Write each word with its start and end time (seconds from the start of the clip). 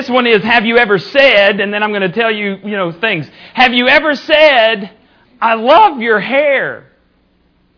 This 0.00 0.08
one 0.08 0.26
is 0.26 0.42
Have 0.42 0.64
you 0.64 0.78
ever 0.78 0.98
said, 0.98 1.60
and 1.60 1.74
then 1.74 1.82
I'm 1.82 1.90
going 1.90 2.10
to 2.10 2.12
tell 2.12 2.32
you, 2.32 2.56
you 2.64 2.74
know, 2.74 2.90
things. 2.90 3.30
Have 3.52 3.74
you 3.74 3.86
ever 3.86 4.14
said, 4.14 4.90
I 5.38 5.56
love 5.56 6.00
your 6.00 6.18
hair, 6.18 6.90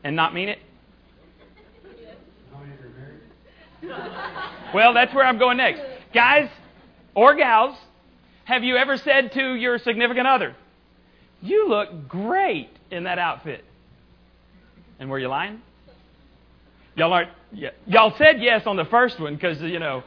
and 0.05 0.15
not 0.15 0.33
mean 0.33 0.49
it? 0.49 0.61
Well, 4.73 4.95
that's 4.95 5.13
where 5.13 5.27
I'm 5.27 5.41
going 5.41 5.57
next. 5.57 5.83
Guys 6.15 6.49
or 7.17 7.35
gals, 7.35 7.77
have 8.45 8.63
you 8.63 8.77
ever 8.77 8.99
said 8.99 9.33
to 9.33 9.55
your 9.57 9.79
significant 9.79 10.29
other, 10.29 10.55
You 11.41 11.69
look 11.69 12.07
great 12.07 12.71
in 12.93 13.03
that 13.03 13.19
outfit? 13.19 13.65
And 15.01 15.11
were 15.11 15.19
you 15.19 15.27
lying? 15.27 15.61
Y'all 16.95 17.13
aren't. 17.13 17.31
Yeah. 17.53 17.71
Y'all 17.87 18.15
said 18.17 18.41
yes 18.41 18.65
on 18.65 18.77
the 18.77 18.85
first 18.85 19.19
one 19.19 19.35
because 19.35 19.61
you 19.61 19.81
know 19.81 20.05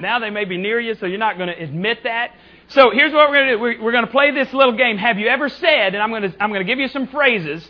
now 0.00 0.18
they 0.18 0.30
may 0.30 0.44
be 0.44 0.56
near 0.56 0.80
you, 0.80 0.94
so 0.94 1.06
you're 1.06 1.18
not 1.18 1.36
going 1.36 1.48
to 1.48 1.62
admit 1.62 2.04
that. 2.04 2.32
So 2.68 2.90
here's 2.90 3.12
what 3.12 3.30
we're 3.30 3.36
going 3.36 3.46
to 3.46 3.54
do. 3.54 3.82
We're, 3.82 3.92
going 3.92 4.04
to 4.04 4.10
play 4.10 4.30
this 4.30 4.52
little 4.52 4.76
game. 4.76 4.98
Have 4.98 5.18
you 5.18 5.28
ever 5.28 5.48
said? 5.48 5.94
And 5.94 5.98
I'm 5.98 6.10
going 6.10 6.22
to 6.22 6.42
I'm 6.42 6.50
going 6.50 6.64
to 6.64 6.70
give 6.70 6.78
you 6.78 6.88
some 6.88 7.08
phrases, 7.08 7.66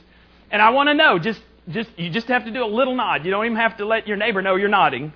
and 0.50 0.60
I 0.60 0.70
want 0.70 0.88
to 0.88 0.94
know. 0.94 1.18
Just 1.18 1.40
just 1.68 1.90
you 1.96 2.10
just 2.10 2.26
have 2.28 2.44
to 2.44 2.50
do 2.50 2.64
a 2.64 2.66
little 2.66 2.96
nod. 2.96 3.24
You 3.24 3.30
don't 3.30 3.44
even 3.44 3.56
have 3.56 3.76
to 3.78 3.86
let 3.86 4.08
your 4.08 4.16
neighbor 4.16 4.42
know 4.42 4.56
you're 4.56 4.68
nodding. 4.68 5.12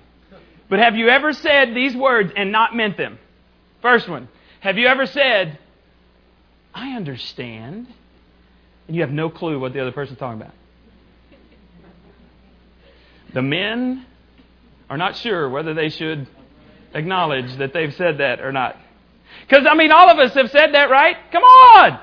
But 0.69 0.79
have 0.79 0.95
you 0.95 1.09
ever 1.09 1.33
said 1.33 1.75
these 1.75 1.95
words 1.95 2.31
and 2.35 2.51
not 2.51 2.75
meant 2.75 2.97
them? 2.97 3.19
First 3.81 4.07
one. 4.07 4.29
Have 4.61 4.77
you 4.77 4.87
ever 4.87 5.05
said, 5.05 5.59
"I 6.73 6.91
understand," 6.91 7.87
and 8.87 8.95
you 8.95 9.01
have 9.01 9.11
no 9.11 9.29
clue 9.29 9.59
what 9.59 9.73
the 9.73 9.81
other 9.81 9.91
person's 9.91 10.19
talking 10.19 10.41
about? 10.41 10.53
The 13.33 13.41
men 13.41 14.05
are 14.89 14.97
not 14.97 15.15
sure 15.17 15.49
whether 15.49 15.73
they 15.73 15.89
should 15.89 16.27
acknowledge 16.93 17.57
that 17.57 17.73
they've 17.73 17.93
said 17.93 18.19
that 18.19 18.39
or 18.39 18.51
not. 18.51 18.77
Because, 19.47 19.65
I 19.69 19.75
mean, 19.75 19.91
all 19.91 20.09
of 20.09 20.19
us 20.19 20.33
have 20.35 20.51
said 20.51 20.73
that, 20.73 20.89
right? 20.89 21.17
Come 21.31 21.43
on! 21.43 21.99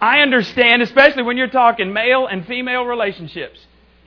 I 0.00 0.20
understand, 0.20 0.82
especially 0.82 1.22
when 1.22 1.36
you're 1.36 1.48
talking 1.48 1.92
male 1.92 2.26
and 2.26 2.46
female 2.46 2.84
relationships. 2.84 3.64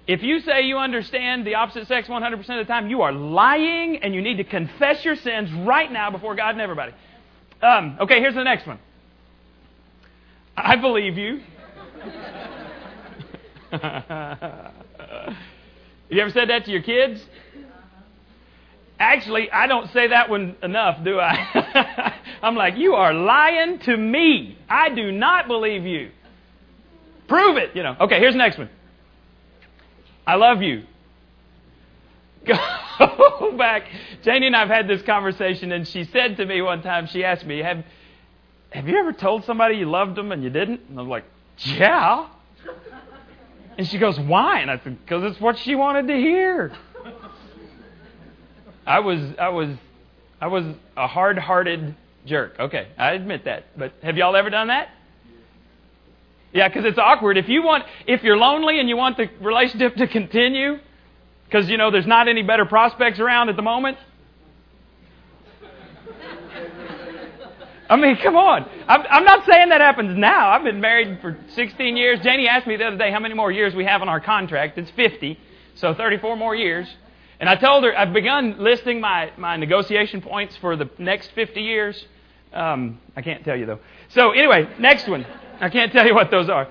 If 0.08 0.24
you 0.24 0.40
say 0.40 0.64
you 0.64 0.78
understand 0.78 1.46
the 1.46 1.56
opposite 1.56 1.88
sex 1.88 2.08
100% 2.08 2.34
of 2.34 2.48
the 2.48 2.64
time, 2.66 2.90
you 2.90 3.04
are 3.04 3.12
lying 3.12 3.98
and 3.98 4.14
you 4.14 4.22
need 4.22 4.38
to 4.38 4.44
confess 4.44 5.06
your 5.06 5.16
sins 5.16 5.52
right 5.52 5.92
now 5.92 6.10
before 6.10 6.36
God 6.36 6.50
and 6.50 6.62
everybody. 6.62 6.94
Um, 7.62 7.98
okay, 8.02 8.20
here's 8.20 8.36
the 8.36 8.44
next 8.44 8.66
one. 8.66 8.80
I 10.58 10.76
believe 10.78 11.18
you. 11.18 11.42
you 16.10 16.22
ever 16.22 16.32
said 16.32 16.50
that 16.50 16.66
to 16.66 16.72
your 16.72 16.82
kids? 16.82 17.24
Actually, 19.00 19.50
I 19.50 19.68
don't 19.68 19.92
say 19.94 20.08
that 20.10 20.30
one 20.30 20.58
enough, 20.62 21.04
do 21.06 21.20
I? 21.20 22.14
I'm 22.44 22.56
like, 22.56 22.76
you 22.78 22.96
are 22.96 23.14
lying 23.14 23.80
to 23.80 23.96
me. 23.96 24.58
I 24.70 24.90
do 24.90 25.12
not 25.12 25.48
believe 25.48 25.86
you. 25.86 26.12
Prove 27.30 27.56
it, 27.58 27.76
you 27.76 27.84
know. 27.84 27.96
Okay, 28.02 28.20
here's 28.20 28.34
the 28.34 28.40
next 28.40 28.58
one. 28.58 28.70
I 30.28 30.36
love 30.36 30.62
you. 30.62 30.84
Go 32.46 33.56
back. 33.58 33.84
Janie 34.24 34.48
and 34.48 34.56
I 34.56 34.60
have 34.60 34.70
had 34.70 34.88
this 34.88 35.02
conversation, 35.04 35.72
and 35.72 35.88
she 35.88 36.04
said 36.06 36.38
to 36.38 36.46
me 36.46 36.62
one 36.62 36.82
time, 36.82 37.08
she 37.08 37.24
asked 37.24 37.46
me, 37.46 37.60
Have, 37.60 37.86
have 38.72 38.88
you 38.88 38.98
ever 38.98 39.14
told 39.14 39.46
somebody 39.46 39.78
you 39.78 39.90
loved 39.90 40.16
them 40.16 40.32
and 40.34 40.44
you 40.44 40.50
didn't? 40.50 40.82
And 40.90 41.00
I'm 41.00 41.08
like, 41.08 41.26
Yeah. 41.58 42.28
And 43.78 43.88
she 43.88 43.98
goes, 43.98 44.20
Why? 44.20 44.60
And 44.60 44.70
I 44.70 44.80
said, 44.84 45.00
Because 45.00 45.24
it's 45.32 45.40
what 45.40 45.58
she 45.60 45.76
wanted 45.76 46.08
to 46.08 46.16
hear. 46.16 46.74
I 48.90 49.02
was 49.02 49.20
I 49.40 49.50
was 49.50 49.70
I 50.42 50.48
was 50.48 50.66
a 50.98 51.06
hard-hearted 51.08 51.96
jerk. 52.26 52.56
Okay, 52.60 52.88
I 52.98 53.12
admit 53.12 53.46
that. 53.46 53.78
But 53.78 53.94
have 54.02 54.18
y'all 54.18 54.36
ever 54.36 54.50
done 54.50 54.70
that? 54.70 54.90
Yeah, 56.52 56.68
because 56.68 56.86
it's 56.86 56.98
awkward. 56.98 57.38
If 57.38 57.48
you 57.48 57.62
want, 57.62 57.84
if 58.08 58.24
you're 58.24 58.36
lonely 58.36 58.80
and 58.80 58.90
you 58.90 58.98
want 58.98 59.18
the 59.18 59.30
relationship 59.40 59.96
to 59.98 60.08
continue, 60.08 60.80
because 61.46 61.70
you 61.70 61.78
know 61.78 61.92
there's 61.92 62.08
not 62.08 62.28
any 62.28 62.42
better 62.42 62.66
prospects 62.66 63.20
around 63.20 63.50
at 63.50 63.56
the 63.56 63.62
moment. 63.62 64.00
I 67.92 67.96
mean, 67.96 68.18
come 68.18 68.36
on. 68.36 68.68
I'm, 68.88 69.02
I'm 69.08 69.24
not 69.24 69.46
saying 69.46 69.70
that 69.70 69.82
happens 69.82 70.18
now. 70.18 70.50
I've 70.50 70.64
been 70.64 70.82
married 70.82 71.22
for 71.22 71.38
16 71.54 71.96
years. 71.96 72.20
Janie 72.22 72.48
asked 72.48 72.66
me 72.68 72.76
the 72.76 72.86
other 72.86 72.98
day 72.98 73.12
how 73.12 73.20
many 73.20 73.36
more 73.36 73.52
years 73.52 73.74
we 73.76 73.86
have 73.86 74.02
on 74.02 74.10
our 74.10 74.20
contract. 74.20 74.78
It's 74.78 74.92
50, 74.92 75.40
so 75.76 75.94
34 75.96 76.38
more 76.38 76.56
years. 76.56 76.88
And 77.40 77.48
I 77.48 77.56
told 77.56 77.86
her, 77.86 77.98
I've 77.98 78.14
begun 78.14 78.58
listing 78.60 79.00
my, 79.00 79.32
my 79.38 79.56
negotiation 79.56 80.22
points 80.22 80.58
for 80.58 80.76
the 80.76 80.90
next 80.98 81.32
50 81.36 81.62
years. 81.62 82.06
Um, 82.54 83.00
I 83.16 83.22
can't 83.22 83.46
tell 83.46 83.56
you, 83.56 83.66
though. 83.66 83.80
So, 84.10 84.32
anyway, 84.32 84.68
next 84.80 85.08
one. 85.08 85.26
I 85.62 85.70
can't 85.70 85.92
tell 85.92 86.06
you 86.06 86.14
what 86.14 86.32
those 86.32 86.50
are. 86.50 86.68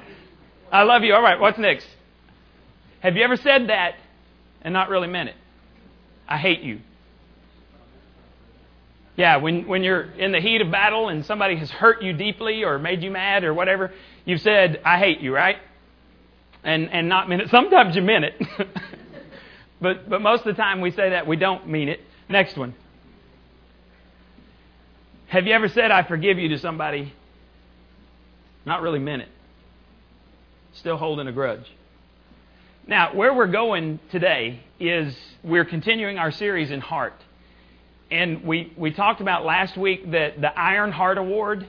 I 0.70 0.82
love 0.82 1.02
you. 1.04 1.14
All 1.14 1.22
right, 1.22 1.40
what's 1.40 1.58
next? 1.58 1.86
Have 3.00 3.16
you 3.16 3.22
ever 3.22 3.36
said 3.36 3.68
that 3.68 3.94
and 4.60 4.74
not 4.74 4.90
really 4.90 5.08
meant 5.08 5.30
it? 5.30 5.36
I 6.28 6.36
hate 6.36 6.60
you. 6.60 6.80
Yeah, 9.16 9.38
when, 9.38 9.66
when 9.66 9.82
you're 9.82 10.02
in 10.02 10.32
the 10.32 10.40
heat 10.40 10.60
of 10.60 10.70
battle 10.70 11.08
and 11.08 11.24
somebody 11.24 11.56
has 11.56 11.70
hurt 11.70 12.02
you 12.02 12.12
deeply 12.12 12.62
or 12.62 12.78
made 12.78 13.02
you 13.02 13.10
mad 13.10 13.42
or 13.42 13.54
whatever, 13.54 13.92
you've 14.24 14.42
said, 14.42 14.80
I 14.84 14.98
hate 14.98 15.20
you, 15.20 15.34
right? 15.34 15.56
And, 16.62 16.90
and 16.92 17.08
not 17.08 17.28
meant 17.28 17.42
it. 17.42 17.50
Sometimes 17.50 17.96
you 17.96 18.02
meant 18.02 18.26
it. 18.26 18.68
But, 19.80 20.08
but 20.08 20.20
most 20.20 20.40
of 20.40 20.56
the 20.56 20.60
time 20.60 20.80
we 20.80 20.90
say 20.90 21.10
that, 21.10 21.26
we 21.26 21.36
don't 21.36 21.68
mean 21.68 21.88
it. 21.88 22.00
Next 22.28 22.56
one. 22.56 22.74
Have 25.28 25.46
you 25.46 25.52
ever 25.52 25.68
said, 25.68 25.90
I 25.90 26.02
forgive 26.02 26.38
you 26.38 26.48
to 26.48 26.58
somebody, 26.58 27.12
not 28.64 28.82
really 28.82 28.98
meant 28.98 29.22
it? 29.22 29.28
Still 30.74 30.96
holding 30.96 31.28
a 31.28 31.32
grudge. 31.32 31.70
Now, 32.86 33.14
where 33.14 33.34
we're 33.34 33.46
going 33.46 34.00
today 34.10 34.60
is 34.80 35.14
we're 35.44 35.66
continuing 35.66 36.18
our 36.18 36.30
series 36.30 36.70
in 36.70 36.80
heart. 36.80 37.14
And 38.10 38.44
we, 38.44 38.72
we 38.76 38.92
talked 38.92 39.20
about 39.20 39.44
last 39.44 39.76
week 39.76 40.10
that 40.12 40.40
the 40.40 40.58
Iron 40.58 40.92
Heart 40.92 41.18
Award 41.18 41.66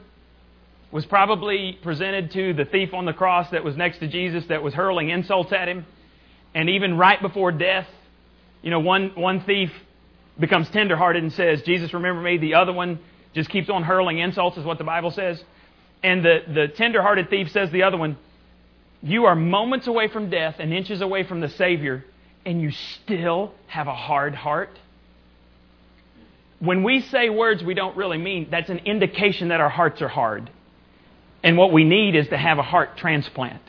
was 0.91 1.05
probably 1.05 1.77
presented 1.83 2.31
to 2.31 2.53
the 2.53 2.65
thief 2.65 2.93
on 2.93 3.05
the 3.05 3.13
cross 3.13 3.49
that 3.51 3.63
was 3.63 3.75
next 3.75 3.99
to 3.99 4.07
Jesus 4.07 4.45
that 4.47 4.63
was 4.63 4.73
hurling 4.73 5.09
insults 5.09 5.51
at 5.51 5.67
him. 5.67 5.85
And 6.55 6.69
even 6.69 6.97
right 6.97 7.21
before 7.21 7.51
death, 7.51 7.87
you 8.61 8.71
know, 8.71 8.79
one, 8.79 9.11
one 9.15 9.41
thief 9.41 9.71
becomes 10.39 10.69
tenderhearted 10.69 11.23
and 11.23 11.33
says, 11.33 11.61
Jesus, 11.63 11.93
remember 11.93 12.21
me. 12.21 12.37
The 12.37 12.55
other 12.55 12.73
one 12.73 12.99
just 13.33 13.49
keeps 13.49 13.69
on 13.69 13.83
hurling 13.83 14.19
insults, 14.19 14.57
is 14.57 14.65
what 14.65 14.77
the 14.77 14.83
Bible 14.83 15.11
says. 15.11 15.41
And 16.03 16.23
the, 16.23 16.39
the 16.47 16.67
tenderhearted 16.67 17.29
thief 17.29 17.51
says 17.51 17.71
the 17.71 17.83
other 17.83 17.97
one, 17.97 18.17
You 19.01 19.25
are 19.25 19.35
moments 19.35 19.87
away 19.87 20.07
from 20.07 20.29
death 20.29 20.55
and 20.59 20.73
inches 20.73 21.01
away 21.01 21.23
from 21.23 21.41
the 21.41 21.49
Savior, 21.49 22.05
and 22.45 22.61
you 22.61 22.71
still 22.71 23.53
have 23.67 23.87
a 23.87 23.95
hard 23.95 24.35
heart. 24.35 24.77
When 26.59 26.83
we 26.83 27.01
say 27.01 27.29
words 27.29 27.63
we 27.63 27.73
don't 27.73 27.95
really 27.95 28.17
mean, 28.17 28.47
that's 28.51 28.69
an 28.69 28.79
indication 28.79 29.49
that 29.49 29.61
our 29.61 29.69
hearts 29.69 30.01
are 30.01 30.09
hard. 30.09 30.49
And 31.41 31.57
what 31.57 31.71
we 31.71 31.85
need 31.85 32.15
is 32.15 32.27
to 32.29 32.37
have 32.37 32.59
a 32.59 32.63
heart 32.63 32.97
transplant. 32.97 33.61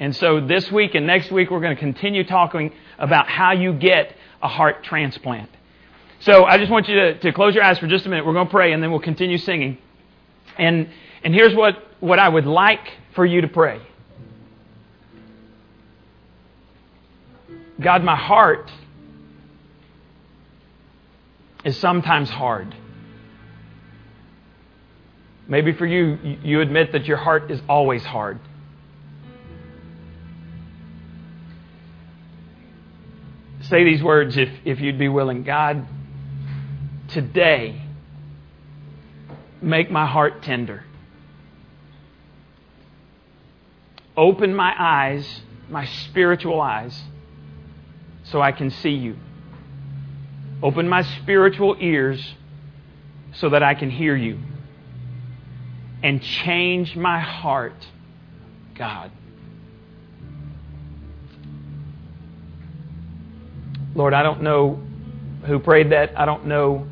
And 0.00 0.14
so 0.14 0.40
this 0.40 0.70
week 0.70 0.94
and 0.94 1.06
next 1.06 1.30
week, 1.30 1.50
we're 1.50 1.60
going 1.60 1.74
to 1.74 1.80
continue 1.80 2.24
talking 2.24 2.72
about 2.98 3.28
how 3.28 3.52
you 3.52 3.72
get 3.72 4.14
a 4.42 4.48
heart 4.48 4.84
transplant. 4.84 5.50
So 6.20 6.44
I 6.44 6.58
just 6.58 6.70
want 6.70 6.88
you 6.88 6.94
to, 6.96 7.18
to 7.20 7.32
close 7.32 7.54
your 7.54 7.64
eyes 7.64 7.78
for 7.78 7.86
just 7.86 8.06
a 8.06 8.08
minute. 8.08 8.26
We're 8.26 8.32
going 8.32 8.46
to 8.46 8.50
pray 8.50 8.72
and 8.72 8.82
then 8.82 8.90
we'll 8.90 9.00
continue 9.00 9.38
singing. 9.38 9.78
And, 10.56 10.88
and 11.22 11.34
here's 11.34 11.54
what, 11.54 11.76
what 12.00 12.18
I 12.18 12.28
would 12.28 12.46
like 12.46 12.92
for 13.14 13.24
you 13.24 13.40
to 13.40 13.48
pray 13.48 13.80
God, 17.80 18.02
my 18.02 18.16
heart 18.16 18.72
is 21.64 21.76
sometimes 21.76 22.28
hard. 22.28 22.74
Maybe 25.46 25.72
for 25.72 25.86
you, 25.86 26.38
you 26.42 26.60
admit 26.60 26.92
that 26.92 27.06
your 27.06 27.16
heart 27.16 27.50
is 27.50 27.60
always 27.68 28.04
hard. 28.04 28.40
Say 33.68 33.84
these 33.84 34.02
words 34.02 34.36
if, 34.36 34.48
if 34.64 34.80
you'd 34.80 34.98
be 34.98 35.08
willing. 35.08 35.44
God, 35.44 35.86
today, 37.08 37.82
make 39.60 39.90
my 39.90 40.06
heart 40.06 40.42
tender. 40.42 40.84
Open 44.16 44.54
my 44.54 44.74
eyes, 44.76 45.42
my 45.68 45.84
spiritual 45.84 46.60
eyes, 46.60 47.00
so 48.24 48.40
I 48.40 48.52
can 48.52 48.70
see 48.70 48.90
you. 48.90 49.16
Open 50.62 50.88
my 50.88 51.02
spiritual 51.02 51.76
ears 51.78 52.34
so 53.34 53.50
that 53.50 53.62
I 53.62 53.74
can 53.74 53.90
hear 53.90 54.16
you. 54.16 54.40
And 56.02 56.22
change 56.22 56.96
my 56.96 57.20
heart, 57.20 57.86
God. 58.74 59.10
Lord, 63.94 64.14
I 64.14 64.22
don't 64.22 64.42
know 64.42 64.80
who 65.46 65.58
prayed 65.58 65.92
that. 65.92 66.18
I 66.18 66.24
don't 66.24 66.46
know 66.46 66.86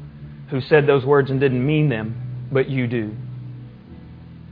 who 0.48 0.60
said 0.60 0.86
those 0.86 1.04
words 1.04 1.30
and 1.30 1.40
didn't 1.40 1.64
mean 1.64 1.88
them, 1.88 2.48
but 2.50 2.68
you 2.68 2.86
do. 2.86 3.14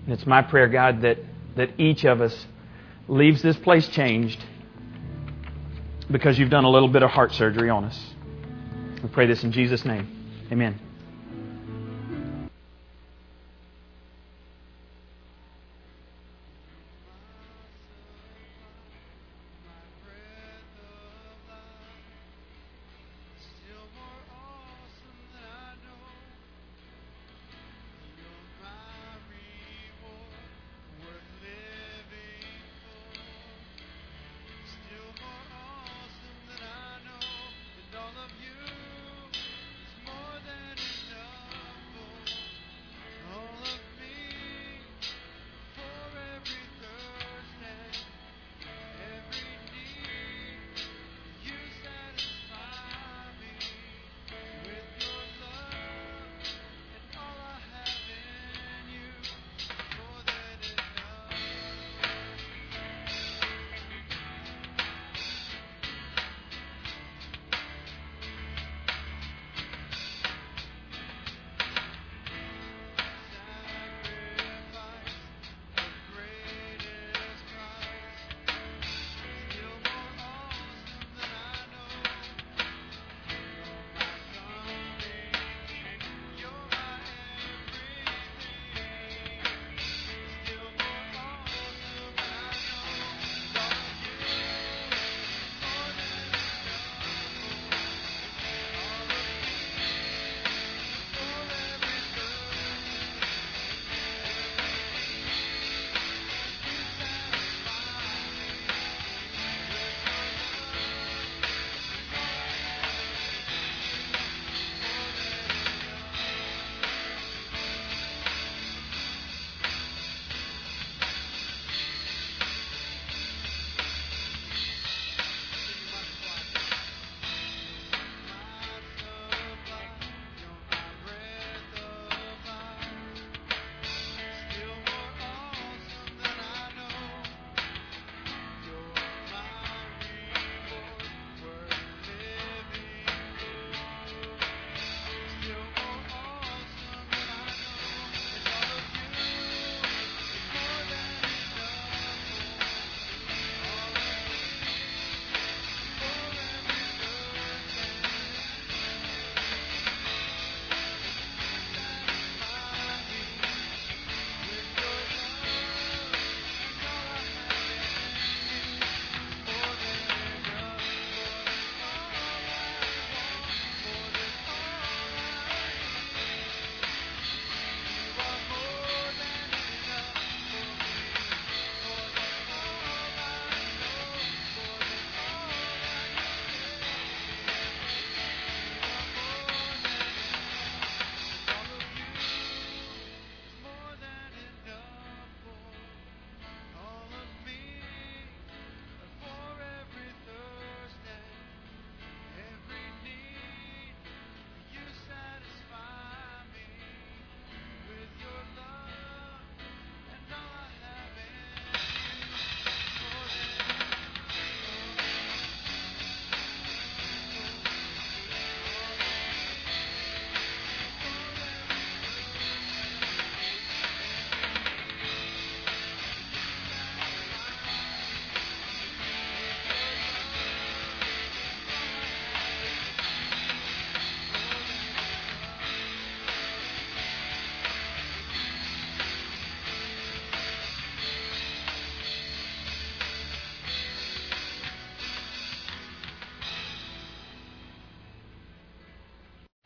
And 0.05 0.13
it's 0.13 0.27
my 0.27 0.43
prayer, 0.43 0.69
God, 0.69 1.03
that, 1.03 1.19
that 1.57 1.71
each 1.79 2.05
of 2.05 2.21
us 2.21 2.47
leaves 3.09 3.43
this 3.43 3.57
place 3.57 3.89
changed 3.89 4.45
because 6.11 6.39
you've 6.39 6.51
done 6.51 6.65
a 6.65 6.71
little 6.71 6.89
bit 6.89 7.03
of 7.03 7.11
heart 7.11 7.33
surgery 7.33 7.71
on 7.71 7.85
us. 7.85 8.15
We 9.03 9.09
pray 9.09 9.27
this 9.27 9.45
in 9.45 9.53
Jesus' 9.53 9.85
name. 9.85 10.09
Amen. 10.53 10.79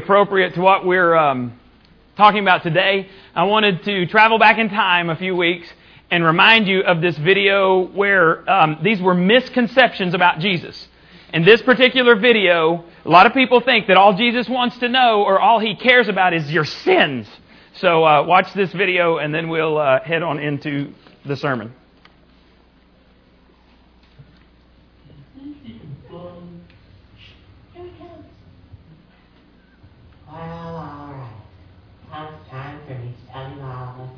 Appropriate 0.08 0.54
to 0.54 0.62
what 0.62 0.86
we're 0.86 1.14
um, 1.14 1.52
talking 2.16 2.40
about 2.40 2.62
today, 2.62 3.10
I 3.34 3.44
wanted 3.44 3.84
to 3.84 4.06
travel 4.06 4.38
back 4.38 4.56
in 4.56 4.70
time 4.70 5.10
a 5.10 5.16
few 5.16 5.36
weeks 5.36 5.68
and 6.10 6.24
remind 6.24 6.66
you 6.66 6.80
of 6.80 7.02
this 7.02 7.14
video 7.18 7.86
where 7.88 8.48
um, 8.50 8.78
these 8.82 9.02
were 9.02 9.12
misconceptions 9.12 10.14
about 10.14 10.38
Jesus. 10.38 10.88
In 11.34 11.44
this 11.44 11.60
particular 11.60 12.16
video, 12.16 12.86
a 13.04 13.10
lot 13.10 13.26
of 13.26 13.34
people 13.34 13.60
think 13.60 13.88
that 13.88 13.98
all 13.98 14.14
Jesus 14.14 14.48
wants 14.48 14.78
to 14.78 14.88
know 14.88 15.24
or 15.24 15.38
all 15.38 15.58
he 15.58 15.76
cares 15.76 16.08
about 16.08 16.32
is 16.32 16.50
your 16.50 16.64
sins. 16.64 17.28
So 17.74 18.02
uh, 18.02 18.22
watch 18.22 18.50
this 18.54 18.72
video 18.72 19.18
and 19.18 19.34
then 19.34 19.50
we'll 19.50 19.76
uh, 19.76 20.00
head 20.00 20.22
on 20.22 20.38
into 20.38 20.94
the 21.26 21.36
sermon. 21.36 21.74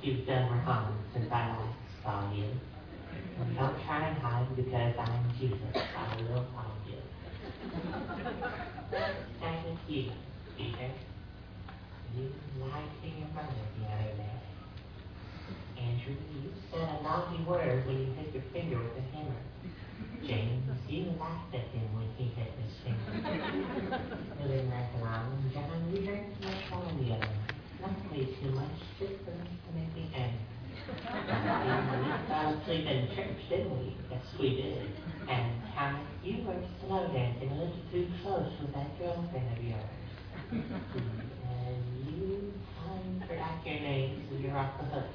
you've 0.02 0.26
done 0.26 0.50
wrong 0.66 0.89
since 1.12 1.30
I 1.30 1.48
last 1.48 1.78
saw 2.02 2.32
you. 2.32 2.48
And 3.40 3.56
don't 3.56 3.84
try 3.86 4.08
and 4.08 4.18
hide 4.18 4.54
because 4.56 4.94
I'm 4.98 5.32
Jesus. 5.38 5.58
I 5.74 6.16
will 6.22 6.46
find 6.54 6.80
you. 6.86 7.00
Thank 9.40 9.66
you, 9.88 10.10
Peter. 10.56 10.90
You 12.16 12.32
lied 12.60 12.90
to 13.02 13.08
your 13.08 13.28
mother 13.34 13.64
the 13.78 13.84
other 13.86 14.16
day. 14.16 14.40
Andrew, 15.78 16.16
you 16.34 16.52
said 16.70 16.88
a 17.00 17.02
naughty 17.02 17.42
word 17.44 17.86
when 17.86 17.98
you 17.98 18.12
hit 18.14 18.34
your 18.34 18.42
finger 18.52 18.76
with 18.76 18.98
a 18.98 19.16
hammer. 19.16 19.40
James, 20.26 20.68
you 20.88 21.12
laughed 21.18 21.54
at 21.54 21.66
him 21.72 21.88
when 21.94 22.06
he 22.16 22.34
hit 22.34 22.52
his 22.60 22.76
finger. 22.84 23.12
Billy 24.38 24.68
Macaron, 24.68 25.52
John, 25.52 25.90
you 25.92 26.06
too 26.06 26.44
much 26.44 26.70
wine 26.70 26.96
the 26.98 27.14
other 27.14 27.24
night. 27.24 27.54
Not 27.80 28.12
way 28.12 28.26
too 28.42 28.50
much, 28.50 28.78
just 28.98 29.24
to 29.24 29.30
make 29.74 30.14
angry. 30.14 30.49
We 30.90 32.10
fell 32.28 32.54
asleep 32.54 32.86
in 32.86 33.08
church, 33.14 33.38
didn't 33.48 33.70
we? 33.78 33.96
Yes, 34.10 34.24
we 34.38 34.48
did. 34.56 34.90
And 35.28 35.52
Thomas, 35.74 36.02
you 36.22 36.42
were 36.44 36.60
slow 36.84 37.06
dancing 37.12 37.50
a 37.50 37.54
little 37.54 37.76
too 37.92 38.08
close 38.22 38.50
with 38.60 38.72
that 38.74 38.98
girlfriend 38.98 39.56
of 39.56 39.64
yours. 39.64 40.00
and 40.50 41.84
you 42.06 42.52
finally 42.76 43.20
forgot 43.28 43.64
your 43.64 43.80
name, 43.80 44.22
so 44.28 44.36
you're 44.38 44.56
off 44.56 44.72
the 44.78 44.84
hook. 44.86 45.06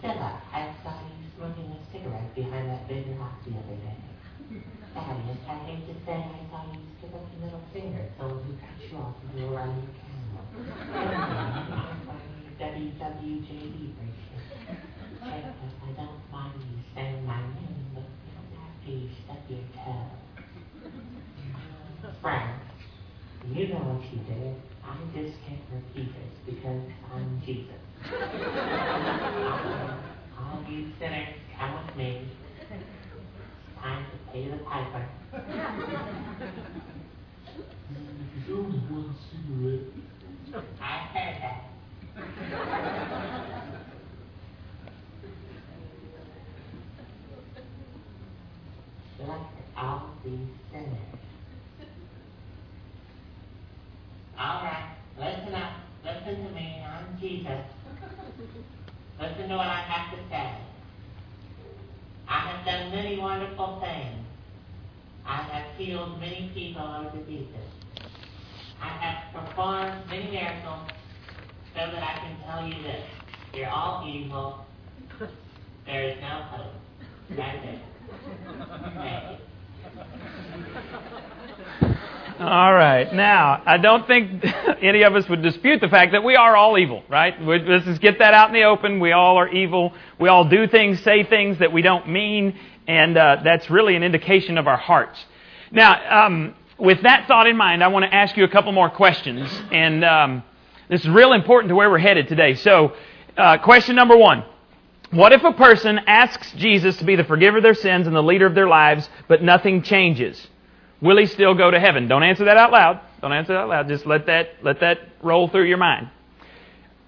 Philip, 0.00 0.36
I 0.52 0.74
saw 0.84 0.94
you 1.00 1.16
smoking 1.36 1.72
a 1.72 1.78
cigarette 1.92 2.34
behind 2.34 2.68
that 2.70 2.86
big 2.88 3.04
rock 3.18 3.42
the 3.44 3.52
other 3.52 3.76
day. 3.80 3.96
Thaddeus, 4.94 5.38
I 5.48 5.54
hate 5.64 5.86
to 5.88 5.94
say 6.04 6.12
I 6.14 6.40
saw 6.50 6.64
you 6.72 6.80
stick 6.98 7.12
up 7.14 7.24
your 7.32 7.40
middle 7.46 7.62
finger, 7.72 8.04
so 8.18 8.24
we 8.46 8.54
cut 8.60 8.76
you 8.90 8.96
off 8.98 9.14
and 9.30 9.40
you 9.40 9.46
were 9.46 9.56
the 9.66 9.88
camera. 9.98 10.09
WWJD 12.60 13.94
bracelet. 13.94 14.44
Jacob, 15.22 15.54
I 15.82 15.92
don't 15.96 16.20
mind 16.32 16.58
you 16.58 16.76
saying 16.94 17.24
my 17.24 17.40
name, 17.40 17.86
but 17.94 18.02
you 18.02 18.32
don't 18.34 18.52
have 18.58 18.74
to 18.84 18.90
your 19.52 19.64
toe. 19.76 20.10
Frank, 22.20 22.60
you 23.54 23.68
know 23.68 23.76
what 23.76 24.02
you 24.12 24.18
did. 24.26 24.56
I 24.84 24.86
just 25.14 25.38
can't 25.46 25.66
repeat 25.72 26.10
it 26.10 26.32
because 26.46 26.82
I'm 27.14 27.42
Jesus. 27.46 27.82
All 30.38 30.58
you 30.68 30.80
sinners, 30.98 31.34
come 31.58 31.72
with 31.86 31.96
me. 31.96 32.10
It's 32.70 32.84
time 33.80 34.04
to 34.04 34.16
pay 34.32 34.44
the 34.48 34.56
piper. 34.58 35.04
There's 38.46 38.58
only 38.58 38.78
one 38.78 39.14
cigarette. 39.30 39.99
I 40.52 40.98
heard 41.14 41.36
that. 41.42 41.64
Look 49.20 49.42
all 49.76 50.10
these 50.24 50.32
sinners. 50.72 50.96
All 54.36 54.64
right, 54.64 54.96
listen 55.18 55.54
up. 55.54 55.72
Listen 56.04 56.44
to 56.44 56.50
me. 56.52 56.82
I'm 56.84 57.20
Jesus. 57.20 57.64
Listen 59.20 59.48
to 59.50 59.56
what 59.56 59.66
I 59.66 59.82
have 59.82 60.16
to 60.16 60.24
say. 60.30 60.56
I 62.26 62.38
have 62.40 62.66
done 62.66 62.90
many 62.90 63.18
wonderful 63.20 63.80
things. 63.80 64.26
I 65.24 65.42
have 65.42 65.76
healed 65.76 66.18
many 66.18 66.50
people 66.54 66.82
of 66.82 67.12
diseases. 67.12 67.70
I 68.82 68.88
have 68.88 69.19
many 69.56 70.30
miracles 70.30 70.88
so 71.74 71.80
that 71.92 72.02
I 72.02 72.18
can 72.20 72.36
tell 72.44 72.66
you 72.66 72.82
this. 72.82 73.04
You're 73.54 73.70
all 73.70 74.06
evil. 74.08 74.64
There 75.86 76.08
is 76.08 76.16
no 76.20 76.42
hope. 76.50 76.72
Thank 77.36 77.64
you. 77.64 77.78
All 82.40 82.72
right. 82.72 83.12
Now, 83.12 83.62
I 83.66 83.76
don't 83.76 84.06
think 84.06 84.42
any 84.82 85.02
of 85.02 85.14
us 85.14 85.28
would 85.28 85.42
dispute 85.42 85.80
the 85.80 85.88
fact 85.88 86.12
that 86.12 86.24
we 86.24 86.36
are 86.36 86.56
all 86.56 86.78
evil, 86.78 87.02
right? 87.08 87.34
Let's 87.42 87.84
just 87.84 88.00
get 88.00 88.18
that 88.20 88.32
out 88.32 88.48
in 88.48 88.54
the 88.54 88.62
open. 88.62 88.98
We 88.98 89.12
all 89.12 89.36
are 89.36 89.48
evil. 89.48 89.92
We 90.18 90.28
all 90.30 90.48
do 90.48 90.66
things, 90.66 91.02
say 91.02 91.22
things 91.24 91.58
that 91.58 91.72
we 91.72 91.82
don't 91.82 92.08
mean, 92.08 92.58
and 92.88 93.16
uh, 93.16 93.36
that's 93.44 93.68
really 93.68 93.94
an 93.94 94.02
indication 94.02 94.56
of 94.56 94.66
our 94.66 94.78
hearts. 94.78 95.18
Now, 95.70 96.26
um, 96.26 96.54
with 96.80 97.02
that 97.02 97.28
thought 97.28 97.46
in 97.46 97.56
mind, 97.56 97.84
I 97.84 97.88
want 97.88 98.04
to 98.04 98.14
ask 98.14 98.36
you 98.36 98.44
a 98.44 98.48
couple 98.48 98.72
more 98.72 98.90
questions, 98.90 99.48
and 99.70 100.04
um, 100.04 100.42
this 100.88 101.02
is 101.02 101.08
real 101.08 101.32
important 101.32 101.68
to 101.68 101.74
where 101.74 101.90
we're 101.90 101.98
headed 101.98 102.28
today. 102.28 102.54
So, 102.54 102.94
uh, 103.36 103.58
question 103.58 103.96
number 103.96 104.16
one. 104.16 104.44
What 105.10 105.32
if 105.32 105.42
a 105.42 105.52
person 105.52 105.98
asks 106.06 106.52
Jesus 106.52 106.96
to 106.98 107.04
be 107.04 107.16
the 107.16 107.24
forgiver 107.24 107.56
of 107.56 107.64
their 107.64 107.74
sins 107.74 108.06
and 108.06 108.14
the 108.14 108.22
leader 108.22 108.46
of 108.46 108.54
their 108.54 108.68
lives, 108.68 109.08
but 109.26 109.42
nothing 109.42 109.82
changes? 109.82 110.46
Will 111.00 111.16
he 111.16 111.26
still 111.26 111.54
go 111.54 111.70
to 111.70 111.80
heaven? 111.80 112.06
Don't 112.06 112.22
answer 112.22 112.44
that 112.44 112.56
out 112.56 112.70
loud. 112.70 113.00
Don't 113.20 113.32
answer 113.32 113.54
that 113.54 113.60
out 113.60 113.68
loud. 113.68 113.88
Just 113.88 114.06
let 114.06 114.26
that, 114.26 114.50
let 114.62 114.80
that 114.80 114.98
roll 115.20 115.48
through 115.48 115.64
your 115.64 115.78
mind. 115.78 116.10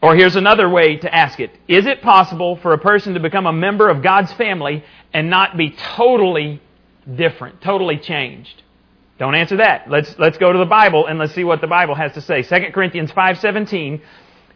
Or 0.03 0.17
here's 0.17 0.35
another 0.35 0.69
way 0.69 0.97
to 0.97 1.15
ask 1.15 1.39
it. 1.39 1.53
Is 1.69 1.87
it 1.87 2.03
possible 2.03 2.57
for 2.57 2.73
a 2.73 2.79
person 2.79 3.15
to 3.15 3.21
become 3.21 3.47
a 3.47 3.53
member 3.53 3.89
of 3.89 4.03
God's 4.03 4.33
family 4.33 4.83
and 5.13 5.31
not 5.31 5.57
be 5.57 5.71
totally 5.71 6.61
different, 7.15 7.61
totally 7.61 7.99
changed? 7.99 8.63
Don't 9.19 9.35
answer 9.35 9.57
that. 9.59 9.89
Let's, 9.89 10.19
let's 10.19 10.39
go 10.39 10.53
to 10.53 10.59
the 10.59 10.65
Bible 10.65 11.07
and 11.07 11.19
let's 11.19 11.35
see 11.35 11.45
what 11.45 11.61
the 11.61 11.67
Bible 11.67 11.95
has 11.95 12.13
to 12.15 12.21
say. 12.21 12.43
2 12.43 12.73
Corinthians 12.73 13.13
5.17 13.13 14.01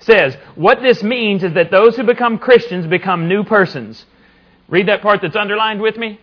says, 0.00 0.36
What 0.54 0.82
this 0.82 1.02
means 1.02 1.44
is 1.44 1.52
that 1.54 1.70
those 1.70 1.96
who 1.96 2.04
become 2.04 2.38
Christians 2.38 2.86
become 2.86 3.28
new 3.28 3.44
persons. 3.44 4.04
Read 4.68 4.88
that 4.88 5.02
part 5.02 5.22
that's 5.22 5.36
underlined 5.36 5.80
with 5.80 5.96
me. 5.96 6.20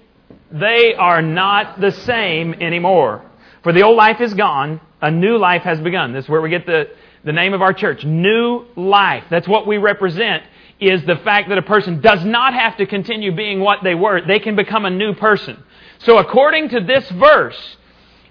They 0.51 0.93
are 0.95 1.21
not 1.21 1.79
the 1.79 1.91
same 1.91 2.53
anymore. 2.55 3.23
For 3.63 3.71
the 3.71 3.83
old 3.83 3.95
life 3.95 4.19
is 4.19 4.33
gone, 4.33 4.81
a 5.01 5.09
new 5.09 5.37
life 5.37 5.63
has 5.63 5.79
begun. 5.79 6.11
This 6.13 6.25
is 6.25 6.29
where 6.29 6.41
we 6.41 6.49
get 6.49 6.65
the, 6.65 6.89
the 7.23 7.31
name 7.31 7.53
of 7.53 7.61
our 7.61 7.73
church. 7.73 8.03
New 8.03 8.65
life. 8.75 9.23
That's 9.29 9.47
what 9.47 9.65
we 9.65 9.77
represent, 9.77 10.43
is 10.79 11.05
the 11.05 11.15
fact 11.17 11.49
that 11.49 11.57
a 11.57 11.63
person 11.63 12.01
does 12.01 12.25
not 12.25 12.53
have 12.53 12.77
to 12.77 12.85
continue 12.85 13.33
being 13.33 13.61
what 13.61 13.79
they 13.83 13.95
were. 13.95 14.25
They 14.25 14.39
can 14.39 14.55
become 14.55 14.85
a 14.85 14.89
new 14.89 15.13
person. 15.13 15.63
So 15.99 16.17
according 16.17 16.69
to 16.69 16.81
this 16.81 17.09
verse, 17.11 17.77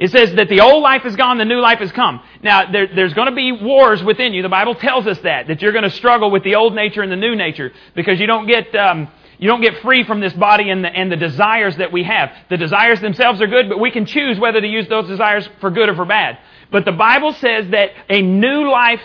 it 0.03 0.11
says 0.11 0.35
that 0.35 0.49
the 0.49 0.61
old 0.61 0.83
life 0.83 1.07
is 1.07 1.15
gone, 1.15 1.39
the 1.39 1.45
new 1.45 1.61
life 1.61 1.79
has 1.79 1.93
come. 1.93 2.21
Now, 2.43 2.69
there, 2.73 2.89
there's 2.93 3.15
going 3.15 3.29
to 3.29 3.37
be 3.37 3.53
wars 3.53 4.03
within 4.03 4.35
you. 4.35 4.43
The 4.43 4.49
Bible 4.49 4.75
tells 4.75 5.07
us 5.07 5.17
that, 5.21 5.47
that 5.47 5.63
you're 5.63 5.71
going 5.71 5.85
to 5.85 5.91
struggle 5.91 6.29
with 6.29 6.43
the 6.43 6.57
old 6.57 6.75
nature 6.75 7.03
and 7.03 7.13
the 7.13 7.17
new 7.17 7.37
nature 7.37 7.71
because 7.95 8.19
you 8.19 8.27
don't 8.27 8.49
get, 8.49 8.75
um, 8.75 9.07
you 9.39 9.47
don't 9.47 9.61
get 9.61 9.81
free 9.81 10.03
from 10.03 10.19
this 10.19 10.33
body 10.33 10.71
and 10.71 10.85
the, 10.85 10.89
and 10.89 11.13
the 11.13 11.17
desires 11.17 11.77
that 11.77 11.93
we 11.93 12.03
have. 12.03 12.33
The 12.51 12.57
desires 12.57 13.01
themselves 13.01 13.41
are 13.41 13.47
good, 13.47 13.69
but 13.69 13.79
we 13.79 13.93
can 13.93 14.05
choose 14.05 14.41
whether 14.41 14.61
to 14.61 14.67
use 14.67 14.89
those 14.89 15.07
desires 15.07 15.49
for 15.61 15.71
good 15.71 15.89
or 15.89 15.95
for 15.95 16.05
bad. 16.05 16.37
But 16.73 16.85
the 16.85 16.91
Bible 16.91 17.33
says 17.35 17.69
that 17.71 17.91
a 18.09 18.23
new 18.23 18.69
life 18.69 19.03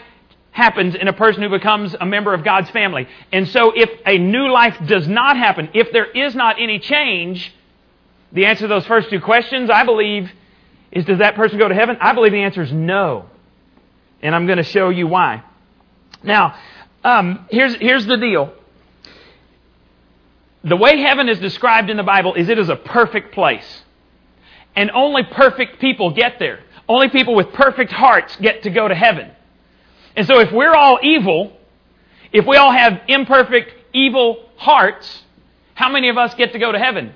happens 0.50 0.96
in 0.96 1.08
a 1.08 1.14
person 1.14 1.44
who 1.44 1.50
becomes 1.50 1.96
a 2.02 2.08
member 2.08 2.34
of 2.34 2.44
God's 2.44 2.72
family. 2.72 3.08
And 3.32 3.48
so 3.50 3.72
if 3.76 3.92
a 4.04 4.18
new 4.18 4.52
life 4.52 4.76
does 4.88 5.08
not 5.08 5.38
happen, 5.38 5.70
if 5.76 5.92
there 5.92 6.10
is 6.10 6.34
not 6.34 6.60
any 6.60 6.80
change, 6.80 7.54
the 8.32 8.48
answer 8.48 8.62
to 8.62 8.68
those 8.68 8.88
first 8.88 9.12
two 9.12 9.22
questions, 9.22 9.70
I 9.70 9.84
believe, 9.84 10.32
is 10.92 11.06
does 11.06 11.20
that 11.20 11.36
person 11.36 11.58
go 11.60 11.68
to 11.68 11.76
heaven? 11.76 11.98
I 12.00 12.14
believe 12.14 12.32
the 12.32 12.44
answer 12.44 12.62
is 12.62 12.72
no. 12.72 13.26
And 14.22 14.34
I'm 14.34 14.46
going 14.46 14.58
to 14.58 14.64
show 14.64 14.90
you 14.90 15.08
why. 15.08 15.44
Now, 16.24 16.58
um, 17.04 17.46
here's, 17.50 17.76
here's 17.76 18.06
the 18.06 18.18
deal. 18.18 18.54
The 20.64 20.76
way 20.76 21.00
heaven 21.00 21.30
is 21.30 21.40
described 21.40 21.90
in 21.90 21.98
the 21.98 22.04
Bible 22.04 22.34
is 22.34 22.50
it 22.50 22.58
is 22.58 22.70
a 22.70 22.76
perfect 22.76 23.34
place. 23.34 23.84
And 24.76 24.92
only 24.92 25.24
perfect 25.24 25.80
people 25.80 26.12
get 26.12 26.40
there. 26.40 26.60
Only 26.90 27.10
people 27.10 27.36
with 27.36 27.54
perfect 27.54 27.92
hearts 27.92 28.36
get 28.38 28.64
to 28.64 28.70
go 28.70 28.88
to 28.88 28.96
heaven. 28.96 29.32
And 30.16 30.26
so 30.26 30.40
if 30.40 30.52
we're 30.52 30.74
all 30.74 31.00
evil, 31.02 31.56
if 32.32 32.46
we 32.46 32.58
all 32.58 32.72
have 32.72 33.02
imperfect, 33.08 33.74
evil 33.94 34.50
hearts, 34.58 35.24
how 35.74 35.90
many 35.90 36.10
of 36.10 36.18
us 36.18 36.34
get 36.36 36.54
to 36.54 36.60
go 36.60 36.72
to 36.72 36.80
heaven? 36.80 37.14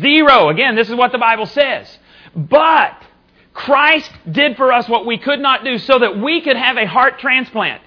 Zero. 0.00 0.48
Again, 0.48 0.74
this 0.74 0.88
is 0.88 0.94
what 0.94 1.12
the 1.12 1.18
Bible 1.18 1.46
says. 1.46 1.98
But 2.34 3.02
Christ 3.52 4.10
did 4.30 4.56
for 4.56 4.72
us 4.72 4.88
what 4.88 5.06
we 5.06 5.18
could 5.18 5.40
not 5.40 5.64
do 5.64 5.78
so 5.78 5.98
that 5.98 6.18
we 6.18 6.40
could 6.40 6.56
have 6.56 6.76
a 6.76 6.86
heart 6.86 7.18
transplant. 7.18 7.82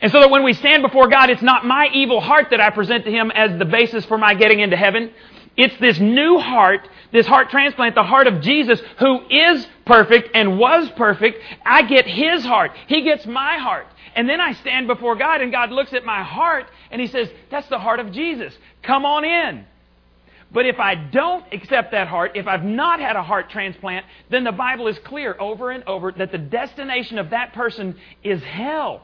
And 0.00 0.12
so 0.12 0.20
that 0.20 0.30
when 0.30 0.42
we 0.42 0.52
stand 0.52 0.82
before 0.82 1.08
God, 1.08 1.30
it's 1.30 1.42
not 1.42 1.64
my 1.64 1.88
evil 1.94 2.20
heart 2.20 2.48
that 2.50 2.60
I 2.60 2.70
present 2.70 3.04
to 3.06 3.10
Him 3.10 3.30
as 3.30 3.58
the 3.58 3.64
basis 3.64 4.04
for 4.04 4.18
my 4.18 4.34
getting 4.34 4.60
into 4.60 4.76
heaven. 4.76 5.10
It's 5.56 5.76
this 5.78 5.98
new 5.98 6.38
heart, 6.38 6.88
this 7.12 7.26
heart 7.26 7.48
transplant, 7.48 7.94
the 7.94 8.02
heart 8.02 8.26
of 8.26 8.40
Jesus, 8.40 8.82
who 8.98 9.20
is 9.30 9.66
perfect 9.86 10.30
and 10.34 10.58
was 10.58 10.90
perfect. 10.90 11.38
I 11.64 11.82
get 11.82 12.06
His 12.06 12.44
heart. 12.44 12.72
He 12.86 13.02
gets 13.02 13.24
my 13.24 13.56
heart. 13.58 13.86
And 14.16 14.28
then 14.28 14.40
I 14.40 14.52
stand 14.52 14.88
before 14.88 15.16
God 15.16 15.40
and 15.40 15.50
God 15.50 15.70
looks 15.70 15.92
at 15.92 16.04
my 16.04 16.22
heart 16.22 16.66
and 16.90 17.00
He 17.00 17.06
says, 17.06 17.30
that's 17.50 17.68
the 17.68 17.78
heart 17.78 18.00
of 18.00 18.12
Jesus. 18.12 18.56
Come 18.82 19.04
on 19.04 19.24
in. 19.24 19.64
But 20.54 20.66
if 20.66 20.78
I 20.78 20.94
don't 20.94 21.44
accept 21.52 21.90
that 21.90 22.06
heart, 22.06 22.32
if 22.36 22.46
I've 22.46 22.62
not 22.62 23.00
had 23.00 23.16
a 23.16 23.24
heart 23.24 23.50
transplant, 23.50 24.06
then 24.30 24.44
the 24.44 24.52
Bible 24.52 24.86
is 24.86 24.96
clear 25.00 25.36
over 25.40 25.72
and 25.72 25.82
over 25.82 26.12
that 26.12 26.30
the 26.30 26.38
destination 26.38 27.18
of 27.18 27.30
that 27.30 27.52
person 27.54 27.96
is 28.22 28.40
hell. 28.40 29.02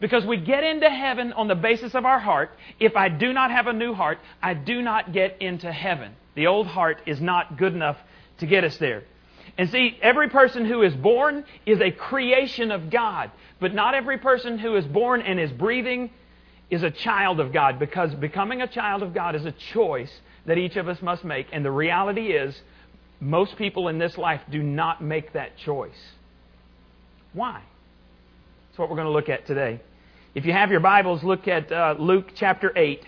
Because 0.00 0.24
we 0.24 0.38
get 0.38 0.64
into 0.64 0.88
heaven 0.88 1.34
on 1.34 1.46
the 1.46 1.54
basis 1.54 1.94
of 1.94 2.06
our 2.06 2.18
heart. 2.18 2.50
If 2.80 2.96
I 2.96 3.10
do 3.10 3.34
not 3.34 3.50
have 3.50 3.66
a 3.66 3.72
new 3.74 3.92
heart, 3.92 4.18
I 4.42 4.54
do 4.54 4.80
not 4.80 5.12
get 5.12 5.42
into 5.42 5.70
heaven. 5.70 6.12
The 6.36 6.46
old 6.46 6.66
heart 6.66 7.02
is 7.04 7.20
not 7.20 7.58
good 7.58 7.74
enough 7.74 7.98
to 8.38 8.46
get 8.46 8.64
us 8.64 8.76
there. 8.78 9.02
And 9.58 9.68
see, 9.68 9.98
every 10.00 10.30
person 10.30 10.64
who 10.64 10.82
is 10.82 10.94
born 10.94 11.44
is 11.66 11.80
a 11.82 11.90
creation 11.90 12.70
of 12.70 12.88
God. 12.88 13.30
But 13.60 13.74
not 13.74 13.94
every 13.94 14.16
person 14.16 14.58
who 14.58 14.76
is 14.76 14.86
born 14.86 15.20
and 15.20 15.38
is 15.38 15.50
breathing 15.50 16.10
is 16.70 16.82
a 16.82 16.90
child 16.90 17.40
of 17.40 17.52
God 17.52 17.78
because 17.78 18.14
becoming 18.14 18.62
a 18.62 18.66
child 18.66 19.02
of 19.02 19.12
God 19.12 19.34
is 19.34 19.44
a 19.44 19.52
choice 19.74 20.12
that 20.48 20.56
each 20.56 20.76
of 20.76 20.88
us 20.88 21.00
must 21.02 21.24
make. 21.24 21.46
And 21.52 21.64
the 21.64 21.70
reality 21.70 22.32
is, 22.32 22.58
most 23.20 23.56
people 23.56 23.88
in 23.88 23.98
this 23.98 24.16
life 24.16 24.40
do 24.50 24.62
not 24.62 25.02
make 25.02 25.34
that 25.34 25.58
choice. 25.58 25.98
Why? 27.34 27.60
That's 28.68 28.78
what 28.78 28.88
we're 28.88 28.96
going 28.96 29.08
to 29.08 29.12
look 29.12 29.28
at 29.28 29.46
today. 29.46 29.80
If 30.34 30.46
you 30.46 30.52
have 30.54 30.70
your 30.70 30.80
Bibles, 30.80 31.22
look 31.22 31.46
at 31.48 31.70
uh, 31.70 31.96
Luke 31.98 32.30
chapter 32.34 32.72
8, 32.74 33.06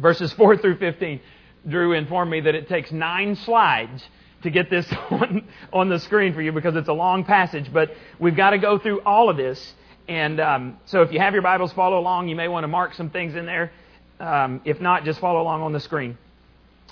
verses 0.00 0.32
4 0.32 0.56
through 0.58 0.78
15. 0.78 1.20
Drew 1.68 1.92
informed 1.92 2.30
me 2.30 2.40
that 2.40 2.56
it 2.56 2.68
takes 2.68 2.90
nine 2.90 3.36
slides 3.36 4.02
to 4.42 4.50
get 4.50 4.68
this 4.68 4.92
on, 5.10 5.46
on 5.72 5.88
the 5.88 6.00
screen 6.00 6.34
for 6.34 6.42
you 6.42 6.50
because 6.50 6.74
it's 6.74 6.88
a 6.88 6.92
long 6.92 7.24
passage, 7.24 7.72
but 7.72 7.92
we've 8.18 8.36
got 8.36 8.50
to 8.50 8.58
go 8.58 8.78
through 8.78 9.00
all 9.02 9.30
of 9.30 9.36
this. 9.36 9.74
And 10.08 10.40
um, 10.40 10.78
so 10.86 11.02
if 11.02 11.12
you 11.12 11.20
have 11.20 11.34
your 11.34 11.42
Bibles, 11.42 11.72
follow 11.72 12.00
along. 12.00 12.28
You 12.28 12.36
may 12.36 12.48
want 12.48 12.64
to 12.64 12.68
mark 12.68 12.94
some 12.94 13.10
things 13.10 13.36
in 13.36 13.46
there. 13.46 13.70
Um, 14.18 14.60
if 14.64 14.80
not, 14.80 15.04
just 15.04 15.20
follow 15.20 15.40
along 15.40 15.62
on 15.62 15.72
the 15.72 15.80
screen. 15.80 16.18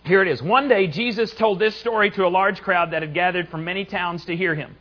Here 0.06 0.22
it 0.22 0.28
is. 0.28 0.40
One 0.40 0.68
day, 0.68 0.86
Jesus 0.86 1.34
told 1.34 1.58
this 1.58 1.74
story 1.74 2.12
to 2.12 2.26
a 2.26 2.28
large 2.28 2.62
crowd 2.62 2.92
that 2.92 3.02
had 3.02 3.12
gathered 3.12 3.48
from 3.48 3.64
many 3.64 3.84
towns 3.84 4.24
to 4.26 4.36
hear 4.36 4.54
him. 4.54 4.76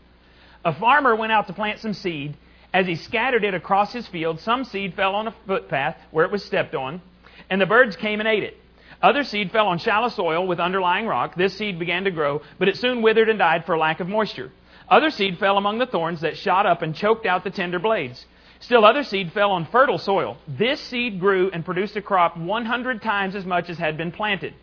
A 0.64 0.72
farmer 0.72 1.16
went 1.16 1.32
out 1.32 1.48
to 1.48 1.54
plant 1.54 1.80
some 1.80 1.96
seed. 1.96 2.38
As 2.72 2.86
he 2.86 2.96
scattered 2.96 3.44
it 3.44 3.56
across 3.56 3.92
his 3.92 4.08
field, 4.08 4.40
some 4.40 4.64
seed 4.66 4.94
fell 4.94 5.16
on 5.16 5.28
a 5.28 5.34
footpath 5.48 5.98
where 6.12 6.26
it 6.26 6.32
was 6.32 6.46
stepped 6.46 6.76
on, 6.76 7.02
and 7.50 7.60
the 7.60 7.66
birds 7.66 7.96
came 7.96 8.20
and 8.20 8.30
ate 8.30 8.44
it. 8.44 8.56
Other 9.02 9.24
seed 9.24 9.52
fell 9.52 9.66
on 9.66 9.80
shallow 9.80 10.10
soil 10.10 10.46
with 10.46 10.60
underlying 10.60 11.08
rock. 11.08 11.34
This 11.34 11.58
seed 11.58 11.80
began 11.80 12.04
to 12.04 12.12
grow, 12.12 12.44
but 12.60 12.68
it 12.68 12.78
soon 12.78 13.02
withered 13.02 13.28
and 13.28 13.40
died 13.40 13.66
for 13.66 13.80
lack 13.80 14.02
of 14.02 14.08
moisture. 14.08 14.52
Other 14.90 15.10
seed 15.10 15.40
fell 15.40 15.58
among 15.58 15.80
the 15.80 15.88
thorns 15.88 16.22
that 16.22 16.38
shot 16.38 16.68
up 16.68 16.84
and 16.84 16.94
choked 16.94 17.26
out 17.26 17.44
the 17.44 17.50
tender 17.50 17.80
blades. 17.80 18.28
Still 18.60 18.86
other 18.86 19.04
seed 19.04 19.34
fell 19.34 19.50
on 19.50 19.66
fertile 19.66 19.98
soil. 19.98 20.38
This 20.48 20.80
seed 20.80 21.20
grew 21.20 21.50
and 21.50 21.66
produced 21.66 21.96
a 21.96 22.02
crop 22.04 22.38
100 22.38 23.02
times 23.02 23.34
as 23.34 23.44
much 23.44 23.72
as 23.72 23.80
had 23.80 23.98
been 23.98 24.12
planted. 24.12 24.54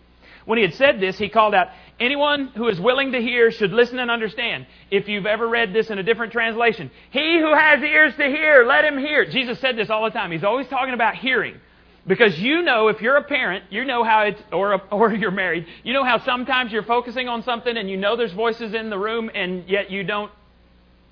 When 0.44 0.58
he 0.58 0.64
had 0.64 0.74
said 0.74 1.00
this, 1.00 1.18
he 1.18 1.28
called 1.28 1.54
out, 1.54 1.68
Anyone 2.00 2.48
who 2.48 2.68
is 2.68 2.80
willing 2.80 3.12
to 3.12 3.20
hear 3.20 3.52
should 3.52 3.72
listen 3.72 3.98
and 3.98 4.10
understand. 4.10 4.66
If 4.90 5.08
you've 5.08 5.26
ever 5.26 5.46
read 5.46 5.72
this 5.72 5.88
in 5.88 5.98
a 5.98 6.02
different 6.02 6.32
translation, 6.32 6.90
he 7.10 7.38
who 7.38 7.54
has 7.54 7.80
ears 7.82 8.14
to 8.16 8.24
hear, 8.24 8.64
let 8.66 8.84
him 8.84 8.98
hear. 8.98 9.24
Jesus 9.24 9.60
said 9.60 9.76
this 9.76 9.88
all 9.88 10.02
the 10.04 10.10
time. 10.10 10.32
He's 10.32 10.42
always 10.42 10.66
talking 10.66 10.94
about 10.94 11.14
hearing. 11.14 11.60
Because 12.04 12.36
you 12.38 12.62
know, 12.62 12.88
if 12.88 13.00
you're 13.00 13.16
a 13.16 13.22
parent, 13.22 13.66
you 13.70 13.84
know 13.84 14.02
how 14.02 14.22
it's, 14.22 14.42
or, 14.50 14.72
a, 14.72 14.78
or 14.90 15.12
you're 15.14 15.30
married, 15.30 15.66
you 15.84 15.92
know 15.92 16.04
how 16.04 16.18
sometimes 16.24 16.72
you're 16.72 16.82
focusing 16.82 17.28
on 17.28 17.44
something 17.44 17.76
and 17.76 17.88
you 17.88 17.96
know 17.96 18.16
there's 18.16 18.32
voices 18.32 18.74
in 18.74 18.90
the 18.90 18.98
room 18.98 19.30
and 19.32 19.68
yet 19.68 19.90
you 19.90 20.02
don't 20.02 20.32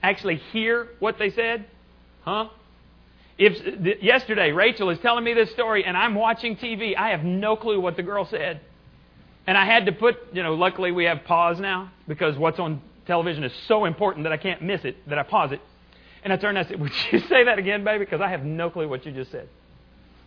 actually 0.03 0.37
hear 0.53 0.89
what 0.99 1.19
they 1.19 1.31
said? 1.31 1.67
Huh? 2.23 2.49
If 3.39 4.03
yesterday 4.03 4.51
Rachel 4.51 4.91
is 4.91 4.99
telling 4.99 5.23
me 5.23 5.35
this 5.35 5.53
story 5.53 5.85
and 5.85 5.97
I'm 5.97 6.17
watching 6.17 6.57
TV, 6.57 6.97
I 6.97 7.11
have 7.11 7.23
no 7.23 7.55
clue 7.55 7.81
what 7.81 7.97
the 7.97 8.03
girl 8.03 8.27
said. 8.27 8.61
And 9.47 9.57
I 9.57 9.65
had 9.65 9.87
to 9.87 9.93
put, 9.93 10.17
you 10.33 10.43
know, 10.43 10.55
luckily 10.55 10.93
we 10.93 11.05
have 11.05 11.25
pause 11.25 11.59
now 11.59 11.91
because 12.07 12.37
what's 12.37 12.59
on 12.59 12.81
television 13.07 13.45
is 13.45 13.53
so 13.67 13.85
important 13.85 14.25
that 14.25 14.33
I 14.33 14.37
can't 14.37 14.63
miss 14.63 14.85
it, 14.85 14.97
that 15.09 15.19
I 15.19 15.23
pause 15.23 15.53
it. 15.53 15.61
And 16.23 16.33
I 16.33 16.37
turned 16.37 16.59
and 16.59 16.67
I 16.67 16.69
said, 16.69 16.81
Would 16.81 16.93
you 17.11 17.19
say 17.29 17.45
that 17.45 17.59
again, 17.59 17.85
baby? 17.85 18.05
Because 18.05 18.21
I 18.21 18.29
have 18.29 18.45
no 18.45 18.71
clue 18.71 18.89
what 18.89 19.05
you 19.07 19.13
just 19.13 19.31
said. 19.31 19.49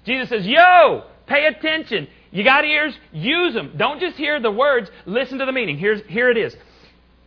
Jesus 0.06 0.30
says, 0.30 0.46
Yo, 0.46 1.04
pay 1.28 1.46
attention. 1.46 2.08
You 2.32 2.44
got 2.44 2.66
ears? 2.66 2.94
Use 3.12 3.54
them. 3.54 3.74
Don't 3.78 4.00
just 4.00 4.18
hear 4.18 4.40
the 4.40 4.52
words, 4.52 4.90
listen 5.06 5.38
to 5.40 5.46
the 5.46 5.52
meaning. 5.52 5.78
Here's, 5.78 6.02
here 6.08 6.30
it 6.30 6.38
is. 6.38 6.56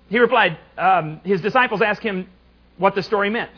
He 0.08 0.18
replied, 0.18 0.58
um, 0.76 1.20
His 1.24 1.40
disciples 1.40 1.80
asked 1.80 2.02
him 2.02 2.28
what 2.76 2.94
the 2.94 3.02
story 3.02 3.30
meant. 3.30 3.50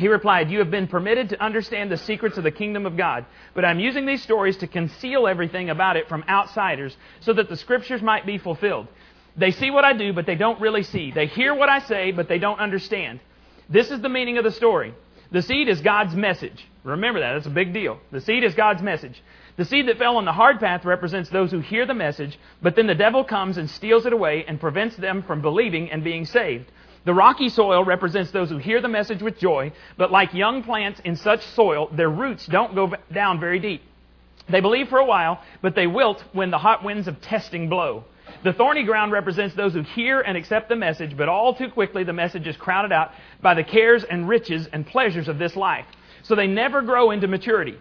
He 0.00 0.08
replied, 0.08 0.50
You 0.50 0.60
have 0.60 0.70
been 0.70 0.88
permitted 0.88 1.28
to 1.28 1.44
understand 1.44 1.90
the 1.90 1.98
secrets 1.98 2.38
of 2.38 2.44
the 2.44 2.50
kingdom 2.50 2.86
of 2.86 2.96
God, 2.96 3.26
but 3.52 3.66
I'm 3.66 3.78
using 3.78 4.06
these 4.06 4.22
stories 4.22 4.56
to 4.58 4.66
conceal 4.66 5.26
everything 5.26 5.68
about 5.68 5.98
it 5.98 6.08
from 6.08 6.24
outsiders 6.26 6.96
so 7.20 7.34
that 7.34 7.50
the 7.50 7.56
scriptures 7.56 8.00
might 8.00 8.24
be 8.24 8.38
fulfilled. 8.38 8.88
They 9.36 9.50
see 9.50 9.70
what 9.70 9.84
I 9.84 9.92
do, 9.92 10.14
but 10.14 10.24
they 10.24 10.36
don't 10.36 10.58
really 10.58 10.84
see. 10.84 11.12
They 11.12 11.26
hear 11.26 11.54
what 11.54 11.68
I 11.68 11.80
say, 11.80 12.12
but 12.12 12.28
they 12.28 12.38
don't 12.38 12.58
understand. 12.58 13.20
This 13.68 13.90
is 13.90 14.00
the 14.00 14.08
meaning 14.08 14.38
of 14.38 14.44
the 14.44 14.50
story. 14.50 14.94
The 15.32 15.42
seed 15.42 15.68
is 15.68 15.82
God's 15.82 16.14
message. 16.14 16.66
Remember 16.82 17.20
that. 17.20 17.34
That's 17.34 17.46
a 17.46 17.50
big 17.50 17.74
deal. 17.74 18.00
The 18.10 18.22
seed 18.22 18.42
is 18.42 18.54
God's 18.54 18.82
message. 18.82 19.22
The 19.58 19.66
seed 19.66 19.86
that 19.88 19.98
fell 19.98 20.16
on 20.16 20.24
the 20.24 20.32
hard 20.32 20.60
path 20.60 20.86
represents 20.86 21.28
those 21.28 21.50
who 21.50 21.60
hear 21.60 21.84
the 21.84 21.92
message, 21.92 22.38
but 22.62 22.74
then 22.74 22.86
the 22.86 22.94
devil 22.94 23.22
comes 23.22 23.58
and 23.58 23.68
steals 23.68 24.06
it 24.06 24.14
away 24.14 24.46
and 24.48 24.58
prevents 24.58 24.96
them 24.96 25.22
from 25.22 25.42
believing 25.42 25.90
and 25.90 26.02
being 26.02 26.24
saved. 26.24 26.72
The 27.04 27.14
rocky 27.14 27.48
soil 27.48 27.82
represents 27.84 28.30
those 28.30 28.50
who 28.50 28.58
hear 28.58 28.80
the 28.80 28.88
message 28.88 29.22
with 29.22 29.38
joy, 29.38 29.72
but 29.96 30.10
like 30.10 30.34
young 30.34 30.62
plants 30.62 31.00
in 31.04 31.16
such 31.16 31.42
soil, 31.42 31.88
their 31.92 32.10
roots 32.10 32.46
don't 32.46 32.74
go 32.74 32.92
down 33.12 33.40
very 33.40 33.58
deep. 33.58 33.82
They 34.48 34.60
believe 34.60 34.88
for 34.88 34.98
a 34.98 35.06
while, 35.06 35.42
but 35.62 35.74
they 35.74 35.86
wilt 35.86 36.22
when 36.32 36.50
the 36.50 36.58
hot 36.58 36.84
winds 36.84 37.08
of 37.08 37.20
testing 37.20 37.68
blow. 37.68 38.04
The 38.44 38.52
thorny 38.52 38.84
ground 38.84 39.12
represents 39.12 39.54
those 39.54 39.72
who 39.72 39.82
hear 39.82 40.20
and 40.20 40.36
accept 40.36 40.68
the 40.68 40.76
message, 40.76 41.16
but 41.16 41.28
all 41.28 41.54
too 41.54 41.68
quickly 41.68 42.04
the 42.04 42.12
message 42.12 42.46
is 42.46 42.56
crowded 42.56 42.92
out 42.92 43.12
by 43.40 43.54
the 43.54 43.64
cares 43.64 44.04
and 44.04 44.28
riches 44.28 44.68
and 44.72 44.86
pleasures 44.86 45.28
of 45.28 45.38
this 45.38 45.56
life. 45.56 45.86
So 46.22 46.34
they 46.34 46.46
never 46.46 46.82
grow 46.82 47.10
into 47.10 47.28
maturity. 47.28 47.76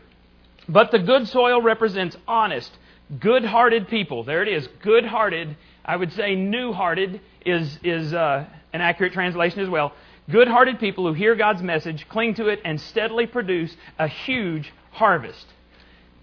But 0.68 0.92
the 0.92 1.00
good 1.00 1.28
soil 1.28 1.62
represents 1.62 2.16
honest, 2.28 2.72
good 3.20 3.44
hearted 3.44 3.88
people. 3.88 4.24
There 4.24 4.42
it 4.42 4.48
is, 4.48 4.68
good 4.82 5.06
hearted. 5.06 5.58
I 5.84 5.96
would 5.96 6.14
say 6.14 6.36
new 6.36 6.72
hearted 6.74 7.22
is, 7.46 7.80
is 7.84 8.14
uh, 8.14 8.46
an 8.74 8.82
accurate 8.82 9.14
translation 9.14 9.60
as 9.62 9.70
well. 9.70 9.94
Good 10.30 10.48
hearted 10.48 10.80
people 10.80 11.08
who 11.08 11.14
hear 11.14 11.36
God's 11.36 11.64
message, 11.64 12.08
cling 12.10 12.36
to 12.36 12.48
it, 12.48 12.62
and 12.64 12.80
steadily 12.80 13.26
produce 13.26 13.76
a 13.98 14.08
huge 14.08 14.72
harvest. 14.92 15.46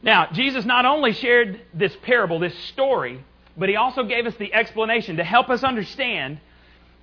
Now, 0.02 0.28
Jesus 0.32 0.64
not 0.64 0.84
only 0.84 1.12
shared 1.12 1.60
this 1.74 1.96
parable, 2.02 2.38
this 2.38 2.56
story, 2.68 3.24
but 3.56 3.68
he 3.68 3.76
also 3.76 4.04
gave 4.04 4.26
us 4.26 4.34
the 4.36 4.52
explanation 4.54 5.16
to 5.16 5.24
help 5.24 5.48
us 5.48 5.64
understand 5.64 6.38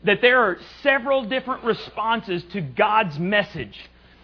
that 0.04 0.22
there 0.22 0.40
are 0.42 0.58
several 0.82 1.24
different 1.24 1.64
responses 1.64 2.44
to 2.52 2.62
God's 2.62 3.18
message. 3.20 3.78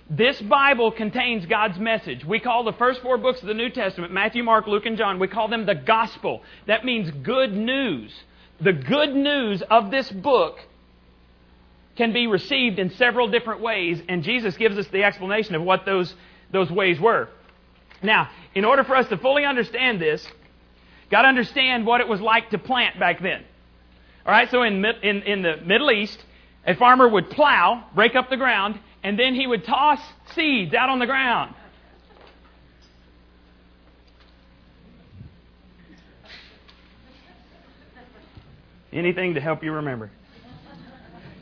This 0.10 0.42
Bible 0.42 0.92
contains 0.92 1.46
God's 1.46 1.78
message. 1.80 2.26
We 2.26 2.40
call 2.40 2.64
the 2.64 2.74
first 2.74 3.02
four 3.02 3.18
books 3.18 3.42
of 3.42 3.48
the 3.48 3.54
New 3.54 3.70
Testament, 3.70 4.12
Matthew, 4.12 4.44
Mark, 4.44 4.68
Luke, 4.68 4.86
and 4.86 4.98
John, 4.98 5.20
we 5.20 5.28
call 5.28 5.48
them 5.48 5.66
the 5.66 5.76
gospel. 5.76 6.42
That 6.66 6.86
means 6.86 7.12
good 7.24 7.54
news. 7.54 8.12
The 8.60 8.74
good 8.74 9.16
news 9.16 9.62
of 9.64 9.92
this 9.92 10.10
book 10.12 10.60
can 12.00 12.14
be 12.14 12.28
received 12.28 12.80
in 12.80 12.90
several 12.92 13.28
different 13.28 13.60
ways, 13.60 14.02
and 14.08 14.24
Jesus 14.24 14.56
gives 14.56 14.78
us 14.78 14.88
the 14.88 15.04
explanation 15.04 15.54
of 15.54 15.62
what 15.62 15.86
those, 15.86 16.16
those 16.50 16.72
ways 16.72 16.98
were. 16.98 17.28
Now, 18.02 18.30
in 18.56 18.64
order 18.64 18.86
for 18.86 18.96
us 18.96 19.10
to 19.10 19.18
fully 19.18 19.44
understand 19.44 20.02
this, 20.02 20.26
got 21.12 21.24
to 21.24 21.28
understand 21.28 21.86
what 21.86 22.00
it 22.00 22.08
was 22.08 22.22
like 22.22 22.52
to 22.52 22.58
plant 22.58 22.98
back 23.02 23.22
then. 23.22 23.44
All 24.26 24.32
right, 24.32 24.50
so 24.50 24.64
in, 24.64 24.86
in, 24.86 25.24
in 25.24 25.42
the 25.42 25.58
Middle 25.58 25.92
East, 25.92 26.18
a 26.66 26.74
farmer 26.74 27.06
would 27.06 27.32
plow, 27.32 27.84
break 27.94 28.16
up 28.16 28.30
the 28.30 28.38
ground, 28.38 28.80
and 29.04 29.20
then 29.20 29.36
he 29.36 29.46
would 29.46 29.66
toss 29.66 30.00
seeds 30.34 30.74
out 30.74 30.88
on 30.88 31.00
the 31.00 31.06
ground. 31.06 31.54
Anything 38.94 39.34
to 39.34 39.42
help 39.42 39.66
you 39.66 39.74
remember. 39.74 40.10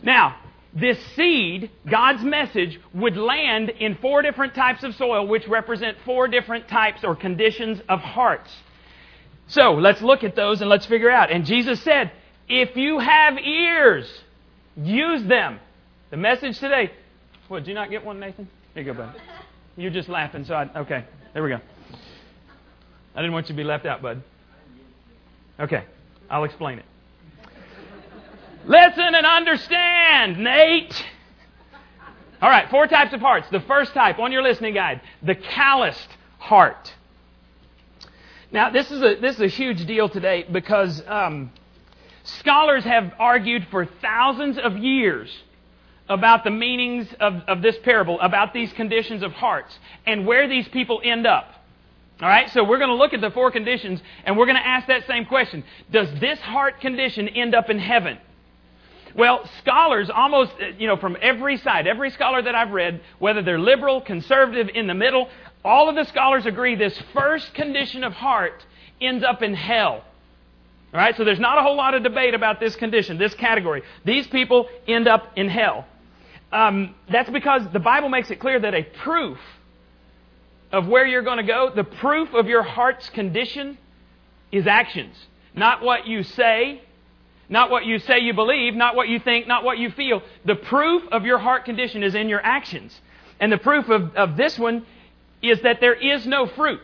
Now, 0.02 0.36
this 0.74 0.98
seed, 1.16 1.72
God's 1.90 2.24
message, 2.24 2.80
would 2.94 3.18
land 3.18 3.70
in 3.70 3.96
four 3.96 4.22
different 4.22 4.54
types 4.54 4.84
of 4.84 4.96
soil, 4.96 5.28
which 5.28 5.48
represent 5.48 5.98
four 6.06 6.28
different 6.28 6.68
types 6.68 7.04
or 7.04 7.16
conditions 7.16 7.82
of 7.90 8.00
hearts. 8.00 8.52
So 9.48 9.74
let's 9.74 10.02
look 10.02 10.24
at 10.24 10.36
those 10.36 10.62
and 10.62 10.70
let's 10.70 10.86
figure 10.86 11.10
out. 11.10 11.32
And 11.32 11.46
Jesus 11.46 11.82
said, 11.82 12.12
if 12.50 12.76
you 12.76 13.00
have 13.00 13.38
ears, 13.38 14.12
use 14.76 15.24
them. 15.24 15.60
The 16.12 16.18
message 16.18 16.60
today. 16.60 16.92
What, 17.48 17.60
did 17.60 17.70
you 17.70 17.74
not 17.74 17.90
get 17.90 18.06
one, 18.06 18.20
Nathan? 18.20 18.50
Here 18.74 18.84
you 18.84 18.94
go, 18.94 18.98
bud. 18.98 19.16
You're 19.78 19.92
just 19.92 20.10
laughing, 20.10 20.44
so 20.46 20.54
I, 20.54 20.80
okay. 20.82 21.06
There 21.34 21.44
we 21.44 21.50
go. 21.50 21.60
I 23.16 23.22
didn't 23.22 23.34
want 23.34 23.48
you 23.48 23.56
to 23.56 23.58
be 23.58 23.64
left 23.64 23.86
out, 23.86 24.02
bud. 24.02 24.22
Okay, 25.60 25.84
I'll 26.30 26.44
explain 26.44 26.80
it. 26.80 26.86
Listen 28.68 29.16
and 29.16 29.26
understand, 29.26 30.40
Nate. 30.40 31.06
All 32.42 32.50
right, 32.50 32.70
four 32.70 32.86
types 32.86 33.14
of 33.14 33.22
hearts. 33.22 33.48
The 33.50 33.62
first 33.62 33.94
type 33.94 34.20
on 34.20 34.34
your 34.34 34.44
listening 34.44 34.74
guide, 34.74 35.00
the 35.24 35.36
calloused 35.36 36.10
heart. 36.38 36.94
Now, 38.52 38.70
this 38.70 38.92
is 38.92 39.02
a, 39.02 39.16
this 39.22 39.36
is 39.36 39.42
a 39.42 39.48
huge 39.48 39.86
deal 39.86 40.10
today 40.10 40.46
because 40.52 41.02
um, 41.08 41.52
scholars 42.24 42.84
have 42.84 43.14
argued 43.18 43.68
for 43.72 43.86
thousands 44.02 44.58
of 44.58 44.78
years 44.78 45.34
about 46.10 46.44
the 46.44 46.52
meanings 46.52 47.08
of, 47.22 47.36
of 47.48 47.62
this 47.62 47.78
parable, 47.84 48.20
about 48.20 48.54
these 48.54 48.74
conditions 48.74 49.24
of 49.24 49.32
hearts, 49.32 49.80
and 50.06 50.28
where 50.28 50.48
these 50.50 50.68
people 50.68 51.00
end 51.06 51.26
up. 51.26 51.54
All 52.22 52.28
right, 52.28 52.50
so 52.50 52.66
we're 52.66 52.80
going 52.80 52.90
to 52.90 52.96
look 52.96 53.14
at 53.14 53.22
the 53.22 53.32
four 53.32 53.50
conditions 53.50 54.02
and 54.26 54.38
we're 54.38 54.46
going 54.46 54.58
to 54.58 54.68
ask 54.68 54.88
that 54.88 55.08
same 55.08 55.24
question 55.24 55.64
Does 55.90 56.10
this 56.20 56.40
heart 56.40 56.82
condition 56.82 57.30
end 57.30 57.56
up 57.56 57.70
in 57.70 57.80
heaven? 57.80 58.18
Well, 59.18 59.50
scholars 59.62 60.12
almost, 60.12 60.52
uh, 60.62 60.68
you 60.78 60.86
know, 60.86 60.96
from 60.96 61.18
every 61.20 61.58
side, 61.58 61.88
every 61.88 62.12
scholar 62.12 62.42
that 62.44 62.54
I've 62.54 62.70
read, 62.70 63.02
whether 63.18 63.42
they're 63.42 63.60
liberal, 63.60 64.00
conservative, 64.00 64.70
in 64.76 64.86
the 64.86 64.94
middle, 64.94 65.28
all 65.66 65.90
of 65.90 65.96
the 65.96 66.06
scholars 66.06 66.46
agree 66.46 66.76
this 66.76 66.98
first 67.14 67.52
condition 67.56 68.04
of 68.04 68.14
heart 68.14 68.64
ends 69.02 69.24
up 69.24 69.42
in 69.42 69.56
hell. 69.56 70.04
All 70.94 71.00
right, 71.00 71.18
so 71.18 71.24
there's 71.24 71.40
not 71.40 71.58
a 71.58 71.64
whole 71.64 71.76
lot 71.76 71.96
of 71.96 72.04
debate 72.04 72.36
about 72.36 72.60
this 72.60 72.76
condition, 72.76 73.18
this 73.18 73.34
category. 73.34 73.82
These 74.06 74.28
people 74.28 74.70
end 74.88 75.08
up 75.08 75.32
in 75.36 75.50
hell. 75.50 75.88
Um, 76.52 76.94
that's 77.12 77.30
because 77.30 77.64
the 77.74 77.80
Bible 77.80 78.10
makes 78.10 78.30
it 78.30 78.40
clear 78.40 78.60
that 78.60 78.74
a 78.76 78.84
proof 78.84 79.40
of 80.72 80.88
where 80.88 81.08
you're 81.08 81.24
going 81.24 81.38
to 81.38 81.44
go, 81.44 81.72
the 81.76 81.84
proof 81.84 82.34
of 82.36 82.48
your 82.48 82.62
heart's 82.62 83.10
condition, 83.10 83.80
is 84.52 84.68
actions. 84.68 85.16
Not 85.56 85.82
what 85.82 86.06
you 86.08 86.22
say, 86.22 86.82
not 87.50 87.72
what 87.72 87.86
you 87.86 88.00
say 88.00 88.20
you 88.20 88.34
believe, 88.34 88.76
not 88.76 88.96
what 88.96 89.08
you 89.08 89.20
think, 89.20 89.48
not 89.48 89.64
what 89.64 89.78
you 89.78 89.90
feel. 89.92 90.22
The 90.46 90.56
proof 90.56 91.04
of 91.12 91.26
your 91.26 91.38
heart 91.38 91.66
condition 91.66 92.04
is 92.04 92.14
in 92.14 92.28
your 92.28 92.42
actions. 92.44 93.00
And 93.40 93.52
the 93.52 93.58
proof 93.58 93.90
of, 93.90 94.16
of 94.16 94.36
this 94.36 94.58
one 94.60 94.86
is 95.42 95.62
that 95.62 95.80
there 95.80 95.94
is 95.94 96.26
no 96.26 96.48
fruit. 96.48 96.82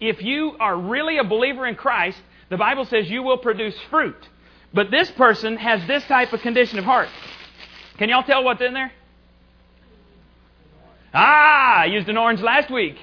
If 0.00 0.22
you 0.22 0.56
are 0.60 0.76
really 0.76 1.18
a 1.18 1.24
believer 1.24 1.66
in 1.66 1.74
Christ, 1.74 2.18
the 2.50 2.56
Bible 2.56 2.84
says 2.84 3.08
you 3.08 3.22
will 3.22 3.38
produce 3.38 3.74
fruit. 3.90 4.16
But 4.74 4.90
this 4.90 5.10
person 5.12 5.56
has 5.56 5.86
this 5.86 6.04
type 6.04 6.32
of 6.32 6.40
condition 6.40 6.78
of 6.78 6.84
heart. 6.84 7.08
Can 7.98 8.08
y'all 8.08 8.22
tell 8.22 8.44
what's 8.44 8.62
in 8.62 8.74
there? 8.74 8.92
Ah, 11.14 11.80
I 11.80 11.84
used 11.86 12.08
an 12.08 12.16
orange 12.16 12.40
last 12.40 12.70
week. 12.70 12.96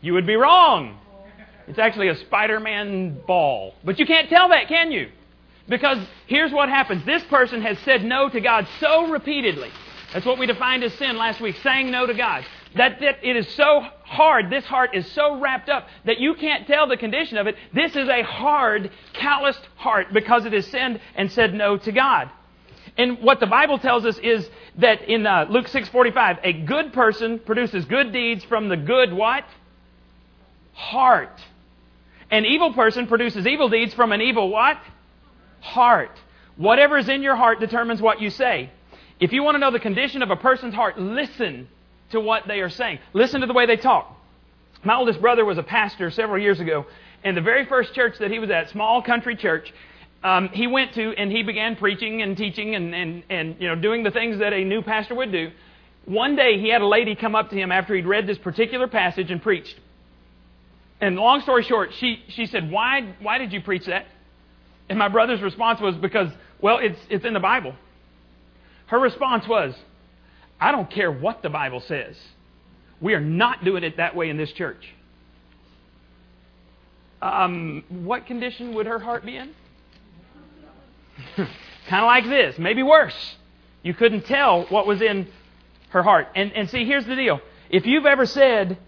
You 0.00 0.12
would 0.14 0.26
be 0.26 0.36
wrong. 0.36 0.98
It's 1.66 1.78
actually 1.78 2.08
a 2.08 2.16
Spider 2.16 2.60
Man 2.60 3.20
ball. 3.26 3.74
But 3.84 3.98
you 3.98 4.06
can't 4.06 4.28
tell 4.28 4.48
that, 4.50 4.68
can 4.68 4.92
you? 4.92 5.08
Because 5.68 5.98
here's 6.26 6.52
what 6.52 6.68
happens 6.68 7.04
this 7.04 7.22
person 7.24 7.62
has 7.62 7.78
said 7.80 8.04
no 8.04 8.28
to 8.28 8.40
God 8.40 8.66
so 8.80 9.08
repeatedly. 9.08 9.70
That's 10.12 10.24
what 10.24 10.38
we 10.38 10.46
defined 10.46 10.82
as 10.84 10.94
sin 10.94 11.18
last 11.18 11.40
week, 11.40 11.56
saying 11.62 11.90
no 11.90 12.06
to 12.06 12.14
God. 12.14 12.44
That, 12.76 13.00
that 13.00 13.18
it 13.22 13.36
is 13.36 13.48
so 13.54 13.86
hard, 14.04 14.50
this 14.50 14.64
heart 14.64 14.94
is 14.94 15.10
so 15.12 15.38
wrapped 15.38 15.68
up 15.68 15.86
that 16.04 16.18
you 16.18 16.34
can't 16.34 16.66
tell 16.66 16.86
the 16.86 16.96
condition 16.96 17.36
of 17.36 17.46
it. 17.46 17.56
This 17.74 17.94
is 17.94 18.08
a 18.08 18.22
hard, 18.22 18.90
calloused 19.12 19.66
heart 19.76 20.08
because 20.12 20.46
it 20.46 20.52
has 20.52 20.66
sinned 20.66 21.00
and 21.14 21.30
said 21.32 21.54
no 21.54 21.76
to 21.76 21.92
God. 21.92 22.30
And 22.96 23.20
what 23.20 23.40
the 23.40 23.46
Bible 23.46 23.78
tells 23.78 24.04
us 24.04 24.18
is 24.18 24.48
that 24.78 25.02
in 25.02 25.26
uh, 25.26 25.46
Luke 25.48 25.66
6:45, 25.68 26.38
a 26.42 26.52
good 26.52 26.92
person 26.92 27.38
produces 27.38 27.84
good 27.84 28.12
deeds 28.12 28.44
from 28.44 28.68
the 28.68 28.76
good 28.76 29.12
what? 29.12 29.44
Heart. 30.72 31.40
An 32.30 32.44
evil 32.44 32.72
person 32.72 33.06
produces 33.06 33.46
evil 33.46 33.68
deeds 33.68 33.94
from 33.94 34.12
an 34.12 34.20
evil 34.20 34.50
what? 34.50 34.78
Heart. 35.60 36.12
Whatever 36.56 36.98
is 36.98 37.08
in 37.08 37.22
your 37.22 37.36
heart 37.36 37.60
determines 37.60 38.00
what 38.00 38.20
you 38.20 38.30
say. 38.30 38.70
If 39.20 39.32
you 39.32 39.42
want 39.42 39.56
to 39.56 39.58
know 39.58 39.70
the 39.70 39.80
condition 39.80 40.22
of 40.22 40.30
a 40.30 40.36
person's 40.36 40.74
heart, 40.74 40.98
listen 40.98 41.68
to 42.10 42.20
what 42.20 42.46
they 42.46 42.60
are 42.60 42.70
saying. 42.70 42.98
Listen 43.12 43.40
to 43.40 43.46
the 43.46 43.52
way 43.52 43.66
they 43.66 43.76
talk. 43.76 44.16
My 44.84 44.96
oldest 44.96 45.20
brother 45.20 45.44
was 45.44 45.58
a 45.58 45.62
pastor 45.62 46.10
several 46.10 46.40
years 46.40 46.60
ago, 46.60 46.86
and 47.24 47.36
the 47.36 47.40
very 47.40 47.66
first 47.66 47.94
church 47.94 48.14
that 48.20 48.30
he 48.30 48.38
was 48.38 48.50
at, 48.50 48.70
small 48.70 49.02
country 49.02 49.34
church, 49.36 49.72
um, 50.22 50.48
he 50.48 50.66
went 50.66 50.94
to 50.94 51.14
and 51.16 51.30
he 51.30 51.42
began 51.42 51.76
preaching 51.76 52.22
and 52.22 52.36
teaching 52.36 52.74
and, 52.74 52.94
and, 52.94 53.22
and 53.28 53.56
you 53.60 53.68
know 53.68 53.74
doing 53.74 54.02
the 54.02 54.10
things 54.10 54.38
that 54.38 54.52
a 54.52 54.64
new 54.64 54.82
pastor 54.82 55.14
would 55.14 55.32
do. 55.32 55.50
One 56.04 56.36
day 56.36 56.58
he 56.58 56.70
had 56.70 56.80
a 56.80 56.86
lady 56.86 57.14
come 57.14 57.34
up 57.34 57.50
to 57.50 57.56
him 57.56 57.70
after 57.70 57.94
he'd 57.94 58.06
read 58.06 58.26
this 58.26 58.38
particular 58.38 58.88
passage 58.88 59.30
and 59.30 59.42
preached. 59.42 59.76
And 61.00 61.16
long 61.16 61.42
story 61.42 61.62
short, 61.62 61.90
she, 61.98 62.22
she 62.28 62.46
said, 62.46 62.70
why, 62.70 63.14
why 63.20 63.38
did 63.38 63.52
you 63.52 63.60
preach 63.60 63.86
that? 63.86 64.06
And 64.88 64.98
my 64.98 65.08
brother's 65.08 65.42
response 65.42 65.80
was, 65.80 65.94
Because, 65.96 66.30
well, 66.60 66.78
it's, 66.78 66.98
it's 67.08 67.24
in 67.24 67.34
the 67.34 67.40
Bible. 67.40 67.74
Her 68.86 68.98
response 68.98 69.46
was, 69.46 69.74
I 70.60 70.72
don't 70.72 70.90
care 70.90 71.12
what 71.12 71.42
the 71.42 71.50
Bible 71.50 71.80
says. 71.80 72.16
We 73.00 73.14
are 73.14 73.20
not 73.20 73.64
doing 73.64 73.84
it 73.84 73.98
that 73.98 74.16
way 74.16 74.28
in 74.28 74.36
this 74.36 74.50
church. 74.52 74.94
Um, 77.20 77.84
what 77.88 78.26
condition 78.26 78.74
would 78.74 78.86
her 78.86 78.98
heart 78.98 79.24
be 79.24 79.36
in? 79.36 79.50
kind 81.36 82.02
of 82.02 82.06
like 82.06 82.24
this, 82.24 82.58
maybe 82.58 82.82
worse. 82.82 83.36
You 83.82 83.94
couldn't 83.94 84.22
tell 84.26 84.64
what 84.66 84.86
was 84.86 85.02
in 85.02 85.28
her 85.90 86.02
heart. 86.02 86.28
And, 86.34 86.52
and 86.52 86.70
see, 86.70 86.84
here's 86.84 87.06
the 87.06 87.16
deal. 87.16 87.40
If 87.70 87.86
you've 87.86 88.06
ever 88.06 88.26
said, 88.26 88.78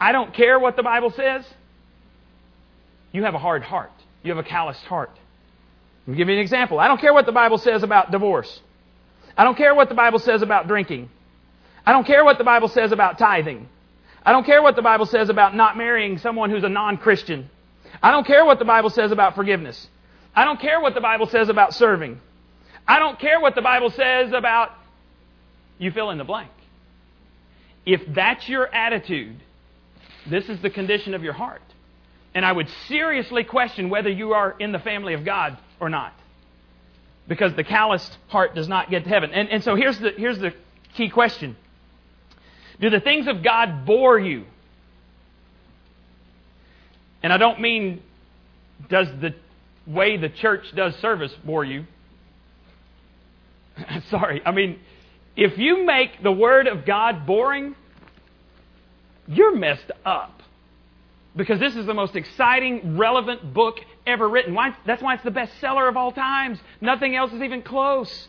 I 0.00 0.12
don't 0.12 0.34
care 0.34 0.58
what 0.58 0.76
the 0.76 0.82
Bible 0.82 1.10
says, 1.10 1.44
you 3.12 3.24
have 3.24 3.34
a 3.34 3.38
hard 3.38 3.62
heart. 3.62 3.92
You 4.22 4.34
have 4.34 4.44
a 4.44 4.48
calloused 4.48 4.84
heart. 4.84 5.10
Let 6.06 6.12
me 6.12 6.16
give 6.16 6.28
you 6.28 6.34
an 6.34 6.40
example. 6.40 6.78
I 6.78 6.88
don't 6.88 7.00
care 7.00 7.14
what 7.14 7.26
the 7.26 7.32
Bible 7.32 7.58
says 7.58 7.82
about 7.82 8.10
divorce. 8.10 8.60
I 9.36 9.44
don't 9.44 9.56
care 9.56 9.74
what 9.74 9.88
the 9.88 9.94
Bible 9.94 10.18
says 10.18 10.42
about 10.42 10.68
drinking. 10.68 11.08
I 11.86 11.92
don't 11.92 12.06
care 12.06 12.24
what 12.24 12.38
the 12.38 12.44
Bible 12.44 12.68
says 12.68 12.92
about 12.92 13.18
tithing. 13.18 13.68
I 14.24 14.32
don't 14.32 14.46
care 14.46 14.62
what 14.62 14.76
the 14.76 14.82
Bible 14.82 15.06
says 15.06 15.28
about 15.28 15.54
not 15.54 15.76
marrying 15.76 16.18
someone 16.18 16.50
who's 16.50 16.64
a 16.64 16.68
non 16.68 16.96
Christian. 16.98 17.50
I 18.02 18.10
don't 18.10 18.26
care 18.26 18.44
what 18.44 18.58
the 18.58 18.64
Bible 18.64 18.90
says 18.90 19.12
about 19.12 19.34
forgiveness. 19.34 19.88
I 20.34 20.44
don't 20.44 20.60
care 20.60 20.80
what 20.80 20.94
the 20.94 21.00
Bible 21.00 21.26
says 21.26 21.48
about 21.48 21.74
serving. 21.74 22.20
I 22.86 22.98
don't 22.98 23.18
care 23.18 23.40
what 23.40 23.54
the 23.54 23.62
Bible 23.62 23.90
says 23.90 24.32
about 24.32 24.70
you 25.78 25.90
fill 25.90 26.10
in 26.10 26.18
the 26.18 26.24
blank. 26.24 26.50
If 27.86 28.02
that's 28.14 28.48
your 28.48 28.72
attitude, 28.74 29.36
this 30.28 30.48
is 30.48 30.60
the 30.60 30.70
condition 30.70 31.14
of 31.14 31.22
your 31.22 31.32
heart. 31.32 31.62
And 32.34 32.44
I 32.44 32.52
would 32.52 32.68
seriously 32.88 33.44
question 33.44 33.90
whether 33.90 34.10
you 34.10 34.32
are 34.32 34.56
in 34.58 34.72
the 34.72 34.78
family 34.78 35.14
of 35.14 35.24
God 35.24 35.56
or 35.80 35.88
not. 35.88 36.12
Because 37.28 37.54
the 37.54 37.64
calloused 37.64 38.16
heart 38.28 38.54
does 38.54 38.68
not 38.68 38.90
get 38.90 39.04
to 39.04 39.08
heaven. 39.08 39.30
And, 39.32 39.48
and 39.48 39.64
so 39.64 39.76
here's 39.76 39.98
the, 39.98 40.10
here's 40.16 40.38
the 40.38 40.52
key 40.94 41.08
question 41.08 41.56
Do 42.80 42.90
the 42.90 43.00
things 43.00 43.26
of 43.28 43.42
God 43.42 43.86
bore 43.86 44.18
you? 44.18 44.44
And 47.22 47.32
I 47.32 47.38
don't 47.38 47.60
mean 47.60 48.02
does 48.88 49.08
the 49.20 49.34
way 49.86 50.16
the 50.16 50.28
church 50.28 50.64
does 50.74 50.94
service 50.96 51.32
bore 51.44 51.64
you. 51.64 51.86
Sorry. 54.10 54.42
I 54.44 54.52
mean, 54.52 54.78
if 55.36 55.58
you 55.58 55.84
make 55.84 56.22
the 56.22 56.32
Word 56.32 56.66
of 56.66 56.84
God 56.84 57.26
boring, 57.26 57.74
you're 59.26 59.56
messed 59.56 59.90
up. 60.04 60.42
Because 61.36 61.58
this 61.58 61.74
is 61.74 61.86
the 61.86 61.94
most 61.94 62.14
exciting, 62.14 62.96
relevant 62.96 63.52
book 63.52 63.80
ever 64.06 64.28
written. 64.28 64.54
Why? 64.54 64.76
That's 64.86 65.02
why 65.02 65.14
it's 65.14 65.24
the 65.24 65.32
best 65.32 65.52
seller 65.60 65.88
of 65.88 65.96
all 65.96 66.12
times. 66.12 66.58
Nothing 66.80 67.16
else 67.16 67.32
is 67.32 67.42
even 67.42 67.62
close. 67.62 68.28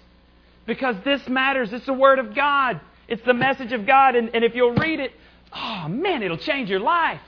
Because 0.66 0.96
this 1.06 1.28
matters. 1.28 1.72
It's 1.72 1.86
the 1.86 1.94
Word 1.94 2.18
of 2.18 2.34
God. 2.34 2.82
It's 3.08 3.24
the 3.24 3.34
message 3.34 3.72
of 3.74 3.86
God. 3.86 4.16
And, 4.16 4.34
and 4.34 4.44
if 4.44 4.56
you'll 4.56 4.74
read 4.74 5.00
it, 5.00 5.12
oh 5.54 5.88
man, 5.88 6.24
it'll 6.24 6.38
change 6.38 6.70
your 6.70 6.80
life. 6.80 7.22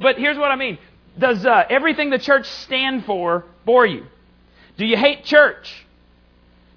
But 0.00 0.18
here's 0.18 0.38
what 0.38 0.50
I 0.50 0.56
mean 0.56 0.78
does 1.18 1.44
uh, 1.44 1.64
everything 1.68 2.10
the 2.10 2.18
church 2.18 2.46
stand 2.46 3.04
for 3.04 3.44
bore 3.64 3.86
you? 3.86 4.06
Do 4.76 4.86
you 4.86 4.96
hate 4.96 5.24
church? 5.24 5.86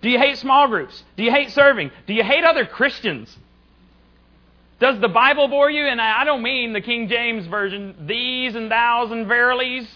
Do 0.01 0.09
you 0.09 0.19
hate 0.19 0.37
small 0.37 0.67
groups? 0.67 1.01
Do 1.15 1.23
you 1.23 1.31
hate 1.31 1.51
serving? 1.51 1.91
Do 2.07 2.13
you 2.13 2.23
hate 2.23 2.43
other 2.43 2.65
Christians? 2.65 3.35
Does 4.79 4.99
the 4.99 5.07
Bible 5.07 5.47
bore 5.47 5.69
you? 5.69 5.85
And 5.85 6.01
I 6.01 6.23
don't 6.25 6.43
mean 6.43 6.73
the 6.73 6.81
King 6.81 7.07
James 7.07 7.47
Version, 7.47 8.05
these 8.07 8.55
and 8.55 8.69
thous 8.69 9.11
and 9.11 9.27
verilies. 9.27 9.87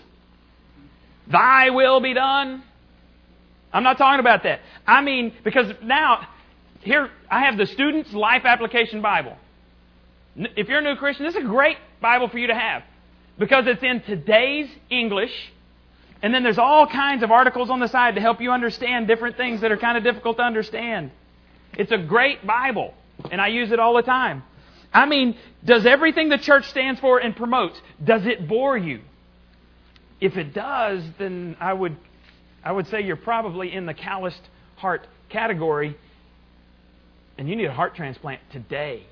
Thy 1.30 1.72
will 1.72 2.00
be 2.00 2.13
done. 2.13 2.63
I'm 3.74 3.84
not 3.84 3.98
talking 3.98 4.20
about 4.20 4.44
that. 4.44 4.62
I 4.86 5.02
mean, 5.02 5.34
because 5.44 5.68
now, 5.84 6.28
here, 6.82 7.10
I 7.30 7.42
have 7.42 7.58
the 7.58 7.66
Student's 7.66 8.13
Life 8.13 8.44
Application 8.46 9.02
Bible. 9.02 9.36
If 10.36 10.70
you're 10.70 10.80
a 10.80 10.84
new 10.84 10.96
Christian, 10.96 11.26
this 11.26 11.36
is 11.36 11.44
a 11.44 11.48
great 11.48 11.78
Bible 12.02 12.30
for 12.30 12.38
you 12.38 12.48
to 12.48 12.56
have 12.56 12.84
because 13.38 13.66
it's 13.68 13.84
in 13.84 14.02
today's 14.02 14.70
English. 14.90 15.34
And 16.22 16.34
then 16.34 16.44
there's 16.44 16.58
all 16.58 16.88
kinds 16.88 17.24
of 17.24 17.32
articles 17.32 17.70
on 17.70 17.80
the 17.80 17.88
side 17.88 18.16
to 18.16 18.22
help 18.22 18.42
you 18.42 18.52
understand 18.52 19.08
different 19.08 19.38
things 19.38 19.62
that 19.62 19.72
are 19.72 19.78
kind 19.78 19.98
of 19.98 20.04
difficult 20.04 20.38
to 20.38 20.44
understand. 20.44 21.12
It's 21.74 21.92
a 21.92 21.98
great 21.98 22.46
Bible, 22.46 22.94
and 23.32 23.40
I 23.40 23.48
use 23.48 23.72
it 23.72 23.80
all 23.80 23.96
the 23.96 24.02
time. 24.02 24.44
I 24.93 25.06
mean, 25.06 25.38
does 25.63 25.86
everything 25.86 26.30
the 26.30 26.38
church 26.38 26.69
stands 26.69 27.00
for 27.00 27.19
and 27.19 27.36
promotes, 27.36 27.80
does 28.04 28.26
it 28.26 28.47
bore 28.47 28.78
you? 28.78 29.02
If 30.19 30.38
it 30.38 30.54
does, 30.54 31.04
then 31.19 31.56
I 31.60 31.73
would, 31.73 31.95
I 32.63 32.71
would 32.71 32.88
say 32.88 33.02
you're 33.02 33.15
probably 33.15 33.73
in 33.73 33.86
the 33.86 33.93
calloused 33.93 34.41
heart 34.78 35.08
category, 35.30 35.97
and 37.38 37.47
you 37.47 37.56
need 37.56 37.65
a 37.65 37.73
heart 37.73 37.95
transplant 37.95 38.41
today. 38.52 39.04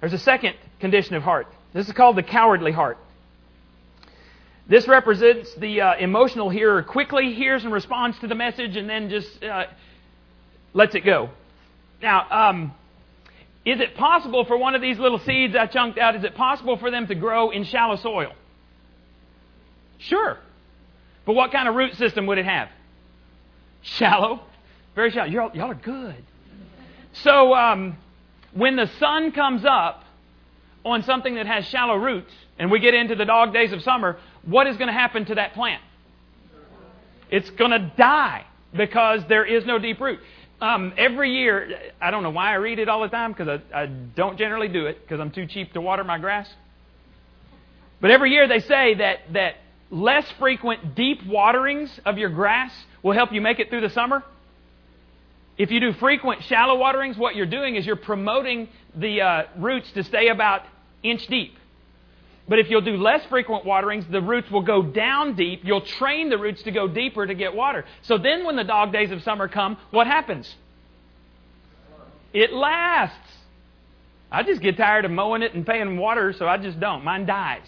There's 0.00 0.12
a 0.12 0.18
second 0.18 0.54
condition 0.80 1.14
of 1.16 1.22
heart. 1.22 1.48
This 1.74 1.88
is 1.88 1.92
called 1.92 2.16
the 2.16 2.22
cowardly 2.22 2.72
heart. 2.72 2.98
This 4.68 4.86
represents 4.86 5.54
the 5.54 5.80
uh, 5.80 5.94
emotional 5.96 6.50
hearer 6.50 6.82
quickly 6.82 7.32
hears 7.32 7.64
and 7.64 7.72
responds 7.72 8.18
to 8.20 8.26
the 8.26 8.34
message 8.34 8.76
and 8.76 8.88
then 8.88 9.08
just 9.08 9.42
uh, 9.42 9.64
lets 10.74 10.94
it 10.94 11.00
go. 11.00 11.30
Now, 12.02 12.26
um, 12.30 12.74
is 13.70 13.80
it 13.80 13.94
possible 13.94 14.44
for 14.44 14.56
one 14.56 14.74
of 14.74 14.82
these 14.82 14.98
little 14.98 15.18
seeds 15.18 15.54
I 15.56 15.66
chunked 15.66 15.98
out, 15.98 16.16
is 16.16 16.24
it 16.24 16.34
possible 16.34 16.76
for 16.78 16.90
them 16.90 17.06
to 17.08 17.14
grow 17.14 17.50
in 17.50 17.64
shallow 17.64 17.96
soil? 17.96 18.32
Sure. 19.98 20.38
But 21.26 21.34
what 21.34 21.52
kind 21.52 21.68
of 21.68 21.74
root 21.74 21.96
system 21.96 22.26
would 22.26 22.38
it 22.38 22.46
have? 22.46 22.68
Shallow. 23.82 24.40
Very 24.94 25.10
shallow. 25.10 25.28
You're 25.28 25.42
all, 25.42 25.50
y'all 25.54 25.70
are 25.70 25.74
good. 25.74 26.24
So 27.12 27.54
um, 27.54 27.96
when 28.52 28.76
the 28.76 28.86
sun 28.98 29.32
comes 29.32 29.64
up 29.64 30.04
on 30.84 31.02
something 31.02 31.34
that 31.34 31.46
has 31.46 31.66
shallow 31.66 31.96
roots, 31.96 32.32
and 32.58 32.70
we 32.70 32.80
get 32.80 32.94
into 32.94 33.14
the 33.14 33.24
dog 33.24 33.52
days 33.52 33.72
of 33.72 33.82
summer, 33.82 34.18
what 34.44 34.66
is 34.66 34.76
going 34.76 34.88
to 34.88 34.94
happen 34.94 35.24
to 35.26 35.34
that 35.34 35.54
plant? 35.54 35.82
It's 37.30 37.50
going 37.50 37.72
to 37.72 37.92
die 37.96 38.46
because 38.72 39.22
there 39.28 39.44
is 39.44 39.66
no 39.66 39.78
deep 39.78 40.00
root. 40.00 40.20
Um, 40.60 40.92
every 40.96 41.30
year, 41.34 41.92
I 42.00 42.10
don't 42.10 42.24
know 42.24 42.30
why 42.30 42.50
I 42.50 42.54
read 42.54 42.80
it 42.80 42.88
all 42.88 43.02
the 43.02 43.08
time 43.08 43.32
because 43.32 43.60
I, 43.72 43.82
I 43.82 43.86
don't 43.86 44.36
generally 44.36 44.68
do 44.68 44.86
it 44.86 45.00
because 45.02 45.20
I'm 45.20 45.30
too 45.30 45.46
cheap 45.46 45.72
to 45.74 45.80
water 45.80 46.02
my 46.02 46.18
grass. 46.18 46.52
But 48.00 48.10
every 48.10 48.32
year 48.32 48.48
they 48.48 48.60
say 48.60 48.94
that, 48.94 49.18
that 49.34 49.56
less 49.90 50.28
frequent 50.38 50.96
deep 50.96 51.24
waterings 51.26 51.90
of 52.04 52.18
your 52.18 52.30
grass 52.30 52.72
will 53.02 53.12
help 53.12 53.32
you 53.32 53.40
make 53.40 53.60
it 53.60 53.70
through 53.70 53.82
the 53.82 53.90
summer. 53.90 54.24
If 55.56 55.70
you 55.70 55.80
do 55.80 55.92
frequent 55.94 56.42
shallow 56.44 56.76
waterings, 56.76 57.16
what 57.16 57.36
you're 57.36 57.46
doing 57.46 57.76
is 57.76 57.86
you're 57.86 57.96
promoting 57.96 58.68
the 58.94 59.20
uh, 59.20 59.42
roots 59.56 59.90
to 59.92 60.04
stay 60.04 60.28
about 60.28 60.62
inch 61.02 61.26
deep. 61.28 61.54
But 62.48 62.58
if 62.58 62.70
you'll 62.70 62.80
do 62.80 62.96
less 62.96 63.24
frequent 63.26 63.66
waterings, 63.66 64.06
the 64.10 64.22
roots 64.22 64.50
will 64.50 64.62
go 64.62 64.82
down 64.82 65.34
deep. 65.34 65.60
You'll 65.64 65.82
train 65.82 66.30
the 66.30 66.38
roots 66.38 66.62
to 66.62 66.70
go 66.70 66.88
deeper 66.88 67.26
to 67.26 67.34
get 67.34 67.54
water. 67.54 67.84
So 68.02 68.16
then 68.16 68.44
when 68.44 68.56
the 68.56 68.64
dog 68.64 68.92
days 68.92 69.10
of 69.10 69.22
summer 69.22 69.48
come, 69.48 69.76
what 69.90 70.06
happens? 70.06 70.56
It 72.32 72.52
lasts. 72.52 73.16
I 74.30 74.42
just 74.42 74.62
get 74.62 74.76
tired 74.76 75.04
of 75.04 75.10
mowing 75.10 75.42
it 75.42 75.54
and 75.54 75.66
paying 75.66 75.98
water, 75.98 76.32
so 76.32 76.46
I 76.46 76.56
just 76.58 76.80
don't. 76.80 77.04
Mine 77.04 77.26
dies. 77.26 77.66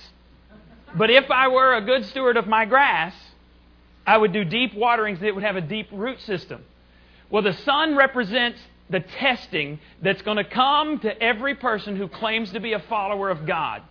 But 0.96 1.10
if 1.10 1.30
I 1.30 1.48
were 1.48 1.74
a 1.74 1.82
good 1.82 2.04
steward 2.06 2.36
of 2.36 2.46
my 2.46 2.64
grass, 2.64 3.14
I 4.06 4.16
would 4.16 4.32
do 4.32 4.44
deep 4.44 4.74
waterings 4.74 5.20
that 5.20 5.34
would 5.34 5.44
have 5.44 5.56
a 5.56 5.60
deep 5.60 5.88
root 5.92 6.20
system. 6.22 6.64
Well, 7.30 7.42
the 7.42 7.52
sun 7.52 7.96
represents 7.96 8.58
the 8.88 9.00
testing 9.00 9.78
that's 10.02 10.22
going 10.22 10.38
to 10.38 10.44
come 10.44 10.98
to 11.00 11.22
every 11.22 11.54
person 11.54 11.96
who 11.96 12.08
claims 12.08 12.52
to 12.52 12.60
be 12.60 12.72
a 12.72 12.80
follower 12.80 13.30
of 13.30 13.46
God. 13.46 13.82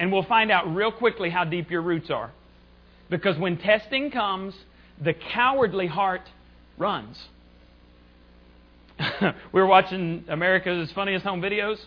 And 0.00 0.10
we'll 0.10 0.24
find 0.24 0.50
out 0.50 0.74
real 0.74 0.90
quickly 0.90 1.30
how 1.30 1.44
deep 1.44 1.70
your 1.70 1.82
roots 1.82 2.10
are. 2.10 2.32
Because 3.10 3.38
when 3.38 3.58
testing 3.58 4.10
comes, 4.10 4.54
the 5.00 5.12
cowardly 5.12 5.86
heart 5.86 6.22
runs. 6.78 7.16
we 9.52 9.60
were 9.60 9.66
watching 9.66 10.24
America's 10.28 10.90
Funniest 10.92 11.24
Home 11.24 11.40
Videos, 11.40 11.78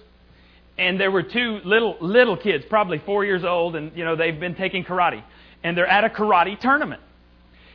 and 0.77 0.99
there 0.99 1.11
were 1.11 1.23
two 1.23 1.59
little 1.65 1.97
little 1.99 2.37
kids, 2.37 2.63
probably 2.69 2.99
four 2.99 3.25
years 3.25 3.43
old, 3.43 3.75
and 3.75 3.95
you 3.95 4.05
know 4.05 4.15
they've 4.15 4.39
been 4.39 4.55
taking 4.55 4.83
karate, 4.83 5.23
and 5.63 5.77
they're 5.77 5.87
at 5.87 6.03
a 6.03 6.09
karate 6.09 6.59
tournament. 6.59 7.01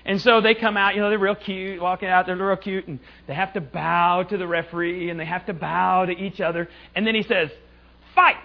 And 0.05 0.21
so 0.23 0.41
they 0.41 0.55
come 0.55 0.77
out, 0.77 0.95
you 0.95 1.03
know, 1.03 1.11
they're 1.11 1.19
real 1.19 1.35
cute, 1.35 1.83
walking 1.83 2.09
out, 2.09 2.27
they're 2.27 2.37
real 2.37 2.57
cute, 2.57 2.87
and 2.87 2.99
they 3.27 3.35
have 3.35 3.53
to 3.53 3.61
bow 3.61 4.23
to 4.23 4.39
the 4.39 4.47
referee, 4.47 5.11
and 5.11 5.21
they 5.21 5.27
have 5.27 5.45
to 5.47 5.53
bow 5.53 6.07
to 6.07 6.13
each 6.13 6.41
other. 6.41 6.69
And 6.95 7.07
then 7.07 7.15
he 7.15 7.23
says, 7.23 7.51
fight. 8.15 8.37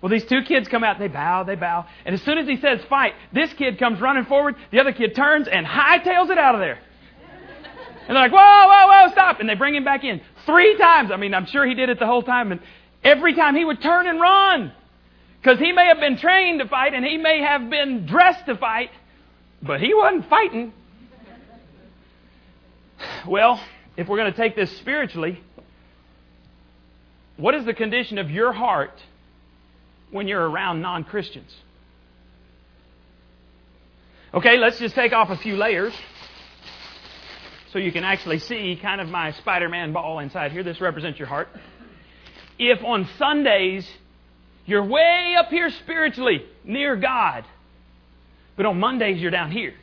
Well, 0.00 0.10
these 0.10 0.24
two 0.24 0.42
kids 0.42 0.66
come 0.68 0.82
out, 0.82 0.98
they 0.98 1.08
bow, 1.08 1.42
they 1.42 1.56
bow, 1.56 1.86
and 2.06 2.14
as 2.14 2.22
soon 2.22 2.38
as 2.38 2.48
he 2.48 2.56
says 2.56 2.80
fight, 2.88 3.14
this 3.32 3.52
kid 3.52 3.78
comes 3.78 4.00
running 4.00 4.24
forward, 4.24 4.56
the 4.70 4.80
other 4.80 4.92
kid 4.92 5.14
turns 5.14 5.46
and 5.46 5.66
hightails 5.66 6.30
it 6.30 6.38
out 6.38 6.54
of 6.54 6.60
there. 6.60 6.78
And 8.08 8.16
they're 8.16 8.24
like, 8.24 8.32
whoa, 8.32 8.38
whoa, 8.38 8.86
whoa, 8.88 9.12
stop. 9.12 9.38
And 9.38 9.48
they 9.48 9.54
bring 9.54 9.74
him 9.74 9.84
back 9.84 10.02
in 10.02 10.20
three 10.44 10.76
times. 10.76 11.12
I 11.12 11.16
mean, 11.16 11.32
I'm 11.32 11.46
sure 11.46 11.64
he 11.64 11.74
did 11.74 11.90
it 11.90 12.00
the 12.00 12.06
whole 12.06 12.24
time. 12.24 12.50
And 12.50 12.60
every 13.04 13.34
time 13.34 13.54
he 13.54 13.64
would 13.64 13.80
turn 13.80 14.08
and 14.08 14.20
run. 14.20 14.72
Because 15.40 15.60
he 15.60 15.70
may 15.70 15.86
have 15.86 16.00
been 16.00 16.18
trained 16.18 16.58
to 16.58 16.66
fight 16.66 16.92
and 16.92 17.04
he 17.04 17.18
may 17.18 17.40
have 17.40 17.70
been 17.70 18.06
dressed 18.06 18.46
to 18.46 18.56
fight, 18.56 18.90
but 19.62 19.80
he 19.80 19.94
wasn't 19.94 20.28
fighting. 20.28 20.72
Well, 23.28 23.62
if 23.96 24.08
we're 24.08 24.18
going 24.18 24.32
to 24.32 24.36
take 24.36 24.56
this 24.56 24.76
spiritually, 24.78 25.40
what 27.36 27.54
is 27.54 27.64
the 27.64 27.74
condition 27.74 28.18
of 28.18 28.30
your 28.30 28.52
heart 28.52 29.00
when 30.10 30.28
you're 30.28 30.48
around 30.48 30.80
non 30.80 31.04
Christians? 31.04 31.54
Okay, 34.32 34.58
let's 34.58 34.78
just 34.78 34.94
take 34.94 35.12
off 35.12 35.30
a 35.30 35.36
few 35.36 35.56
layers 35.56 35.92
so 37.72 37.78
you 37.78 37.92
can 37.92 38.04
actually 38.04 38.38
see 38.38 38.78
kind 38.80 39.00
of 39.00 39.08
my 39.08 39.32
Spider 39.32 39.68
Man 39.68 39.92
ball 39.92 40.18
inside 40.20 40.52
here. 40.52 40.62
This 40.62 40.80
represents 40.80 41.18
your 41.18 41.28
heart. 41.28 41.48
If 42.58 42.82
on 42.84 43.08
Sundays 43.18 43.88
you're 44.66 44.84
way 44.84 45.34
up 45.38 45.48
here 45.48 45.70
spiritually 45.70 46.44
near 46.64 46.94
God, 46.94 47.44
but 48.56 48.66
on 48.66 48.78
Mondays 48.78 49.20
you're 49.20 49.30
down 49.30 49.50
here. 49.50 49.74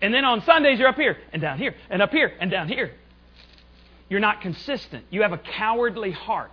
And 0.00 0.12
then 0.12 0.24
on 0.24 0.42
Sundays 0.42 0.78
you're 0.80 0.88
up 0.88 0.96
here 0.96 1.16
and 1.32 1.40
down 1.40 1.58
here 1.58 1.74
and 1.88 2.02
up 2.02 2.10
here 2.10 2.32
and 2.40 2.50
down 2.50 2.68
here. 2.68 2.92
You're 4.08 4.20
not 4.20 4.40
consistent. 4.40 5.04
You 5.10 5.22
have 5.22 5.32
a 5.32 5.38
cowardly 5.38 6.10
heart. 6.10 6.50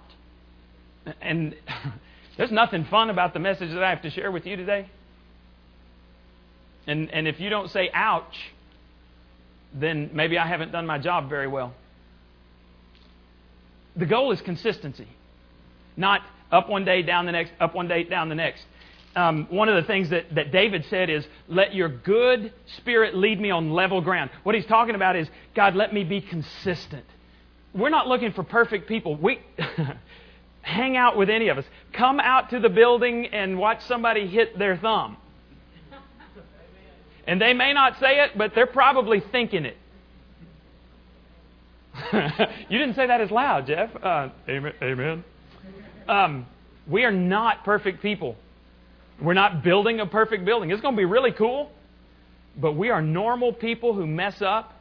And 1.21 1.55
there's 2.37 2.51
nothing 2.51 2.85
fun 2.85 3.09
about 3.09 3.33
the 3.33 3.39
message 3.39 3.71
that 3.71 3.83
I 3.83 3.89
have 3.89 4.01
to 4.03 4.09
share 4.09 4.31
with 4.31 4.45
you 4.45 4.55
today. 4.55 4.89
And, 6.87 7.11
and 7.11 7.27
if 7.27 7.39
you 7.39 7.49
don't 7.49 7.69
say 7.69 7.89
ouch, 7.93 8.35
then 9.73 10.09
maybe 10.13 10.37
I 10.37 10.47
haven't 10.47 10.71
done 10.71 10.85
my 10.85 10.97
job 10.97 11.29
very 11.29 11.47
well. 11.47 11.73
The 13.95 14.05
goal 14.05 14.31
is 14.31 14.41
consistency, 14.41 15.07
not 15.97 16.21
up 16.51 16.69
one 16.69 16.85
day, 16.85 17.01
down 17.01 17.25
the 17.25 17.31
next, 17.31 17.51
up 17.59 17.75
one 17.75 17.87
day, 17.87 18.03
down 18.03 18.29
the 18.29 18.35
next. 18.35 18.63
Um, 19.15 19.47
one 19.49 19.69
of 19.69 19.75
the 19.75 19.87
things 19.87 20.09
that, 20.09 20.33
that 20.35 20.51
David 20.51 20.85
said 20.89 21.09
is, 21.09 21.25
Let 21.47 21.73
your 21.73 21.89
good 21.89 22.53
spirit 22.77 23.15
lead 23.15 23.39
me 23.39 23.51
on 23.51 23.71
level 23.71 24.01
ground. 24.01 24.29
What 24.43 24.55
he's 24.55 24.65
talking 24.65 24.95
about 24.95 25.15
is, 25.15 25.27
God, 25.55 25.75
let 25.75 25.93
me 25.93 26.03
be 26.03 26.21
consistent. 26.21 27.05
We're 27.73 27.89
not 27.89 28.07
looking 28.07 28.31
for 28.31 28.43
perfect 28.43 28.87
people. 28.87 29.15
We 29.15 29.39
hang 30.69 30.95
out 30.95 31.17
with 31.17 31.29
any 31.29 31.49
of 31.49 31.57
us. 31.57 31.65
Come 31.93 32.19
out 32.19 32.51
to 32.51 32.59
the 32.59 32.69
building 32.69 33.27
and 33.27 33.57
watch 33.57 33.81
somebody 33.87 34.27
hit 34.27 34.57
their 34.57 34.77
thumb. 34.77 35.17
And 37.27 37.41
they 37.41 37.53
may 37.53 37.73
not 37.73 37.99
say 37.99 38.21
it, 38.23 38.31
but 38.37 38.53
they're 38.55 38.65
probably 38.65 39.21
thinking 39.31 39.65
it. 39.65 39.77
you 42.69 42.77
didn't 42.77 42.95
say 42.95 43.07
that 43.07 43.21
as 43.21 43.29
loud, 43.29 43.67
Jeff. 43.67 43.89
Uh, 44.01 44.29
amen. 44.47 44.73
amen. 44.81 45.23
Um, 46.07 46.45
we 46.89 47.03
are 47.03 47.11
not 47.11 47.63
perfect 47.65 48.01
people. 48.01 48.35
We're 49.21 49.33
not 49.33 49.63
building 49.63 49.99
a 49.99 50.05
perfect 50.05 50.45
building. 50.45 50.71
It's 50.71 50.81
going 50.81 50.95
to 50.95 50.97
be 50.97 51.05
really 51.05 51.31
cool, 51.31 51.71
but 52.59 52.73
we 52.73 52.89
are 52.89 53.01
normal 53.01 53.53
people 53.53 53.93
who 53.93 54.07
mess 54.07 54.41
up. 54.41 54.73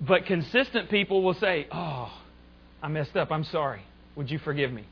But 0.00 0.26
consistent 0.26 0.90
people 0.90 1.22
will 1.22 1.34
say, 1.34 1.66
Oh, 1.72 2.12
I 2.80 2.88
messed 2.88 3.16
up. 3.16 3.32
I'm 3.32 3.42
sorry. 3.42 3.82
Would 4.18 4.32
you 4.32 4.40
forgive 4.40 4.72
me? 4.72 4.84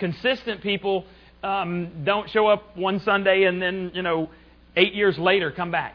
Consistent 0.00 0.60
people 0.60 1.04
um, 1.44 2.04
don't 2.04 2.28
show 2.28 2.48
up 2.48 2.76
one 2.76 2.98
Sunday 2.98 3.44
and 3.44 3.62
then, 3.62 3.92
you 3.94 4.02
know, 4.02 4.28
eight 4.76 4.94
years 4.94 5.16
later 5.16 5.52
come 5.52 5.70
back. 5.70 5.94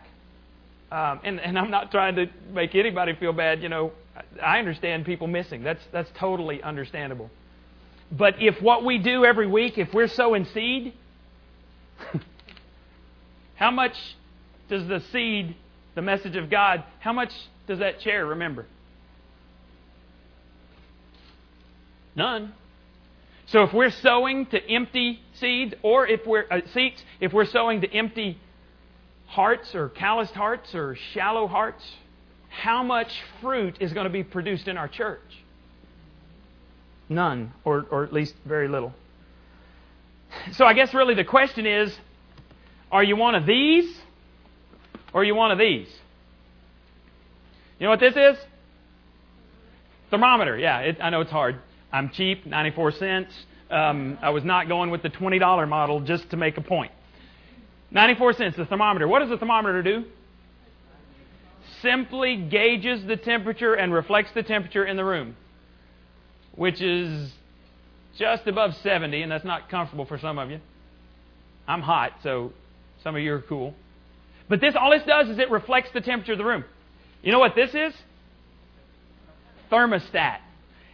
Um, 0.89 1.19
and, 1.25 1.41
and 1.41 1.59
I'm 1.59 1.71
not 1.71 1.91
trying 1.91 2.15
to 2.15 2.27
make 2.53 2.75
anybody 2.75 3.15
feel 3.19 3.33
bad. 3.33 3.61
You 3.61 3.67
know, 3.67 3.91
I 4.41 4.59
understand 4.59 5.05
people 5.05 5.27
missing. 5.27 5.61
That's, 5.61 5.81
that's 5.91 6.09
totally 6.17 6.63
understandable. 6.63 7.29
But 8.13 8.35
if 8.41 8.61
what 8.61 8.85
we 8.85 8.97
do 8.97 9.25
every 9.25 9.45
week, 9.45 9.77
if 9.77 9.93
we're 9.93 10.07
sowing 10.07 10.45
seed, 10.45 10.93
how 13.55 13.71
much 13.71 13.93
does 14.69 14.87
the 14.87 15.01
seed, 15.11 15.53
the 15.95 16.01
message 16.01 16.37
of 16.37 16.49
God, 16.49 16.85
how 17.01 17.11
much 17.11 17.33
does 17.67 17.79
that 17.79 17.99
chair 17.99 18.25
remember? 18.25 18.65
None. 22.15 22.53
So 23.51 23.63
if 23.63 23.73
we're 23.73 23.89
sowing 23.89 24.45
to 24.47 24.69
empty 24.69 25.21
seeds, 25.33 25.73
or 25.81 26.05
if 26.07 26.25
we're 26.25 26.45
uh, 26.51 26.61
seats, 26.71 27.03
if 27.19 27.33
we're 27.33 27.45
sowing 27.45 27.81
to 27.81 27.91
empty 27.91 28.37
hearts 29.25 29.73
or 29.73 29.89
calloused 29.89 30.35
hearts 30.35 30.75
or 30.75 30.95
shallow 31.13 31.47
hearts, 31.47 31.83
how 32.49 32.83
much 32.83 33.11
fruit 33.41 33.77
is 33.79 33.91
going 33.91 34.05
to 34.05 34.11
be 34.11 34.23
produced 34.23 34.67
in 34.67 34.77
our 34.77 34.87
church? 34.87 35.21
None, 37.07 37.51
or, 37.63 37.87
or 37.89 38.03
at 38.03 38.13
least 38.13 38.35
very 38.45 38.67
little. 38.67 38.93
So 40.51 40.65
I 40.65 40.73
guess 40.73 40.93
really 40.93 41.15
the 41.15 41.23
question 41.23 41.65
is 41.65 41.95
are 42.91 43.03
you 43.03 43.15
one 43.15 43.33
of 43.33 43.47
these 43.47 43.99
or 45.11 45.21
are 45.21 45.23
you 45.23 45.33
one 45.33 45.49
of 45.49 45.57
these? 45.57 45.87
You 47.79 47.85
know 47.85 47.89
what 47.89 47.99
this 47.99 48.15
is? 48.15 48.37
Thermometer. 50.11 50.55
Yeah, 50.55 50.79
it, 50.81 50.97
I 51.01 51.09
know 51.09 51.21
it's 51.21 51.31
hard. 51.31 51.59
I'm 51.91 52.09
cheap, 52.09 52.45
94 52.45 52.91
cents. 52.93 53.33
Um, 53.71 54.17
I 54.21 54.29
was 54.31 54.43
not 54.43 54.67
going 54.67 54.89
with 54.89 55.03
the 55.03 55.09
$20 55.09 55.67
model 55.67 56.01
just 56.01 56.29
to 56.31 56.37
make 56.37 56.57
a 56.57 56.61
point. 56.61 56.91
94 57.91 58.33
cents, 58.33 58.57
the 58.57 58.65
thermometer. 58.65 59.07
What 59.07 59.19
does 59.19 59.29
the 59.29 59.37
thermometer 59.37 59.81
do? 59.81 60.05
Simply 61.81 62.35
gauges 62.35 63.05
the 63.05 63.15
temperature 63.15 63.73
and 63.73 63.93
reflects 63.93 64.31
the 64.33 64.43
temperature 64.43 64.85
in 64.85 64.97
the 64.97 65.05
room, 65.05 65.35
which 66.55 66.81
is 66.81 67.31
just 68.17 68.47
above 68.47 68.75
70, 68.83 69.21
and 69.21 69.31
that's 69.31 69.45
not 69.45 69.69
comfortable 69.69 70.05
for 70.05 70.19
some 70.19 70.37
of 70.37 70.51
you. 70.51 70.59
I'm 71.67 71.81
hot, 71.81 72.13
so 72.23 72.51
some 73.03 73.15
of 73.15 73.21
you 73.21 73.33
are 73.33 73.41
cool. 73.41 73.73
But 74.49 74.61
this, 74.61 74.75
all 74.79 74.91
this 74.91 75.03
does 75.07 75.29
is 75.29 75.39
it 75.39 75.49
reflects 75.51 75.89
the 75.93 76.01
temperature 76.01 76.33
of 76.33 76.37
the 76.37 76.45
room. 76.45 76.65
You 77.21 77.31
know 77.31 77.39
what 77.39 77.55
this 77.55 77.73
is? 77.73 77.93
Thermostat. 79.71 80.39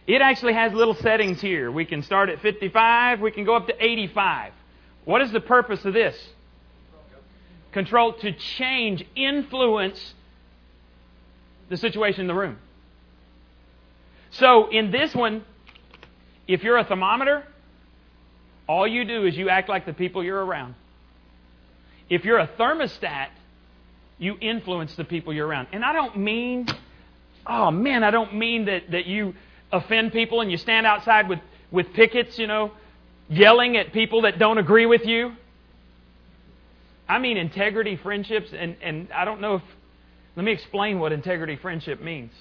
It 0.06 0.22
actually 0.22 0.52
has 0.52 0.72
little 0.72 0.94
settings 0.94 1.40
here. 1.40 1.70
We 1.70 1.84
can 1.84 2.02
start 2.02 2.28
at 2.28 2.40
55, 2.40 3.20
we 3.20 3.30
can 3.32 3.44
go 3.44 3.56
up 3.56 3.66
to 3.66 3.74
85. 3.84 4.52
What 5.04 5.22
is 5.22 5.32
the 5.32 5.40
purpose 5.40 5.84
of 5.84 5.94
this? 5.94 6.16
Control 7.72 8.12
to 8.14 8.32
change, 8.32 9.04
influence 9.14 10.14
the 11.68 11.76
situation 11.76 12.22
in 12.22 12.26
the 12.28 12.34
room. 12.34 12.58
So 14.30 14.68
in 14.70 14.90
this 14.90 15.14
one, 15.14 15.44
if 16.46 16.62
you're 16.62 16.78
a 16.78 16.84
thermometer, 16.84 17.44
all 18.68 18.86
you 18.86 19.04
do 19.04 19.26
is 19.26 19.36
you 19.36 19.48
act 19.48 19.68
like 19.68 19.86
the 19.86 19.92
people 19.92 20.22
you're 20.22 20.44
around. 20.44 20.74
If 22.08 22.24
you're 22.24 22.38
a 22.38 22.48
thermostat, 22.48 23.28
you 24.18 24.36
influence 24.40 24.94
the 24.96 25.04
people 25.04 25.32
you're 25.32 25.46
around. 25.46 25.68
And 25.72 25.84
I 25.84 25.92
don't 25.92 26.16
mean, 26.18 26.66
oh 27.46 27.70
man, 27.70 28.04
I 28.04 28.10
don't 28.10 28.34
mean 28.36 28.66
that, 28.66 28.90
that 28.92 29.06
you 29.06 29.34
offend 29.72 30.12
people 30.12 30.40
and 30.40 30.50
you 30.50 30.56
stand 30.56 30.86
outside 30.86 31.28
with, 31.28 31.40
with 31.70 31.92
pickets, 31.92 32.38
you 32.38 32.46
know, 32.46 32.72
yelling 33.28 33.76
at 33.76 33.92
people 33.92 34.22
that 34.22 34.38
don't 34.38 34.58
agree 34.58 34.86
with 34.86 35.04
you. 35.04 35.32
I 37.08 37.18
mean 37.18 37.36
integrity 37.36 37.96
friendships, 37.96 38.50
and, 38.56 38.76
and 38.82 39.08
I 39.12 39.24
don't 39.24 39.40
know 39.40 39.56
if, 39.56 39.62
let 40.34 40.44
me 40.44 40.52
explain 40.52 40.98
what 40.98 41.12
integrity 41.12 41.56
friendship 41.56 42.00
means. 42.00 42.32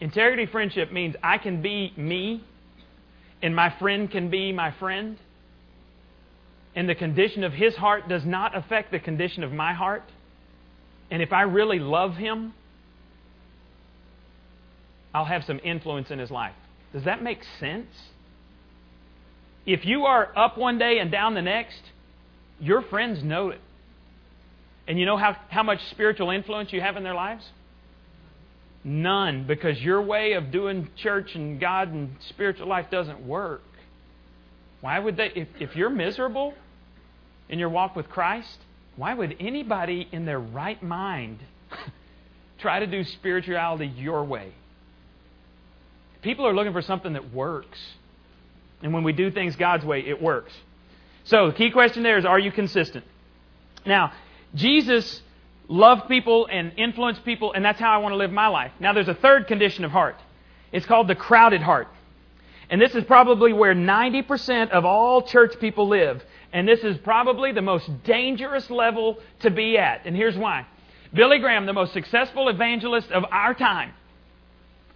Integrity 0.00 0.46
friendship 0.46 0.92
means 0.92 1.14
I 1.22 1.38
can 1.38 1.62
be 1.62 1.92
me, 1.96 2.44
and 3.40 3.54
my 3.54 3.72
friend 3.78 4.10
can 4.10 4.30
be 4.30 4.52
my 4.52 4.72
friend, 4.72 5.16
and 6.74 6.88
the 6.88 6.94
condition 6.94 7.44
of 7.44 7.52
his 7.52 7.76
heart 7.76 8.08
does 8.08 8.24
not 8.24 8.56
affect 8.56 8.90
the 8.90 8.98
condition 8.98 9.44
of 9.44 9.52
my 9.52 9.74
heart. 9.74 10.02
And 11.10 11.22
if 11.22 11.32
I 11.32 11.42
really 11.42 11.78
love 11.78 12.16
him, 12.16 12.54
I'll 15.14 15.24
have 15.24 15.44
some 15.44 15.60
influence 15.62 16.10
in 16.10 16.18
his 16.18 16.30
life. 16.30 16.54
Does 16.92 17.04
that 17.04 17.22
make 17.22 17.42
sense? 17.60 17.86
If 19.64 19.84
you 19.84 20.04
are 20.06 20.36
up 20.36 20.58
one 20.58 20.78
day 20.78 20.98
and 20.98 21.10
down 21.10 21.34
the 21.34 21.42
next, 21.42 21.80
your 22.60 22.82
friends 22.82 23.22
know 23.22 23.50
it. 23.50 23.60
And 24.86 24.98
you 24.98 25.06
know 25.06 25.16
how, 25.16 25.36
how 25.48 25.62
much 25.62 25.78
spiritual 25.90 26.30
influence 26.30 26.72
you 26.72 26.80
have 26.80 26.96
in 26.96 27.04
their 27.04 27.14
lives? 27.14 27.44
None, 28.84 29.46
because 29.46 29.80
your 29.80 30.02
way 30.02 30.32
of 30.32 30.50
doing 30.50 30.88
church 30.96 31.34
and 31.34 31.60
God 31.60 31.92
and 31.92 32.16
spiritual 32.30 32.66
life 32.66 32.90
doesn't 32.90 33.24
work. 33.24 33.62
Why 34.80 34.98
would 34.98 35.16
they, 35.16 35.30
if, 35.36 35.48
if 35.60 35.76
you're 35.76 35.90
miserable 35.90 36.54
in 37.48 37.60
your 37.60 37.68
walk 37.68 37.94
with 37.94 38.08
Christ, 38.08 38.58
why 38.96 39.14
would 39.14 39.36
anybody 39.38 40.08
in 40.10 40.24
their 40.24 40.40
right 40.40 40.82
mind 40.82 41.38
try 42.58 42.80
to 42.80 42.86
do 42.88 43.04
spirituality 43.04 43.86
your 43.86 44.24
way? 44.24 44.52
People 46.22 46.46
are 46.46 46.54
looking 46.54 46.72
for 46.72 46.82
something 46.82 47.12
that 47.12 47.32
works. 47.32 47.78
And 48.82 48.92
when 48.92 49.04
we 49.04 49.12
do 49.12 49.30
things 49.30 49.56
God's 49.56 49.84
way, 49.84 50.00
it 50.00 50.20
works. 50.20 50.52
So 51.24 51.48
the 51.48 51.54
key 51.54 51.70
question 51.70 52.02
there 52.02 52.18
is 52.18 52.24
are 52.24 52.38
you 52.38 52.50
consistent? 52.50 53.04
Now, 53.84 54.12
Jesus 54.54 55.22
loved 55.68 56.08
people 56.08 56.46
and 56.50 56.72
influenced 56.76 57.24
people, 57.24 57.52
and 57.52 57.64
that's 57.64 57.80
how 57.80 57.92
I 57.92 57.98
want 57.98 58.12
to 58.12 58.16
live 58.16 58.32
my 58.32 58.48
life. 58.48 58.72
Now, 58.80 58.92
there's 58.92 59.08
a 59.08 59.14
third 59.14 59.46
condition 59.46 59.84
of 59.84 59.90
heart. 59.90 60.16
It's 60.72 60.86
called 60.86 61.08
the 61.08 61.14
crowded 61.14 61.62
heart. 61.62 61.88
And 62.70 62.80
this 62.80 62.94
is 62.94 63.04
probably 63.04 63.52
where 63.52 63.74
90% 63.74 64.70
of 64.70 64.84
all 64.84 65.22
church 65.22 65.58
people 65.60 65.88
live. 65.88 66.24
And 66.52 66.66
this 66.66 66.80
is 66.80 66.96
probably 66.98 67.52
the 67.52 67.62
most 67.62 67.88
dangerous 68.04 68.70
level 68.70 69.18
to 69.40 69.50
be 69.50 69.78
at. 69.78 70.06
And 70.06 70.16
here's 70.16 70.36
why. 70.36 70.66
Billy 71.12 71.38
Graham, 71.38 71.66
the 71.66 71.72
most 71.72 71.92
successful 71.92 72.48
evangelist 72.48 73.10
of 73.10 73.24
our 73.30 73.52
time, 73.54 73.92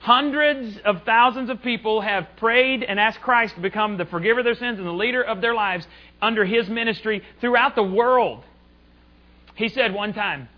Hundreds 0.07 0.79
of 0.85 1.03
thousands 1.03 1.51
of 1.51 1.61
people 1.63 2.01
have 2.01 2.29
prayed 2.37 2.85
and 2.85 3.01
asked 3.01 3.21
Christ 3.23 3.57
to 3.57 3.61
become 3.61 3.97
the 3.97 4.05
forgiver 4.05 4.39
of 4.39 4.45
their 4.45 4.55
sins 4.55 4.79
and 4.79 4.87
the 4.87 4.93
leader 4.93 5.21
of 5.21 5.41
their 5.41 5.53
lives 5.53 5.85
under 6.23 6.45
his 6.45 6.69
ministry 6.69 7.25
throughout 7.41 7.75
the 7.75 7.83
world. 7.83 8.45
He 9.57 9.69
said 9.69 9.93
one 9.93 10.13
time, 10.13 10.49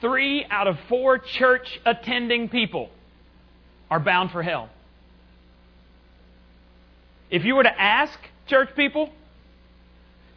three 0.00 0.46
out 0.46 0.66
of 0.66 0.78
four 0.88 1.18
church 1.18 1.78
attending 1.84 2.48
people 2.48 2.88
are 3.90 4.00
bound 4.00 4.30
for 4.30 4.42
hell. 4.42 4.70
If 7.28 7.44
you 7.44 7.54
were 7.54 7.64
to 7.64 7.78
ask 7.78 8.18
church 8.46 8.70
people, 8.74 9.10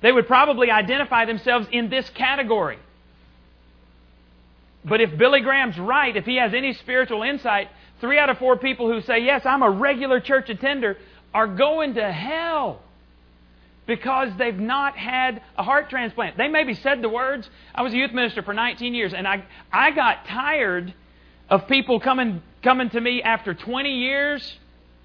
they 0.02 0.12
would 0.12 0.28
probably 0.28 0.69
identify 0.69 1.24
themselves 1.24 1.65
in 1.72 1.89
this 1.89 2.10
category. 2.10 2.80
But 4.84 5.00
if 5.00 5.17
Billy 5.17 5.39
Graham's 5.39 5.78
right, 5.78 6.13
if 6.17 6.26
he 6.26 6.36
has 6.36 6.54
any 6.54 6.74
spiritual 6.74 7.24
insight, 7.24 7.69
Three 8.02 8.18
out 8.18 8.30
of 8.30 8.38
four 8.38 8.58
people 8.58 8.92
who 8.92 9.02
say, 9.02 9.20
Yes, 9.20 9.46
I'm 9.46 9.64
a 9.64 9.70
regular 9.70 10.20
church 10.20 10.50
attender, 10.50 10.98
are 11.34 11.48
going 11.48 11.96
to 11.96 12.12
hell 12.12 12.82
because 13.90 14.30
they've 14.38 14.60
not 14.60 14.96
had 14.96 15.42
a 15.58 15.64
heart 15.64 15.90
transplant. 15.90 16.38
They 16.38 16.48
maybe 16.48 16.76
said 16.76 17.02
the 17.02 17.10
words. 17.10 17.50
I 17.74 17.82
was 17.82 17.92
a 17.92 17.98
youth 17.98 18.14
minister 18.14 18.44
for 18.44 18.54
19 18.54 18.94
years, 18.94 19.14
and 19.16 19.28
I, 19.28 19.44
I 19.74 19.92
got 19.92 20.26
tired 20.28 20.94
of 21.50 21.68
people 21.68 22.00
coming, 22.00 22.44
coming 22.64 22.92
to 22.92 23.02
me 23.02 23.24
after 23.24 23.56
20 23.56 23.90
years 23.90 24.58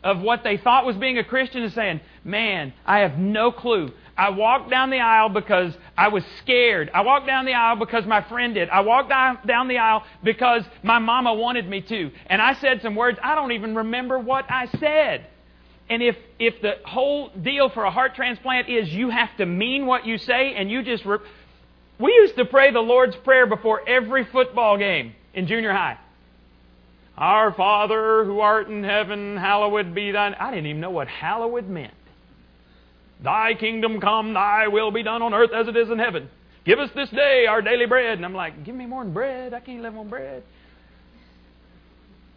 of 0.03 0.21
what 0.21 0.45
they 0.45 0.59
thought 0.59 0.85
was 0.85 0.97
being 0.97 1.17
a 1.17 1.25
Christian 1.25 1.63
and 1.63 1.73
saying, 1.73 2.01
Man, 2.25 2.75
I 2.85 2.99
have 3.01 3.19
no 3.19 3.51
clue. 3.51 3.91
I 4.17 4.31
walked 4.31 4.71
down 4.71 4.91
the 4.91 5.01
aisle 5.01 5.29
because 5.29 5.77
I 5.97 6.09
was 6.09 6.23
scared. 6.39 6.91
I 6.95 7.01
walked 7.01 7.27
down 7.27 7.47
the 7.47 7.55
aisle 7.55 7.77
because 7.77 8.07
my 8.07 8.23
friend 8.23 8.55
did. 8.55 8.69
I 8.69 8.81
walked 8.81 9.09
down 9.09 9.69
the 9.69 9.79
aisle 9.79 10.05
because 10.23 10.63
my 10.83 11.01
mama 11.01 11.35
wanted 11.35 11.69
me 11.69 11.81
to. 11.81 12.11
And 12.27 12.41
I 12.41 12.55
said 12.55 12.81
some 12.83 12.95
words, 12.95 13.19
I 13.23 13.35
don't 13.35 13.53
even 13.53 13.75
remember 13.75 14.19
what 14.19 14.45
I 14.49 14.67
said. 14.79 15.27
And 15.91 16.03
if, 16.03 16.17
if 16.39 16.61
the 16.63 16.77
whole 16.85 17.29
deal 17.31 17.69
for 17.69 17.85
a 17.85 17.91
heart 17.91 18.15
transplant 18.15 18.69
is 18.69 18.89
you 18.89 19.11
have 19.11 19.37
to 19.39 19.47
mean 19.47 19.87
what 19.87 20.07
you 20.07 20.19
say 20.19 20.55
and 20.55 20.71
you 20.71 20.83
just. 20.83 21.05
Re- 21.05 21.19
we 21.99 22.13
used 22.13 22.37
to 22.37 22.45
pray 22.45 22.73
the 22.73 22.81
Lord's 22.81 23.17
Prayer 23.17 23.47
before 23.47 23.87
every 23.87 24.25
football 24.25 24.79
game 24.79 25.15
in 25.35 25.47
junior 25.47 25.73
high. 25.73 25.99
Our 27.17 27.53
Father 27.53 28.25
who 28.25 28.41
art 28.41 28.69
in 28.69 28.83
heaven, 28.83 29.37
hallowed 29.37 29.95
be 29.95 30.11
thine. 30.11 30.35
I 30.35 30.51
didn't 30.51 30.67
even 30.67 30.81
know 30.81 30.91
what 30.91 31.07
hallowed 31.07 31.69
meant. 31.69 31.95
Thy 33.23 33.55
kingdom 33.55 34.01
come, 34.01 34.35
thy 34.35 34.69
will 34.69 34.91
be 34.91 35.03
done 35.03 35.23
on 35.23 35.33
earth 35.33 35.51
as 35.55 35.69
it 35.69 35.77
is 35.77 35.91
in 35.91 35.99
heaven. 35.99 36.29
Give 36.65 36.79
us 36.79 36.91
this 36.95 37.11
day 37.11 37.47
our 37.47 37.63
daily 37.63 37.87
bread. 37.87 38.17
And 38.17 38.25
I'm 38.25 38.35
like, 38.35 38.65
give 38.65 38.75
me 38.75 38.87
more 38.87 39.05
than 39.05 39.13
bread. 39.13 39.55
I 39.55 39.61
can't 39.61 39.83
live 39.83 39.97
on 39.97 40.09
bread. 40.09 40.43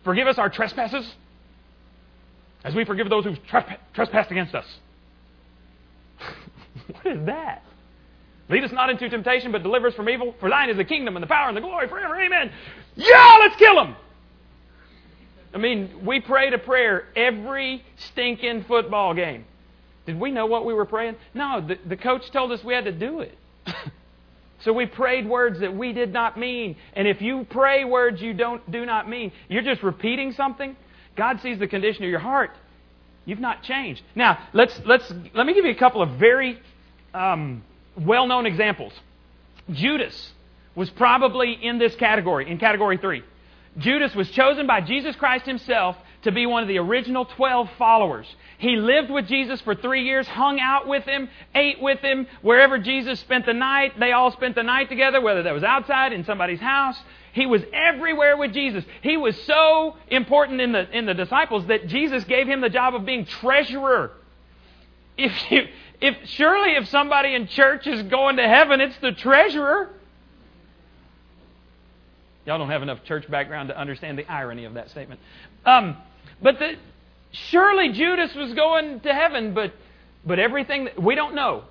Forgive 0.03 0.27
us 0.27 0.37
our 0.37 0.49
trespasses 0.49 1.09
as 2.63 2.75
we 2.75 2.85
forgive 2.85 3.09
those 3.09 3.23
who 3.23 3.35
trespass 3.93 4.29
against 4.29 4.55
us. 4.55 4.65
what 6.91 7.05
is 7.05 7.25
that? 7.25 7.63
Lead 8.49 8.63
us 8.63 8.71
not 8.71 8.89
into 8.89 9.09
temptation, 9.09 9.51
but 9.51 9.63
deliver 9.63 9.87
us 9.87 9.93
from 9.93 10.09
evil. 10.09 10.33
For 10.39 10.49
thine 10.49 10.69
is 10.69 10.77
the 10.77 10.85
kingdom 10.85 11.15
and 11.17 11.23
the 11.23 11.27
power 11.27 11.49
and 11.49 11.57
the 11.57 11.61
glory 11.61 11.87
forever. 11.87 12.19
Amen. 12.19 12.51
Yeah, 12.95 13.37
let's 13.39 13.55
kill 13.57 13.75
them. 13.75 13.95
I 15.53 15.57
mean, 15.57 16.05
we 16.05 16.21
prayed 16.21 16.53
a 16.53 16.57
prayer 16.57 17.05
every 17.15 17.83
stinking 18.11 18.65
football 18.65 19.13
game. 19.13 19.45
Did 20.07 20.19
we 20.19 20.31
know 20.31 20.45
what 20.45 20.65
we 20.65 20.73
were 20.73 20.85
praying? 20.85 21.17
No, 21.33 21.59
the, 21.59 21.77
the 21.85 21.97
coach 21.97 22.31
told 22.31 22.53
us 22.53 22.63
we 22.63 22.73
had 22.73 22.85
to 22.85 22.93
do 22.93 23.19
it. 23.19 23.37
so 24.63 24.71
we 24.71 24.85
prayed 24.85 25.27
words 25.27 25.59
that 25.59 25.75
we 25.75 25.91
did 25.91 26.13
not 26.13 26.39
mean. 26.39 26.77
And 26.93 27.07
if 27.09 27.21
you 27.21 27.45
pray 27.49 27.83
words 27.83 28.21
you 28.21 28.33
don't 28.33 28.71
do 28.71 28.85
not 28.85 29.09
mean, 29.09 29.33
you're 29.49 29.61
just 29.61 29.83
repeating 29.83 30.31
something. 30.31 30.77
God 31.17 31.41
sees 31.41 31.59
the 31.59 31.67
condition 31.67 32.05
of 32.05 32.09
your 32.09 32.19
heart. 32.19 32.51
You've 33.25 33.41
not 33.41 33.63
changed. 33.63 34.01
Now, 34.15 34.39
let's 34.53 34.79
let's 34.85 35.11
let 35.33 35.45
me 35.45 35.53
give 35.53 35.65
you 35.65 35.71
a 35.71 35.75
couple 35.75 36.01
of 36.01 36.11
very 36.11 36.57
um, 37.13 37.61
well-known 37.99 38.45
examples. 38.45 38.93
Judas 39.69 40.31
was 40.73 40.89
probably 40.89 41.51
in 41.51 41.79
this 41.79 41.93
category, 41.95 42.49
in 42.49 42.59
category 42.59 42.97
three. 42.97 43.23
Judas 43.77 44.15
was 44.15 44.29
chosen 44.31 44.67
by 44.67 44.79
Jesus 44.79 45.17
Christ 45.17 45.45
himself 45.45 45.97
to 46.27 46.31
be 46.31 46.45
one 46.45 46.61
of 46.61 46.67
the 46.67 46.77
original 46.77 47.25
12 47.25 47.69
followers. 47.77 48.27
He 48.57 48.75
lived 48.75 49.09
with 49.09 49.27
Jesus 49.27 49.61
for 49.61 49.73
three 49.75 50.03
years, 50.03 50.27
hung 50.27 50.59
out 50.59 50.87
with 50.87 51.03
him, 51.05 51.29
ate 51.55 51.81
with 51.81 51.99
him. 51.99 52.27
Wherever 52.41 52.77
Jesus 52.77 53.19
spent 53.21 53.45
the 53.45 53.53
night, 53.53 53.99
they 53.99 54.11
all 54.11 54.31
spent 54.31 54.55
the 54.55 54.63
night 54.63 54.89
together, 54.89 55.21
whether 55.21 55.43
that 55.43 55.53
was 55.53 55.63
outside, 55.63 56.13
in 56.13 56.25
somebody's 56.25 56.59
house. 56.59 56.97
He 57.31 57.45
was 57.45 57.61
everywhere 57.71 58.35
with 58.35 58.53
Jesus. 58.53 58.83
He 59.01 59.15
was 59.15 59.39
so 59.43 59.95
important 60.09 60.59
in 60.59 60.71
the, 60.73 60.89
in 60.97 61.05
the 61.05 61.13
disciples 61.13 61.65
that 61.67 61.87
Jesus 61.87 62.23
gave 62.25 62.47
him 62.47 62.61
the 62.61 62.69
job 62.69 62.93
of 62.93 63.05
being 63.05 63.25
treasurer. 63.25 64.11
If 65.17 65.51
you, 65.51 65.67
if, 66.01 66.15
surely 66.25 66.75
if 66.75 66.87
somebody 66.89 67.35
in 67.35 67.47
church 67.47 67.87
is 67.87 68.03
going 68.03 68.37
to 68.37 68.47
heaven, 68.47 68.81
it's 68.81 68.97
the 68.97 69.13
treasurer. 69.13 69.89
Y'all 72.45 72.57
don't 72.57 72.69
have 72.69 72.81
enough 72.81 73.03
church 73.03 73.29
background 73.29 73.69
to 73.69 73.77
understand 73.77 74.17
the 74.17 74.25
irony 74.31 74.65
of 74.65 74.75
that 74.75 74.89
statement. 74.89 75.19
Um, 75.65 75.97
but 76.41 76.59
the, 76.59 76.73
surely 77.31 77.91
Judas 77.91 78.33
was 78.35 78.53
going 78.53 78.99
to 79.01 79.13
heaven, 79.13 79.53
but, 79.53 79.73
but 80.25 80.39
everything, 80.39 80.85
that, 80.85 81.01
we 81.01 81.15
don't 81.15 81.35
know. 81.35 81.63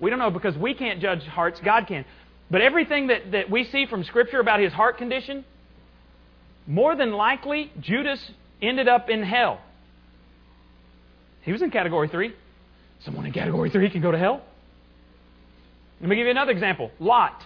We 0.00 0.10
don't 0.10 0.18
know 0.18 0.30
because 0.30 0.56
we 0.56 0.74
can't 0.74 1.00
judge 1.00 1.22
hearts, 1.22 1.60
God 1.64 1.86
can. 1.86 2.04
But 2.50 2.60
everything 2.60 3.06
that, 3.06 3.32
that 3.32 3.50
we 3.50 3.64
see 3.64 3.86
from 3.86 4.04
Scripture 4.04 4.40
about 4.40 4.60
his 4.60 4.72
heart 4.72 4.98
condition, 4.98 5.44
more 6.66 6.94
than 6.96 7.12
likely, 7.12 7.72
Judas 7.80 8.30
ended 8.60 8.88
up 8.88 9.08
in 9.08 9.22
hell. 9.22 9.60
He 11.42 11.52
was 11.52 11.62
in 11.62 11.70
category 11.70 12.08
three. 12.08 12.34
Someone 13.00 13.26
in 13.26 13.32
category 13.32 13.70
three 13.70 13.90
can 13.90 14.02
go 14.02 14.12
to 14.12 14.18
hell? 14.18 14.42
Let 16.00 16.08
me 16.08 16.16
give 16.16 16.24
you 16.24 16.30
another 16.30 16.50
example 16.50 16.90
Lot, 16.98 17.42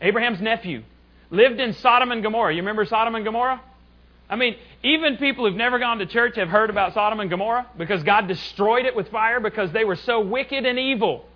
Abraham's 0.00 0.40
nephew, 0.40 0.82
lived 1.30 1.60
in 1.60 1.72
Sodom 1.74 2.12
and 2.12 2.22
Gomorrah. 2.22 2.52
You 2.52 2.60
remember 2.60 2.84
Sodom 2.84 3.14
and 3.14 3.24
Gomorrah? 3.24 3.60
I 4.32 4.36
mean, 4.36 4.56
even 4.82 5.18
people 5.18 5.46
who've 5.46 5.54
never 5.54 5.78
gone 5.78 5.98
to 5.98 6.06
church 6.06 6.36
have 6.36 6.48
heard 6.48 6.70
about 6.70 6.94
Sodom 6.94 7.20
and 7.20 7.28
Gomorrah 7.28 7.66
because 7.76 8.02
God 8.02 8.28
destroyed 8.28 8.86
it 8.86 8.96
with 8.96 9.10
fire 9.10 9.40
because 9.40 9.70
they 9.72 9.84
were 9.84 9.94
so 9.94 10.20
wicked 10.20 10.64
and 10.64 10.78
evil. 10.78 11.26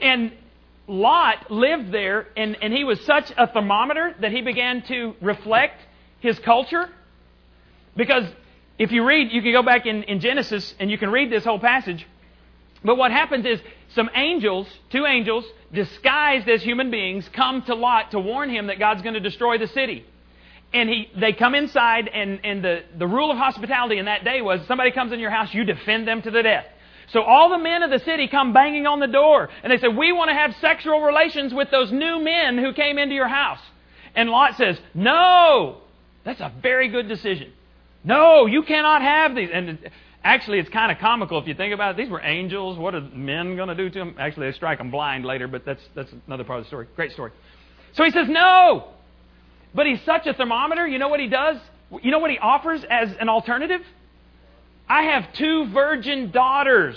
And 0.00 0.32
Lot 0.86 1.50
lived 1.50 1.92
there, 1.92 2.26
and, 2.34 2.56
and 2.62 2.72
he 2.72 2.82
was 2.82 2.98
such 3.04 3.30
a 3.36 3.46
thermometer 3.46 4.14
that 4.22 4.32
he 4.32 4.40
began 4.40 4.80
to 4.84 5.16
reflect 5.20 5.82
his 6.20 6.38
culture. 6.38 6.88
Because 7.94 8.24
if 8.78 8.90
you 8.90 9.04
read, 9.04 9.30
you 9.30 9.42
can 9.42 9.52
go 9.52 9.62
back 9.62 9.84
in, 9.84 10.04
in 10.04 10.20
Genesis 10.20 10.74
and 10.80 10.90
you 10.90 10.96
can 10.96 11.10
read 11.10 11.30
this 11.30 11.44
whole 11.44 11.60
passage. 11.60 12.06
But 12.82 12.96
what 12.96 13.10
happens 13.10 13.44
is 13.44 13.60
some 13.94 14.08
angels, 14.14 14.66
two 14.88 15.04
angels, 15.04 15.44
disguised 15.74 16.48
as 16.48 16.62
human 16.62 16.90
beings, 16.90 17.28
come 17.34 17.60
to 17.64 17.74
Lot 17.74 18.12
to 18.12 18.18
warn 18.18 18.48
him 18.48 18.68
that 18.68 18.78
God's 18.78 19.02
going 19.02 19.12
to 19.12 19.20
destroy 19.20 19.58
the 19.58 19.66
city. 19.66 20.06
And 20.72 20.88
he, 20.88 21.10
they 21.18 21.32
come 21.32 21.54
inside, 21.54 22.08
and, 22.08 22.40
and 22.44 22.62
the, 22.62 22.82
the 22.98 23.06
rule 23.06 23.30
of 23.30 23.38
hospitality 23.38 23.98
in 23.98 24.04
that 24.04 24.24
day 24.24 24.42
was 24.42 24.60
somebody 24.66 24.90
comes 24.90 25.12
in 25.12 25.20
your 25.20 25.30
house, 25.30 25.52
you 25.54 25.64
defend 25.64 26.06
them 26.06 26.20
to 26.22 26.30
the 26.30 26.42
death. 26.42 26.66
So 27.12 27.22
all 27.22 27.48
the 27.48 27.58
men 27.58 27.82
of 27.82 27.90
the 27.90 28.00
city 28.00 28.28
come 28.28 28.52
banging 28.52 28.86
on 28.86 29.00
the 29.00 29.06
door 29.06 29.48
and 29.62 29.72
they 29.72 29.78
say, 29.78 29.88
We 29.88 30.12
want 30.12 30.28
to 30.28 30.34
have 30.34 30.54
sexual 30.60 31.00
relations 31.00 31.54
with 31.54 31.70
those 31.70 31.90
new 31.90 32.22
men 32.22 32.58
who 32.58 32.74
came 32.74 32.98
into 32.98 33.14
your 33.14 33.28
house. 33.28 33.60
And 34.14 34.28
Lot 34.28 34.56
says, 34.56 34.78
No! 34.94 35.78
That's 36.24 36.40
a 36.40 36.52
very 36.60 36.88
good 36.88 37.08
decision. 37.08 37.52
No, 38.04 38.46
you 38.46 38.62
cannot 38.62 39.00
have 39.00 39.34
these. 39.34 39.48
And 39.52 39.78
actually, 40.22 40.58
it's 40.58 40.68
kind 40.68 40.92
of 40.92 40.98
comical 40.98 41.40
if 41.40 41.48
you 41.48 41.54
think 41.54 41.72
about 41.72 41.92
it. 41.92 41.96
These 41.96 42.10
were 42.10 42.20
angels. 42.20 42.76
What 42.76 42.94
are 42.94 43.00
men 43.00 43.56
going 43.56 43.68
to 43.68 43.74
do 43.74 43.88
to 43.88 43.98
them? 43.98 44.16
Actually, 44.18 44.50
they 44.50 44.56
strike 44.56 44.78
them 44.78 44.90
blind 44.90 45.24
later, 45.24 45.48
but 45.48 45.64
that's, 45.64 45.82
that's 45.94 46.12
another 46.26 46.44
part 46.44 46.58
of 46.58 46.66
the 46.66 46.68
story. 46.68 46.86
Great 46.94 47.12
story. 47.12 47.32
So 47.94 48.04
he 48.04 48.10
says, 48.10 48.28
No! 48.28 48.88
But 49.74 49.86
he's 49.86 50.02
such 50.04 50.26
a 50.26 50.34
thermometer. 50.34 50.86
You 50.86 50.98
know 50.98 51.08
what 51.08 51.20
he 51.20 51.28
does? 51.28 51.56
You 52.02 52.10
know 52.10 52.18
what 52.18 52.30
he 52.30 52.38
offers 52.38 52.82
as 52.88 53.14
an 53.20 53.28
alternative? 53.28 53.80
I 54.88 55.02
have 55.02 55.32
two 55.34 55.66
virgin 55.72 56.30
daughters. 56.30 56.96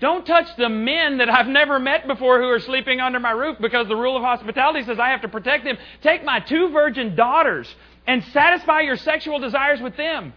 Don't 0.00 0.24
touch 0.24 0.46
the 0.56 0.68
men 0.68 1.18
that 1.18 1.28
I've 1.28 1.48
never 1.48 1.78
met 1.78 2.06
before 2.06 2.40
who 2.40 2.48
are 2.48 2.60
sleeping 2.60 3.00
under 3.00 3.18
my 3.18 3.32
roof 3.32 3.58
because 3.60 3.88
the 3.88 3.96
rule 3.96 4.16
of 4.16 4.22
hospitality 4.22 4.84
says 4.84 4.98
I 4.98 5.10
have 5.10 5.22
to 5.22 5.28
protect 5.28 5.64
them. 5.64 5.76
Take 6.02 6.24
my 6.24 6.40
two 6.40 6.70
virgin 6.70 7.16
daughters 7.16 7.72
and 8.06 8.22
satisfy 8.32 8.82
your 8.82 8.96
sexual 8.96 9.40
desires 9.40 9.80
with 9.80 9.96
them. 9.96 10.32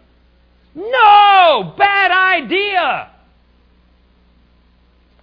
No! 0.74 1.76
Bad 1.78 2.12
idea! 2.12 3.12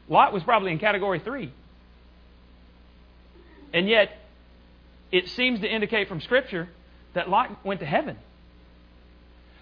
Lot 0.09 0.33
was 0.33 0.43
probably 0.45 0.73
in 0.73 0.79
category 0.79 1.19
three. 1.19 1.53
And 3.73 3.89
yet, 3.89 4.18
it 5.11 5.29
seems 5.31 5.61
to 5.61 5.67
indicate 5.67 6.09
from 6.09 6.21
Scripture 6.21 6.69
that 7.15 7.29
Lot 7.29 7.65
went 7.65 7.81
to 7.81 7.87
heaven. 7.87 8.17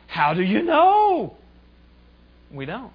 How 0.07 0.35
do 0.35 0.43
you 0.43 0.63
know? 0.63 1.37
We 2.51 2.67
don't. 2.67 2.93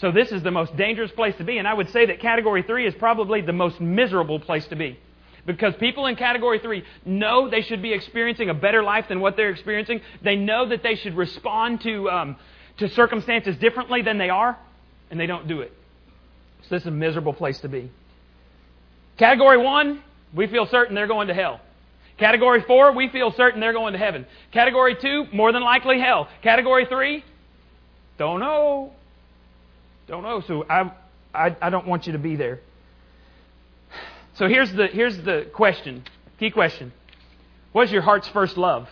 So 0.00 0.12
this 0.12 0.30
is 0.30 0.42
the 0.42 0.50
most 0.50 0.76
dangerous 0.76 1.10
place 1.12 1.34
to 1.36 1.44
be. 1.44 1.58
And 1.58 1.66
I 1.66 1.72
would 1.72 1.90
say 1.90 2.06
that 2.06 2.20
category 2.20 2.62
three 2.62 2.86
is 2.86 2.94
probably 2.94 3.40
the 3.40 3.52
most 3.52 3.80
miserable 3.80 4.40
place 4.40 4.66
to 4.68 4.76
be. 4.76 4.98
Because 5.46 5.74
people 5.76 6.06
in 6.06 6.16
category 6.16 6.58
three 6.58 6.84
know 7.04 7.48
they 7.48 7.62
should 7.62 7.80
be 7.80 7.92
experiencing 7.92 8.50
a 8.50 8.54
better 8.54 8.82
life 8.82 9.06
than 9.08 9.20
what 9.20 9.36
they're 9.36 9.50
experiencing. 9.50 10.00
They 10.22 10.36
know 10.36 10.68
that 10.68 10.82
they 10.82 10.96
should 10.96 11.16
respond 11.16 11.82
to, 11.82 12.10
um, 12.10 12.36
to 12.78 12.88
circumstances 12.90 13.56
differently 13.56 14.02
than 14.02 14.18
they 14.18 14.28
are, 14.28 14.58
and 15.10 15.18
they 15.20 15.26
don't 15.26 15.46
do 15.46 15.60
it. 15.60 15.72
So 16.62 16.74
this 16.74 16.82
is 16.82 16.88
a 16.88 16.90
miserable 16.90 17.32
place 17.32 17.60
to 17.60 17.68
be. 17.68 17.90
Category 19.18 19.56
one, 19.56 20.02
we 20.36 20.46
feel 20.46 20.66
certain 20.66 20.94
they're 20.94 21.06
going 21.08 21.28
to 21.28 21.34
hell. 21.34 21.60
Category 22.18 22.62
four, 22.66 22.92
we 22.92 23.08
feel 23.08 23.32
certain 23.32 23.60
they're 23.60 23.72
going 23.72 23.94
to 23.94 23.98
heaven. 23.98 24.26
Category 24.52 24.94
two, 24.94 25.26
more 25.32 25.52
than 25.52 25.62
likely 25.62 25.98
hell. 25.98 26.28
Category 26.42 26.86
three, 26.86 27.24
don't 28.18 28.40
know. 28.40 28.92
Don't 30.06 30.22
know. 30.22 30.42
So 30.46 30.64
I, 30.68 30.92
I, 31.34 31.56
I 31.60 31.70
don't 31.70 31.86
want 31.86 32.06
you 32.06 32.12
to 32.12 32.18
be 32.18 32.36
there. 32.36 32.60
So 34.34 34.48
here's 34.48 34.72
the, 34.72 34.86
here's 34.86 35.16
the 35.16 35.50
question, 35.52 36.04
key 36.38 36.50
question. 36.50 36.92
What's 37.72 37.90
your 37.90 38.02
heart's 38.02 38.28
first 38.28 38.56
love? 38.56 38.88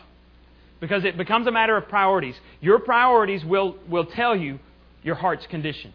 Because 0.80 1.04
it 1.04 1.16
becomes 1.16 1.46
a 1.46 1.52
matter 1.52 1.76
of 1.76 1.88
priorities. 1.88 2.34
Your 2.60 2.78
priorities 2.78 3.44
will, 3.44 3.76
will 3.88 4.06
tell 4.06 4.36
you 4.36 4.58
your 5.02 5.14
heart's 5.14 5.46
condition. 5.46 5.92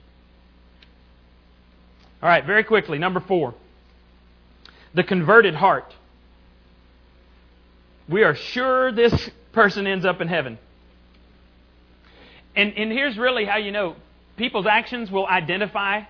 All 2.22 2.30
right, 2.30 2.46
very 2.46 2.64
quickly. 2.64 2.98
Number 2.98 3.20
four 3.20 3.54
the 4.94 5.04
converted 5.04 5.56
heart. 5.56 5.94
We 8.08 8.24
are 8.24 8.36
sure 8.36 8.92
this 8.92 9.30
person 9.52 9.86
ends 9.88 10.06
up 10.06 10.22
in 10.22 10.28
heaven. 10.28 10.58
And, 12.56 12.74
and 12.74 12.92
here's 12.92 13.18
really 13.18 13.46
how 13.46 13.58
you 13.58 13.72
know 13.72 13.96
people's 14.36 14.66
actions 14.66 15.12
will 15.12 15.28
identify 15.28 16.02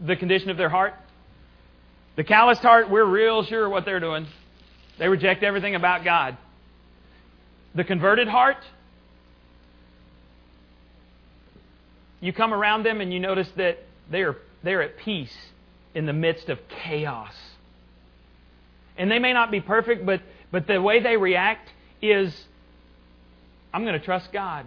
the 0.00 0.16
condition 0.16 0.50
of 0.50 0.56
their 0.56 0.68
heart. 0.68 0.94
The 2.16 2.24
calloused 2.24 2.62
heart, 2.62 2.90
we're 2.90 3.04
real 3.04 3.44
sure 3.44 3.68
what 3.68 3.84
they're 3.84 4.00
doing. 4.00 4.26
They 4.98 5.08
reject 5.08 5.42
everything 5.42 5.74
about 5.74 6.04
God. 6.04 6.36
The 7.74 7.84
converted 7.84 8.28
heart, 8.28 8.56
you 12.20 12.32
come 12.32 12.54
around 12.54 12.84
them 12.84 13.00
and 13.00 13.12
you 13.12 13.20
notice 13.20 13.48
that 13.56 13.78
they 14.10 14.22
are, 14.22 14.36
they're 14.62 14.82
at 14.82 14.96
peace 14.98 15.36
in 15.94 16.06
the 16.06 16.12
midst 16.12 16.48
of 16.48 16.58
chaos. 16.68 17.34
And 18.98 19.10
they 19.10 19.18
may 19.18 19.32
not 19.32 19.50
be 19.50 19.60
perfect, 19.60 20.06
but, 20.06 20.22
but 20.50 20.66
the 20.66 20.80
way 20.80 21.00
they 21.00 21.16
react 21.16 21.68
is 22.00 22.34
I'm 23.72 23.82
going 23.84 23.98
to 23.98 24.04
trust 24.04 24.32
God. 24.32 24.66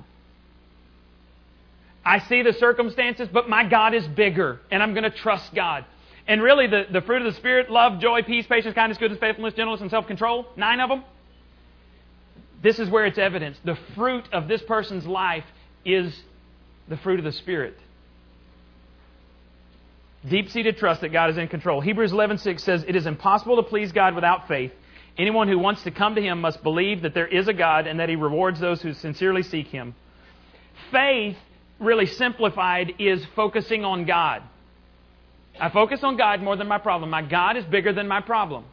I 2.05 2.19
see 2.19 2.43
the 2.43 2.53
circumstances, 2.53 3.27
but 3.31 3.49
my 3.49 3.63
God 3.63 3.93
is 3.93 4.07
bigger, 4.07 4.59
and 4.71 4.81
I'm 4.81 4.93
going 4.93 5.03
to 5.03 5.09
trust 5.09 5.53
God. 5.53 5.85
And 6.27 6.41
really, 6.43 6.67
the, 6.67 6.85
the 6.91 7.01
fruit 7.01 7.25
of 7.25 7.33
the 7.33 7.39
Spirit 7.39 7.71
love, 7.71 7.99
joy, 7.99 8.21
peace, 8.21 8.45
patience, 8.47 8.75
kindness, 8.75 8.97
goodness, 8.99 9.19
faithfulness, 9.19 9.55
gentleness, 9.55 9.81
and 9.81 9.89
self 9.89 10.07
control 10.07 10.45
nine 10.55 10.79
of 10.79 10.89
them. 10.89 11.03
This 12.61 12.77
is 12.77 12.89
where 12.89 13.05
it's 13.05 13.17
evidence. 13.17 13.57
The 13.63 13.77
fruit 13.95 14.25
of 14.31 14.47
this 14.47 14.61
person's 14.61 15.05
life 15.05 15.45
is 15.85 16.15
the 16.87 16.97
fruit 16.97 17.19
of 17.19 17.25
the 17.25 17.31
Spirit. 17.31 17.77
Deep 20.27 20.49
seated 20.49 20.77
trust 20.77 21.01
that 21.01 21.09
God 21.09 21.29
is 21.29 21.37
in 21.37 21.47
control. 21.47 21.79
Hebrews 21.79 22.11
11:6 22.11 22.59
says, 22.59 22.83
It 22.87 22.95
is 22.95 23.05
impossible 23.05 23.55
to 23.55 23.63
please 23.63 23.91
God 23.91 24.15
without 24.15 24.47
faith. 24.47 24.73
Anyone 25.17 25.47
who 25.47 25.59
wants 25.59 25.83
to 25.83 25.91
come 25.91 26.15
to 26.15 26.21
Him 26.21 26.41
must 26.41 26.61
believe 26.61 27.01
that 27.03 27.13
there 27.13 27.27
is 27.27 27.47
a 27.47 27.53
God 27.53 27.87
and 27.87 27.99
that 27.99 28.09
He 28.09 28.15
rewards 28.15 28.59
those 28.59 28.81
who 28.81 28.93
sincerely 28.93 29.43
seek 29.43 29.67
Him. 29.67 29.95
Faith 30.91 31.37
really 31.79 32.05
simplified 32.05 32.93
is 32.99 33.25
focusing 33.35 33.85
on 33.85 34.05
God. 34.05 34.43
I 35.59 35.69
focus 35.69 36.03
on 36.03 36.17
God 36.17 36.41
more 36.41 36.55
than 36.55 36.67
my 36.67 36.77
problem. 36.77 37.09
My 37.09 37.21
God 37.21 37.57
is 37.57 37.65
bigger 37.65 37.93
than 37.93 38.07
my 38.07 38.21
problem. 38.21 38.65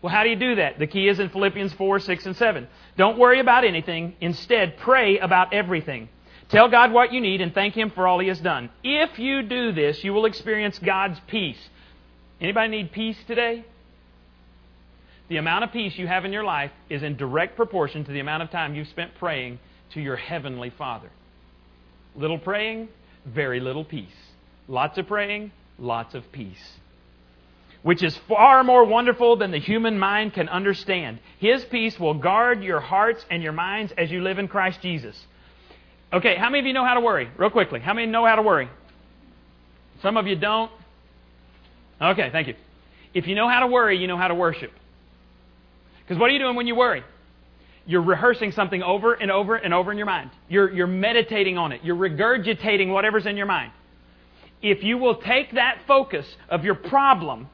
Well, 0.00 0.12
how 0.12 0.24
do 0.24 0.30
you 0.30 0.36
do 0.36 0.56
that? 0.56 0.78
The 0.80 0.86
key 0.88 1.08
is 1.08 1.20
in 1.20 1.28
Philippians 1.28 1.72
4, 1.74 2.00
6, 2.00 2.26
and 2.26 2.36
7. 2.36 2.68
Don't 2.96 3.18
worry 3.18 3.38
about 3.38 3.64
anything. 3.64 4.14
Instead, 4.20 4.76
pray 4.78 5.18
about 5.18 5.52
everything. 5.52 6.08
Tell 6.52 6.68
God 6.68 6.92
what 6.92 7.14
you 7.14 7.22
need 7.22 7.40
and 7.40 7.54
thank 7.54 7.74
Him 7.74 7.90
for 7.90 8.06
all 8.06 8.18
He 8.18 8.28
has 8.28 8.38
done. 8.38 8.68
If 8.84 9.18
you 9.18 9.42
do 9.42 9.72
this, 9.72 10.04
you 10.04 10.12
will 10.12 10.26
experience 10.26 10.78
God's 10.78 11.18
peace. 11.26 11.56
Anybody 12.42 12.68
need 12.68 12.92
peace 12.92 13.16
today? 13.26 13.64
The 15.30 15.38
amount 15.38 15.64
of 15.64 15.72
peace 15.72 15.96
you 15.96 16.06
have 16.06 16.26
in 16.26 16.32
your 16.32 16.44
life 16.44 16.70
is 16.90 17.02
in 17.02 17.16
direct 17.16 17.56
proportion 17.56 18.04
to 18.04 18.12
the 18.12 18.20
amount 18.20 18.42
of 18.42 18.50
time 18.50 18.74
you've 18.74 18.88
spent 18.88 19.14
praying 19.14 19.60
to 19.94 20.00
your 20.02 20.16
Heavenly 20.16 20.68
Father. 20.68 21.08
Little 22.14 22.38
praying, 22.38 22.90
very 23.24 23.58
little 23.58 23.84
peace. 23.84 24.12
Lots 24.68 24.98
of 24.98 25.06
praying, 25.06 25.52
lots 25.78 26.14
of 26.14 26.30
peace. 26.32 26.72
Which 27.82 28.02
is 28.02 28.14
far 28.28 28.62
more 28.62 28.84
wonderful 28.84 29.36
than 29.36 29.52
the 29.52 29.58
human 29.58 29.98
mind 29.98 30.34
can 30.34 30.50
understand. 30.50 31.18
His 31.38 31.64
peace 31.64 31.98
will 31.98 32.12
guard 32.12 32.62
your 32.62 32.80
hearts 32.80 33.24
and 33.30 33.42
your 33.42 33.52
minds 33.52 33.90
as 33.96 34.10
you 34.10 34.20
live 34.20 34.38
in 34.38 34.48
Christ 34.48 34.82
Jesus. 34.82 35.16
Okay, 36.12 36.36
how 36.36 36.50
many 36.50 36.60
of 36.60 36.66
you 36.66 36.72
know 36.72 36.84
how 36.84 36.94
to 36.94 37.00
worry? 37.00 37.28
Real 37.38 37.50
quickly. 37.50 37.80
How 37.80 37.94
many 37.94 38.06
know 38.06 38.26
how 38.26 38.36
to 38.36 38.42
worry? 38.42 38.68
Some 40.02 40.16
of 40.16 40.26
you 40.26 40.36
don't. 40.36 40.70
Okay, 42.00 42.28
thank 42.30 42.48
you. 42.48 42.54
If 43.14 43.26
you 43.26 43.34
know 43.34 43.48
how 43.48 43.60
to 43.60 43.66
worry, 43.66 43.98
you 43.98 44.06
know 44.06 44.16
how 44.16 44.28
to 44.28 44.34
worship. 44.34 44.72
Because 46.00 46.20
what 46.20 46.28
are 46.30 46.32
you 46.32 46.38
doing 46.38 46.56
when 46.56 46.66
you 46.66 46.74
worry? 46.74 47.02
You're 47.86 48.02
rehearsing 48.02 48.52
something 48.52 48.82
over 48.82 49.14
and 49.14 49.30
over 49.30 49.56
and 49.56 49.72
over 49.72 49.90
in 49.90 49.98
your 49.98 50.06
mind. 50.06 50.30
You're, 50.48 50.70
you're 50.72 50.86
meditating 50.86 51.58
on 51.58 51.72
it. 51.72 51.80
You're 51.82 51.96
regurgitating 51.96 52.92
whatever's 52.92 53.26
in 53.26 53.36
your 53.36 53.46
mind. 53.46 53.72
If 54.60 54.84
you 54.84 54.98
will 54.98 55.16
take 55.16 55.52
that 55.52 55.78
focus 55.86 56.26
of 56.48 56.64
your 56.64 56.74
problem 56.74 57.48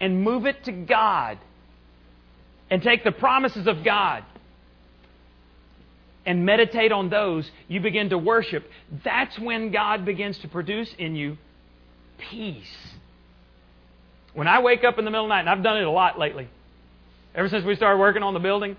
and 0.00 0.22
move 0.22 0.46
it 0.46 0.64
to 0.64 0.72
God, 0.72 1.38
and 2.70 2.82
take 2.82 3.04
the 3.04 3.12
promises 3.12 3.66
of 3.66 3.84
God 3.84 4.24
and 6.26 6.44
meditate 6.44 6.92
on 6.92 7.08
those, 7.08 7.50
you 7.68 7.80
begin 7.80 8.10
to 8.10 8.18
worship. 8.18 8.68
That's 9.04 9.38
when 9.38 9.70
God 9.70 10.04
begins 10.04 10.38
to 10.40 10.48
produce 10.48 10.92
in 10.98 11.16
you 11.16 11.38
peace. 12.18 12.76
When 14.34 14.46
I 14.46 14.60
wake 14.60 14.84
up 14.84 14.98
in 14.98 15.04
the 15.04 15.10
middle 15.10 15.24
of 15.24 15.28
the 15.28 15.34
night, 15.34 15.40
and 15.40 15.50
I've 15.50 15.62
done 15.62 15.78
it 15.78 15.84
a 15.84 15.90
lot 15.90 16.18
lately, 16.18 16.48
ever 17.34 17.48
since 17.48 17.64
we 17.64 17.74
started 17.74 17.98
working 17.98 18.22
on 18.22 18.34
the 18.34 18.40
building, 18.40 18.76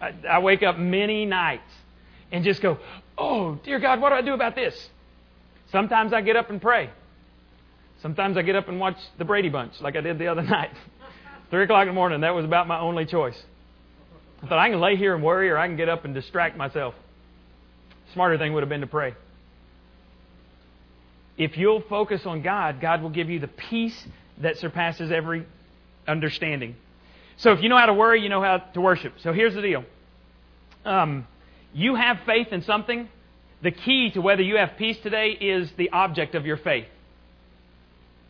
I, 0.00 0.14
I 0.28 0.38
wake 0.38 0.62
up 0.62 0.78
many 0.78 1.26
nights 1.26 1.70
and 2.30 2.44
just 2.44 2.62
go, 2.62 2.78
Oh, 3.18 3.58
dear 3.64 3.78
God, 3.78 4.00
what 4.00 4.08
do 4.08 4.16
I 4.16 4.22
do 4.22 4.32
about 4.32 4.54
this? 4.54 4.74
Sometimes 5.70 6.12
I 6.12 6.22
get 6.22 6.36
up 6.36 6.50
and 6.50 6.60
pray. 6.60 6.90
Sometimes 8.00 8.36
I 8.36 8.42
get 8.42 8.56
up 8.56 8.68
and 8.68 8.80
watch 8.80 8.96
the 9.18 9.24
Brady 9.24 9.48
Bunch 9.48 9.80
like 9.80 9.96
I 9.96 10.00
did 10.00 10.18
the 10.18 10.28
other 10.28 10.42
night. 10.58 10.70
Three 11.50 11.64
o'clock 11.64 11.82
in 11.82 11.88
the 11.88 11.94
morning, 11.94 12.22
that 12.22 12.34
was 12.34 12.44
about 12.44 12.66
my 12.66 12.78
only 12.78 13.04
choice. 13.04 13.40
I 14.42 14.46
thought 14.48 14.58
I 14.58 14.70
can 14.70 14.80
lay 14.80 14.96
here 14.96 15.14
and 15.14 15.22
worry 15.22 15.50
or 15.50 15.56
I 15.56 15.68
can 15.68 15.76
get 15.76 15.88
up 15.88 16.04
and 16.04 16.14
distract 16.14 16.56
myself. 16.56 16.94
Smarter 18.12 18.38
thing 18.38 18.52
would 18.52 18.62
have 18.62 18.68
been 18.68 18.80
to 18.80 18.86
pray. 18.86 19.14
If 21.38 21.56
you'll 21.56 21.82
focus 21.82 22.26
on 22.26 22.42
God, 22.42 22.80
God 22.80 23.02
will 23.02 23.10
give 23.10 23.30
you 23.30 23.38
the 23.38 23.48
peace 23.48 24.06
that 24.38 24.58
surpasses 24.58 25.10
every 25.10 25.46
understanding. 26.06 26.76
So 27.36 27.52
if 27.52 27.62
you 27.62 27.68
know 27.68 27.78
how 27.78 27.86
to 27.86 27.94
worry, 27.94 28.22
you 28.22 28.28
know 28.28 28.42
how 28.42 28.58
to 28.58 28.80
worship. 28.80 29.14
So 29.20 29.32
here's 29.32 29.54
the 29.54 29.62
deal. 29.62 29.84
Um, 30.84 31.26
you 31.72 31.94
have 31.94 32.18
faith 32.26 32.48
in 32.52 32.62
something. 32.62 33.08
The 33.62 33.70
key 33.70 34.10
to 34.10 34.20
whether 34.20 34.42
you 34.42 34.56
have 34.56 34.76
peace 34.76 34.98
today 34.98 35.30
is 35.30 35.70
the 35.76 35.90
object 35.90 36.34
of 36.34 36.44
your 36.44 36.56
faith. 36.56 36.86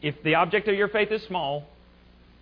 If 0.02 0.22
the 0.22 0.34
object 0.34 0.68
of 0.68 0.74
your 0.74 0.88
faith 0.88 1.10
is 1.10 1.22
small, 1.22 1.64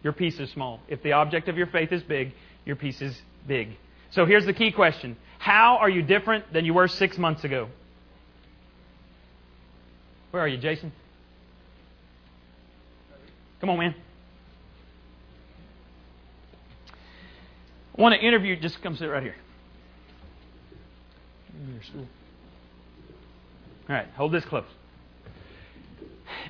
your 0.02 0.12
peace 0.12 0.38
is 0.40 0.50
small. 0.50 0.80
If 0.88 1.02
the 1.02 1.12
object 1.12 1.48
of 1.48 1.56
your 1.56 1.66
faith 1.66 1.92
is 1.92 2.02
big, 2.02 2.32
your 2.70 2.76
peace 2.76 3.02
is 3.02 3.20
big. 3.48 3.70
So 4.12 4.26
here's 4.26 4.46
the 4.46 4.52
key 4.52 4.70
question 4.70 5.16
How 5.40 5.78
are 5.78 5.90
you 5.90 6.02
different 6.02 6.52
than 6.52 6.64
you 6.64 6.72
were 6.72 6.86
six 6.86 7.18
months 7.18 7.42
ago? 7.42 7.68
Where 10.30 10.40
are 10.40 10.46
you, 10.46 10.56
Jason? 10.56 10.92
Come 13.60 13.70
on, 13.70 13.78
man. 13.78 13.96
I 17.98 18.00
want 18.00 18.14
to 18.14 18.24
interview, 18.24 18.54
just 18.54 18.80
come 18.82 18.94
sit 18.94 19.06
right 19.06 19.24
here. 19.24 19.34
All 23.88 23.96
right, 23.96 24.06
hold 24.16 24.30
this 24.30 24.44
close. 24.44 24.64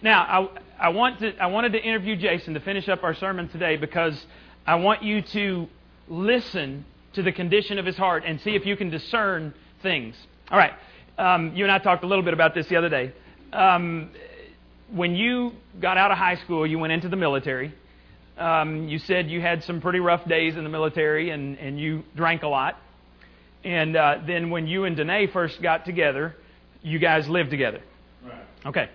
Now, 0.03 0.51
I, 0.79 0.87
I, 0.87 0.89
want 0.91 1.21
to, 1.21 1.35
I 1.39 1.47
wanted 1.47 1.73
to 1.73 1.83
interview 1.83 2.15
Jason 2.15 2.53
to 2.53 2.61
finish 2.61 2.91
up 2.91 3.05
our 3.05 3.15
sermon 3.15 3.49
today 3.49 3.77
because 3.77 4.23
I 4.67 4.75
want 4.75 5.03
you 5.03 5.23
to 5.23 5.67
listen 6.11 6.85
to 7.15 7.23
the 7.23 7.33
condition 7.33 7.79
of 7.79 7.87
his 7.87 7.97
heart 7.97 8.25
and 8.27 8.41
see 8.43 8.51
if 8.51 8.67
you 8.67 8.77
can 8.77 8.91
discern 8.91 9.55
things. 9.83 10.15
All 10.51 10.59
right, 10.59 10.73
um, 11.17 11.55
you 11.55 11.65
and 11.65 11.73
I 11.73 11.79
talked 11.79 12.05
a 12.05 12.07
little 12.07 12.25
bit 12.25 12.35
about 12.35 12.55
this 12.55 12.67
the 12.69 12.77
other 12.77 12.91
day. 12.91 13.13
Um, 13.53 14.11
when 14.93 15.15
you 15.15 15.53
got 15.81 15.97
out 15.97 16.11
of 16.11 16.19
high 16.19 16.37
school, 16.37 16.67
you 16.67 16.79
went 16.79 16.93
into 16.93 17.09
the 17.09 17.17
military. 17.17 17.73
Um, 18.37 18.89
you 18.89 18.99
said 18.99 19.31
you 19.31 19.41
had 19.41 19.63
some 19.65 19.81
pretty 19.81 20.01
rough 20.01 20.27
days 20.27 20.57
in 20.57 20.65
the 20.65 20.71
military 20.71 21.31
and, 21.31 21.59
and 21.59 21.79
you 21.79 22.05
drank 22.17 22.43
a 22.43 22.49
lot. 22.49 22.77
And 23.65 23.97
uh, 23.97 24.19
then 24.27 24.51
when 24.51 24.67
you 24.67 24.85
and 24.85 24.97
Danae 24.97 25.27
first 25.27 25.61
got 25.61 25.85
together, 25.85 26.35
you 26.83 26.99
guys 26.99 27.29
lived 27.29 27.51
together. 27.51 27.83
Right. 28.25 28.47
Okay. 28.65 28.89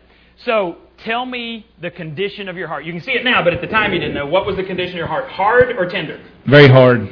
So 0.45 0.77
tell 1.03 1.25
me 1.25 1.65
the 1.81 1.91
condition 1.91 2.47
of 2.49 2.57
your 2.57 2.67
heart. 2.67 2.85
You 2.85 2.93
can 2.93 3.01
see 3.01 3.11
it 3.11 3.23
now, 3.23 3.43
but 3.43 3.53
at 3.53 3.61
the 3.61 3.67
time 3.67 3.93
you 3.93 3.99
didn't 3.99 4.15
know. 4.15 4.25
What 4.25 4.45
was 4.45 4.55
the 4.55 4.63
condition 4.63 4.93
of 4.93 4.97
your 4.97 5.07
heart? 5.07 5.29
Hard 5.29 5.75
or 5.77 5.87
tender? 5.87 6.23
Very 6.47 6.67
hard. 6.67 7.09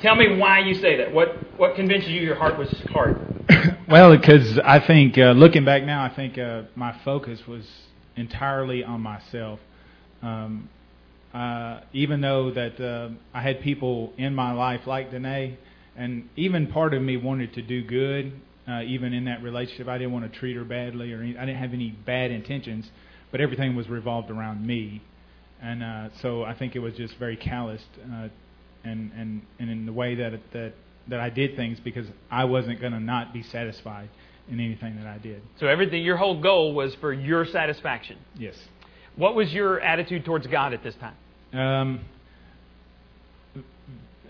Tell 0.00 0.14
me 0.16 0.36
why 0.36 0.60
you 0.60 0.74
say 0.74 0.96
that. 0.98 1.12
What 1.12 1.36
what 1.56 1.76
convinces 1.76 2.10
you 2.10 2.22
your 2.22 2.36
heart 2.36 2.58
was 2.58 2.70
hard? 2.90 3.16
well, 3.88 4.16
because 4.16 4.58
I 4.64 4.80
think 4.86 5.18
uh, 5.18 5.32
looking 5.32 5.64
back 5.64 5.84
now, 5.84 6.02
I 6.02 6.14
think 6.14 6.38
uh, 6.38 6.62
my 6.74 6.98
focus 7.04 7.46
was 7.46 7.68
entirely 8.16 8.82
on 8.82 9.00
myself. 9.00 9.60
Um, 10.22 10.68
uh, 11.34 11.80
even 11.92 12.20
though 12.20 12.50
that 12.50 12.80
uh, 12.80 13.10
I 13.32 13.42
had 13.42 13.60
people 13.60 14.12
in 14.16 14.34
my 14.34 14.52
life 14.52 14.86
like 14.86 15.10
Danae, 15.10 15.58
and 15.96 16.28
even 16.36 16.66
part 16.66 16.94
of 16.94 17.02
me 17.02 17.16
wanted 17.16 17.54
to 17.54 17.62
do 17.62 17.84
good, 17.84 18.32
uh, 18.70 18.82
even 18.82 19.12
in 19.12 19.24
that 19.24 19.42
relationship. 19.42 19.88
I 19.88 19.98
didn't 19.98 20.12
want 20.12 20.32
to 20.32 20.38
treat 20.38 20.56
her 20.56 20.64
badly, 20.64 21.12
or 21.12 21.22
any, 21.22 21.36
I 21.36 21.44
didn't 21.44 21.58
have 21.58 21.72
any 21.72 21.90
bad 21.90 22.30
intentions, 22.30 22.90
but 23.30 23.40
everything 23.40 23.76
was 23.76 23.88
revolved 23.88 24.30
around 24.30 24.66
me, 24.66 25.02
and 25.62 25.82
uh, 25.82 26.08
so 26.20 26.42
I 26.42 26.54
think 26.54 26.76
it 26.76 26.80
was 26.80 26.94
just 26.94 27.16
very 27.16 27.36
calloused, 27.36 27.88
uh, 28.12 28.28
and 28.84 29.12
and 29.16 29.42
and 29.58 29.70
in 29.70 29.86
the 29.86 29.92
way 29.92 30.14
that 30.16 30.34
it, 30.34 30.52
that 30.52 30.72
that 31.08 31.20
I 31.20 31.30
did 31.30 31.56
things 31.56 31.78
because 31.80 32.06
I 32.30 32.44
wasn't 32.44 32.80
going 32.80 32.92
to 32.92 33.00
not 33.00 33.32
be 33.32 33.42
satisfied 33.42 34.08
in 34.50 34.60
anything 34.60 34.96
that 34.96 35.06
I 35.06 35.18
did. 35.18 35.42
So 35.58 35.66
everything, 35.66 36.02
your 36.02 36.16
whole 36.16 36.40
goal 36.40 36.74
was 36.74 36.94
for 36.96 37.12
your 37.12 37.44
satisfaction. 37.44 38.18
Yes. 38.36 38.54
What 39.16 39.34
was 39.34 39.52
your 39.52 39.80
attitude 39.80 40.24
towards 40.24 40.46
God 40.46 40.72
at 40.72 40.82
this 40.82 40.94
time? 40.96 41.14
Um, 41.52 42.00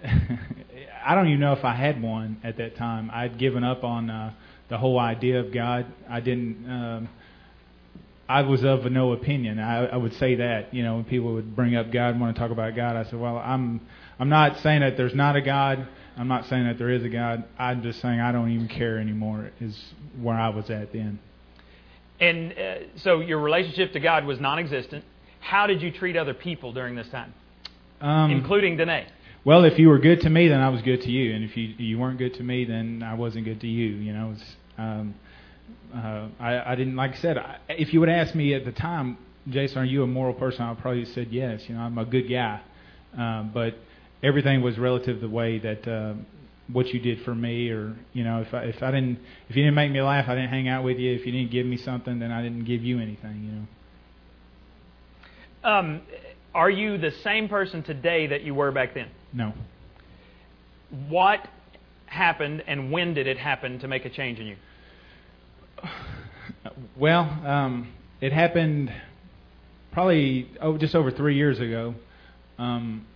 I 1.04 1.14
don't 1.14 1.28
even 1.28 1.40
know 1.40 1.52
if 1.52 1.64
I 1.64 1.74
had 1.74 2.02
one 2.02 2.40
at 2.44 2.56
that 2.58 2.76
time. 2.76 3.10
I'd 3.12 3.38
given 3.38 3.64
up 3.64 3.84
on 3.84 4.10
uh, 4.10 4.32
the 4.68 4.78
whole 4.78 4.98
idea 4.98 5.40
of 5.40 5.52
God. 5.52 5.86
I 6.08 6.20
didn't. 6.20 6.70
Um, 6.70 7.08
I 8.30 8.42
was 8.42 8.62
of 8.62 8.84
no 8.92 9.12
opinion. 9.12 9.58
I, 9.58 9.86
I 9.86 9.96
would 9.96 10.14
say 10.14 10.36
that 10.36 10.72
you 10.72 10.84
know 10.84 10.94
when 10.94 11.04
people 11.04 11.34
would 11.34 11.56
bring 11.56 11.74
up 11.74 11.90
God 11.90 12.10
and 12.10 12.20
want 12.20 12.36
to 12.36 12.40
talk 12.40 12.52
about 12.52 12.76
God, 12.76 12.94
I 12.94 13.02
said, 13.02 13.18
well, 13.18 13.38
I'm 13.38 13.80
I'm 14.20 14.28
not 14.28 14.60
saying 14.60 14.82
that 14.82 14.96
there's 14.96 15.16
not 15.16 15.34
a 15.34 15.40
God. 15.40 15.88
I'm 16.16 16.28
not 16.28 16.46
saying 16.46 16.64
that 16.66 16.78
there 16.78 16.90
is 16.90 17.02
a 17.02 17.08
God. 17.08 17.42
I'm 17.58 17.82
just 17.82 18.00
saying 18.00 18.20
I 18.20 18.30
don't 18.30 18.50
even 18.52 18.68
care 18.68 18.98
anymore. 18.98 19.50
Is 19.60 19.76
where 20.20 20.36
I 20.36 20.50
was 20.50 20.70
at 20.70 20.92
then. 20.92 21.18
And 22.20 22.52
uh, 22.52 22.74
so 22.96 23.18
your 23.18 23.40
relationship 23.40 23.92
to 23.94 24.00
God 24.00 24.24
was 24.26 24.38
non-existent. 24.38 25.04
How 25.40 25.66
did 25.66 25.82
you 25.82 25.90
treat 25.90 26.16
other 26.16 26.34
people 26.34 26.72
during 26.72 26.94
this 26.94 27.08
time, 27.08 27.32
Um, 28.00 28.30
including 28.30 28.76
Danae? 28.76 29.06
Well, 29.44 29.64
if 29.64 29.78
you 29.78 29.88
were 29.88 29.98
good 29.98 30.20
to 30.20 30.30
me, 30.30 30.48
then 30.48 30.60
I 30.60 30.68
was 30.68 30.82
good 30.82 31.00
to 31.00 31.10
you, 31.10 31.34
and 31.34 31.42
if 31.42 31.56
you 31.56 31.74
you 31.78 31.98
weren't 31.98 32.18
good 32.18 32.34
to 32.34 32.42
me, 32.44 32.64
then 32.64 33.02
I 33.02 33.14
wasn't 33.14 33.46
good 33.46 33.60
to 33.62 33.66
you. 33.66 33.88
You 33.96 34.12
know, 34.12 34.34
it's, 34.36 34.56
um, 34.78 35.14
uh, 35.94 36.28
I 36.38 36.72
I 36.72 36.74
didn't 36.74 36.96
like 36.96 37.12
I 37.12 37.16
said. 37.16 37.38
I, 37.38 37.58
if 37.68 37.92
you 37.92 38.00
would 38.00 38.08
ask 38.08 38.34
me 38.34 38.54
at 38.54 38.64
the 38.64 38.72
time, 38.72 39.18
Jason, 39.48 39.78
are 39.78 39.84
you 39.84 40.02
a 40.02 40.06
moral 40.06 40.34
person? 40.34 40.62
I 40.62 40.74
probably 40.74 41.04
said 41.04 41.28
yes. 41.30 41.62
You 41.68 41.74
know, 41.74 41.82
I'm 41.82 41.98
a 41.98 42.04
good 42.04 42.28
guy, 42.28 42.60
um, 43.16 43.50
but 43.52 43.74
everything 44.22 44.62
was 44.62 44.78
relative 44.78 45.16
to 45.16 45.20
the 45.20 45.28
way 45.28 45.58
that 45.58 45.88
uh, 45.88 46.14
what 46.72 46.88
you 46.88 47.00
did 47.00 47.22
for 47.24 47.34
me, 47.34 47.70
or 47.70 47.96
you 48.12 48.24
know, 48.24 48.40
if 48.40 48.54
I 48.54 48.64
if 48.64 48.82
I 48.82 48.90
didn't 48.90 49.18
if 49.48 49.56
you 49.56 49.62
didn't 49.62 49.74
make 49.74 49.90
me 49.90 50.00
laugh, 50.02 50.28
I 50.28 50.34
didn't 50.34 50.50
hang 50.50 50.68
out 50.68 50.84
with 50.84 50.98
you. 50.98 51.12
If 51.14 51.26
you 51.26 51.32
didn't 51.32 51.50
give 51.50 51.66
me 51.66 51.76
something, 51.76 52.18
then 52.18 52.30
I 52.30 52.42
didn't 52.42 52.64
give 52.64 52.82
you 52.82 53.00
anything. 53.00 53.44
You 53.44 53.52
know. 53.52 53.66
Um, 55.62 56.02
are 56.54 56.70
you 56.70 56.98
the 56.98 57.10
same 57.22 57.48
person 57.48 57.82
today 57.82 58.28
that 58.28 58.42
you 58.42 58.54
were 58.54 58.72
back 58.72 58.94
then? 58.94 59.08
No. 59.32 59.52
What 61.08 61.46
happened 62.06 62.64
and 62.66 62.90
when 62.90 63.14
did 63.14 63.26
it 63.26 63.38
happen 63.38 63.78
to 63.80 63.88
make 63.88 64.04
a 64.04 64.10
change 64.10 64.40
in 64.40 64.46
you? 64.46 64.56
Well, 66.96 67.22
um, 67.46 67.92
it 68.20 68.32
happened 68.32 68.92
probably 69.92 70.50
oh, 70.60 70.76
just 70.76 70.94
over 70.94 71.10
three 71.10 71.36
years 71.36 71.58
ago. 71.58 71.94
Um, 72.58 73.06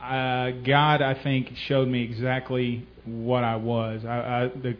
uh, 0.00 0.52
God, 0.64 1.02
I 1.02 1.14
think, 1.22 1.50
showed 1.66 1.88
me 1.88 2.02
exactly 2.02 2.86
what 3.04 3.44
I 3.44 3.56
was. 3.56 4.04
I, 4.06 4.18
I, 4.18 4.48
the, 4.48 4.76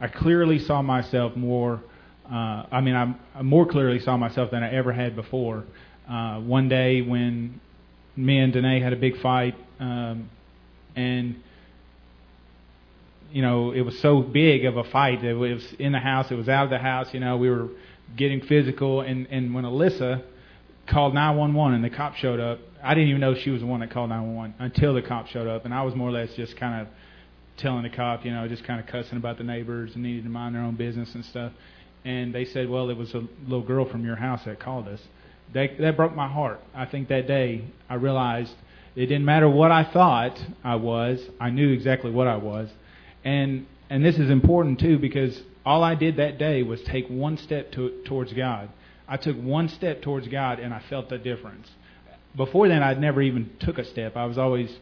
I 0.00 0.08
clearly 0.08 0.58
saw 0.58 0.82
myself 0.82 1.36
more. 1.36 1.80
Uh, 2.26 2.64
I 2.72 2.80
mean, 2.80 2.96
I, 2.96 3.14
I 3.38 3.42
more 3.42 3.66
clearly 3.66 4.00
saw 4.00 4.16
myself 4.16 4.50
than 4.50 4.64
I 4.64 4.72
ever 4.72 4.92
had 4.92 5.14
before. 5.14 5.64
Uh, 6.10 6.40
one 6.40 6.68
day 6.68 7.02
when 7.02 7.60
me 8.16 8.40
and 8.40 8.52
Danae 8.52 8.80
had 8.80 8.92
a 8.92 8.96
big 8.96 9.20
fight, 9.20 9.54
um, 9.78 10.28
and 10.96 11.36
you 13.34 13.42
know, 13.42 13.72
it 13.72 13.80
was 13.80 13.98
so 13.98 14.22
big 14.22 14.64
of 14.64 14.76
a 14.76 14.84
fight. 14.84 15.20
That 15.22 15.30
it 15.30 15.34
was 15.34 15.74
in 15.80 15.90
the 15.90 15.98
house. 15.98 16.30
It 16.30 16.36
was 16.36 16.48
out 16.48 16.64
of 16.64 16.70
the 16.70 16.78
house. 16.78 17.12
You 17.12 17.18
know, 17.18 17.36
we 17.36 17.50
were 17.50 17.68
getting 18.16 18.40
physical. 18.40 19.00
And 19.00 19.26
and 19.26 19.52
when 19.52 19.64
Alyssa 19.64 20.22
called 20.86 21.14
911 21.14 21.74
and 21.74 21.84
the 21.84 21.90
cop 21.90 22.14
showed 22.14 22.38
up, 22.38 22.60
I 22.80 22.94
didn't 22.94 23.08
even 23.08 23.20
know 23.20 23.34
she 23.34 23.50
was 23.50 23.60
the 23.60 23.66
one 23.66 23.80
that 23.80 23.90
called 23.90 24.10
911 24.10 24.54
until 24.60 24.94
the 24.94 25.02
cop 25.02 25.26
showed 25.26 25.48
up. 25.48 25.64
And 25.64 25.74
I 25.74 25.82
was 25.82 25.96
more 25.96 26.10
or 26.10 26.12
less 26.12 26.32
just 26.36 26.56
kind 26.56 26.80
of 26.80 26.86
telling 27.56 27.82
the 27.82 27.90
cop, 27.90 28.24
you 28.24 28.30
know, 28.30 28.46
just 28.46 28.62
kind 28.62 28.78
of 28.78 28.86
cussing 28.86 29.18
about 29.18 29.36
the 29.36 29.44
neighbors 29.44 29.90
and 29.94 30.04
needing 30.04 30.22
to 30.22 30.30
mind 30.30 30.54
their 30.54 30.62
own 30.62 30.76
business 30.76 31.12
and 31.16 31.24
stuff. 31.24 31.50
And 32.04 32.32
they 32.32 32.44
said, 32.44 32.70
well, 32.70 32.88
it 32.88 32.96
was 32.96 33.14
a 33.14 33.26
little 33.48 33.66
girl 33.66 33.84
from 33.84 34.04
your 34.04 34.16
house 34.16 34.44
that 34.44 34.60
called 34.60 34.86
us. 34.86 35.00
That 35.54 35.76
that 35.80 35.96
broke 35.96 36.14
my 36.14 36.28
heart. 36.28 36.60
I 36.72 36.86
think 36.86 37.08
that 37.08 37.26
day 37.26 37.64
I 37.90 37.96
realized 37.96 38.54
it 38.94 39.06
didn't 39.06 39.24
matter 39.24 39.48
what 39.48 39.72
I 39.72 39.82
thought 39.82 40.38
I 40.62 40.76
was. 40.76 41.20
I 41.40 41.50
knew 41.50 41.72
exactly 41.72 42.12
what 42.12 42.28
I 42.28 42.36
was. 42.36 42.70
And 43.24 43.66
and 43.90 44.04
this 44.04 44.18
is 44.18 44.30
important 44.30 44.80
too 44.80 44.98
because 44.98 45.40
all 45.64 45.82
I 45.82 45.94
did 45.94 46.16
that 46.16 46.38
day 46.38 46.62
was 46.62 46.82
take 46.82 47.08
one 47.08 47.38
step 47.38 47.72
to, 47.72 48.02
towards 48.04 48.32
God. 48.32 48.68
I 49.08 49.16
took 49.16 49.36
one 49.36 49.68
step 49.68 50.02
towards 50.02 50.28
God 50.28 50.58
and 50.58 50.72
I 50.72 50.82
felt 50.88 51.08
the 51.08 51.18
difference. 51.18 51.70
Before 52.36 52.68
then, 52.68 52.82
I'd 52.82 53.00
never 53.00 53.22
even 53.22 53.50
took 53.60 53.78
a 53.78 53.84
step. 53.84 54.16
I 54.16 54.26
was 54.26 54.38
always 54.38 54.74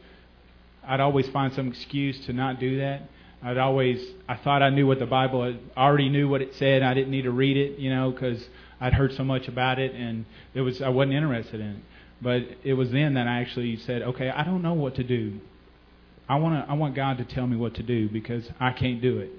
I'd 0.85 1.01
always 1.01 1.29
find 1.29 1.53
some 1.53 1.69
excuse 1.69 2.25
to 2.27 2.33
not 2.33 2.59
do 2.59 2.79
that. 2.79 3.03
I'd 3.43 3.59
always 3.59 4.05
I 4.29 4.37
thought 4.37 4.63
I 4.63 4.71
knew 4.71 4.87
what 4.87 4.99
the 4.99 5.07
Bible 5.07 5.43
I 5.77 5.81
already 5.81 6.09
knew 6.09 6.29
what 6.29 6.43
it 6.43 6.55
said. 6.55 6.83
I 6.83 6.95
didn't 6.95 7.11
need 7.11 7.23
to 7.23 7.31
read 7.31 7.57
it, 7.57 7.79
you 7.79 7.91
know, 7.91 8.11
because 8.11 8.45
I'd 8.81 8.95
heard 8.95 9.13
so 9.13 9.25
much 9.25 9.49
about 9.49 9.79
it 9.79 9.95
and 9.95 10.25
it 10.55 10.63
was 10.63 10.83
I 10.83 10.89
wasn't 10.89 11.15
interested 11.15 11.61
in 11.61 11.67
it. 11.67 11.83
But 12.21 12.43
it 12.63 12.75
was 12.75 12.91
then 12.93 13.15
that 13.15 13.27
I 13.27 13.41
actually 13.41 13.77
said, 13.77 14.03
okay, 14.03 14.31
I 14.31 14.45
don't 14.45 14.63
know 14.63 14.75
what 14.75 14.95
to 14.97 15.05
do. 15.05 15.41
I 16.33 16.37
want 16.37 16.55
to 16.55 16.73
I 16.73 16.75
want 16.75 16.95
God 16.95 17.19
to 17.19 17.27
tell 17.27 17.47
me 17.47 17.59
what 17.59 17.75
to 17.75 17.83
do 17.83 18.09
because 18.09 18.49
I 18.59 18.73
can't 18.73 19.03
do 19.03 19.19
it. 19.19 19.31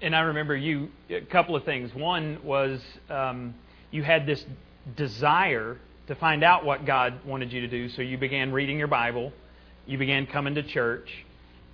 And 0.00 0.16
I 0.16 0.20
remember 0.20 0.56
you 0.56 0.88
a 1.10 1.20
couple 1.20 1.54
of 1.54 1.64
things. 1.64 1.94
One 1.94 2.38
was 2.42 2.80
um, 3.10 3.54
you 3.90 4.02
had 4.02 4.24
this 4.24 4.42
desire 4.96 5.76
to 6.06 6.14
find 6.14 6.42
out 6.42 6.64
what 6.64 6.86
God 6.86 7.26
wanted 7.26 7.52
you 7.52 7.60
to 7.60 7.68
do, 7.68 7.90
so 7.90 8.00
you 8.00 8.16
began 8.16 8.52
reading 8.52 8.78
your 8.78 8.88
Bible, 8.88 9.34
you 9.84 9.98
began 9.98 10.26
coming 10.26 10.54
to 10.54 10.62
church, 10.62 11.10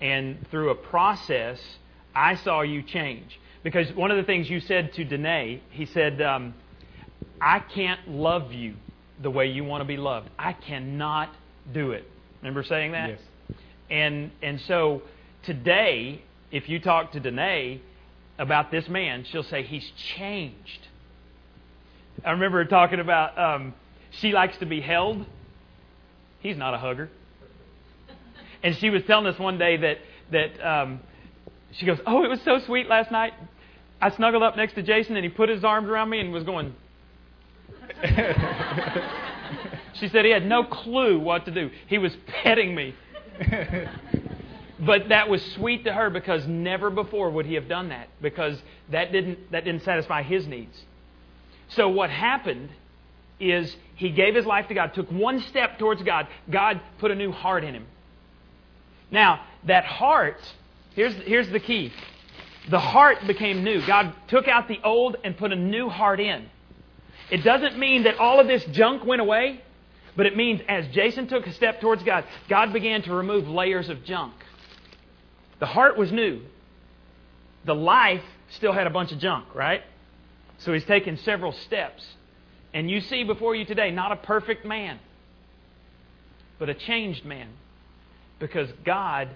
and 0.00 0.48
through 0.50 0.70
a 0.70 0.74
process, 0.74 1.60
I 2.12 2.34
saw 2.34 2.62
you 2.62 2.82
change. 2.82 3.38
Because 3.62 3.92
one 3.92 4.10
of 4.10 4.16
the 4.16 4.24
things 4.24 4.50
you 4.50 4.58
said 4.58 4.94
to 4.94 5.04
Danae, 5.04 5.62
he 5.70 5.86
said, 5.86 6.20
um, 6.20 6.54
I 7.40 7.60
can't 7.60 8.08
love 8.08 8.52
you 8.52 8.74
the 9.22 9.30
way 9.30 9.46
you 9.46 9.62
want 9.62 9.82
to 9.82 9.86
be 9.86 9.96
loved. 9.96 10.28
I 10.36 10.54
cannot 10.54 11.32
do 11.72 11.92
it. 11.92 12.10
Remember 12.40 12.64
saying 12.64 12.92
that? 12.92 13.10
Yes. 13.10 13.20
And 13.90 14.30
and 14.42 14.60
so 14.62 15.02
today, 15.44 16.22
if 16.50 16.68
you 16.68 16.80
talk 16.80 17.12
to 17.12 17.20
Danae 17.20 17.80
about 18.38 18.70
this 18.70 18.88
man, 18.88 19.24
she'll 19.30 19.42
say 19.42 19.62
he's 19.62 19.90
changed. 20.16 20.88
I 22.24 22.30
remember 22.32 22.64
talking 22.64 23.00
about 23.00 23.38
um, 23.38 23.74
she 24.20 24.32
likes 24.32 24.56
to 24.58 24.66
be 24.66 24.80
held. 24.80 25.24
He's 26.40 26.56
not 26.56 26.74
a 26.74 26.78
hugger. 26.78 27.08
And 28.62 28.76
she 28.76 28.90
was 28.90 29.02
telling 29.06 29.26
us 29.26 29.38
one 29.38 29.58
day 29.58 29.76
that 29.78 29.98
that 30.30 30.66
um, 30.66 31.00
she 31.72 31.86
goes, 31.86 31.98
"Oh, 32.06 32.24
it 32.24 32.28
was 32.28 32.40
so 32.44 32.60
sweet 32.66 32.88
last 32.88 33.10
night. 33.10 33.32
I 34.00 34.10
snuggled 34.10 34.42
up 34.42 34.56
next 34.56 34.74
to 34.74 34.82
Jason, 34.82 35.16
and 35.16 35.24
he 35.24 35.30
put 35.30 35.48
his 35.48 35.64
arms 35.64 35.88
around 35.88 36.10
me 36.10 36.20
and 36.20 36.32
was 36.32 36.44
going." 36.44 36.74
she 39.94 40.08
said 40.08 40.24
he 40.24 40.30
had 40.30 40.46
no 40.46 40.64
clue 40.64 41.18
what 41.18 41.44
to 41.46 41.50
do. 41.50 41.70
He 41.86 41.98
was 41.98 42.12
petting 42.42 42.74
me. 42.74 42.94
but 44.80 45.08
that 45.08 45.28
was 45.28 45.42
sweet 45.52 45.84
to 45.84 45.92
her 45.92 46.10
because 46.10 46.46
never 46.46 46.90
before 46.90 47.30
would 47.30 47.46
he 47.46 47.54
have 47.54 47.68
done 47.68 47.88
that 47.90 48.08
because 48.20 48.60
that 48.90 49.12
didn't 49.12 49.50
that 49.52 49.64
didn't 49.64 49.82
satisfy 49.82 50.22
his 50.22 50.46
needs. 50.46 50.76
So 51.68 51.88
what 51.88 52.10
happened 52.10 52.70
is 53.40 53.74
he 53.96 54.10
gave 54.10 54.34
his 54.34 54.46
life 54.46 54.68
to 54.68 54.74
God, 54.74 54.94
took 54.94 55.10
one 55.10 55.40
step 55.40 55.78
towards 55.78 56.02
God. 56.02 56.28
God 56.50 56.80
put 56.98 57.10
a 57.10 57.14
new 57.14 57.32
heart 57.32 57.64
in 57.64 57.74
him. 57.74 57.86
Now, 59.10 59.44
that 59.64 59.84
heart, 59.84 60.40
here's, 60.94 61.14
here's 61.14 61.48
the 61.50 61.60
key. 61.60 61.92
The 62.70 62.78
heart 62.78 63.18
became 63.26 63.64
new. 63.64 63.84
God 63.86 64.14
took 64.28 64.48
out 64.48 64.68
the 64.68 64.80
old 64.84 65.16
and 65.24 65.36
put 65.36 65.52
a 65.52 65.56
new 65.56 65.88
heart 65.88 66.20
in. 66.20 66.48
It 67.30 67.44
doesn't 67.44 67.78
mean 67.78 68.04
that 68.04 68.18
all 68.18 68.40
of 68.40 68.46
this 68.46 68.64
junk 68.66 69.04
went 69.04 69.20
away, 69.20 69.60
but 70.16 70.26
it 70.26 70.36
means 70.36 70.60
as 70.68 70.86
Jason 70.88 71.26
took 71.26 71.46
a 71.46 71.52
step 71.52 71.80
towards 71.80 72.02
God, 72.02 72.24
God 72.48 72.72
began 72.72 73.02
to 73.02 73.14
remove 73.14 73.48
layers 73.48 73.88
of 73.88 74.04
junk. 74.04 74.34
The 75.60 75.66
heart 75.66 75.96
was 75.96 76.12
new. 76.12 76.42
The 77.64 77.74
life 77.74 78.22
still 78.50 78.72
had 78.72 78.86
a 78.86 78.90
bunch 78.90 79.12
of 79.12 79.18
junk, 79.18 79.54
right? 79.54 79.82
So 80.58 80.72
he's 80.72 80.84
taken 80.84 81.16
several 81.18 81.52
steps. 81.52 82.04
And 82.74 82.90
you 82.90 83.00
see 83.00 83.24
before 83.24 83.54
you 83.54 83.64
today 83.64 83.90
not 83.90 84.12
a 84.12 84.16
perfect 84.16 84.64
man, 84.64 84.98
but 86.58 86.68
a 86.68 86.74
changed 86.74 87.24
man. 87.24 87.48
Because 88.38 88.68
God 88.84 89.28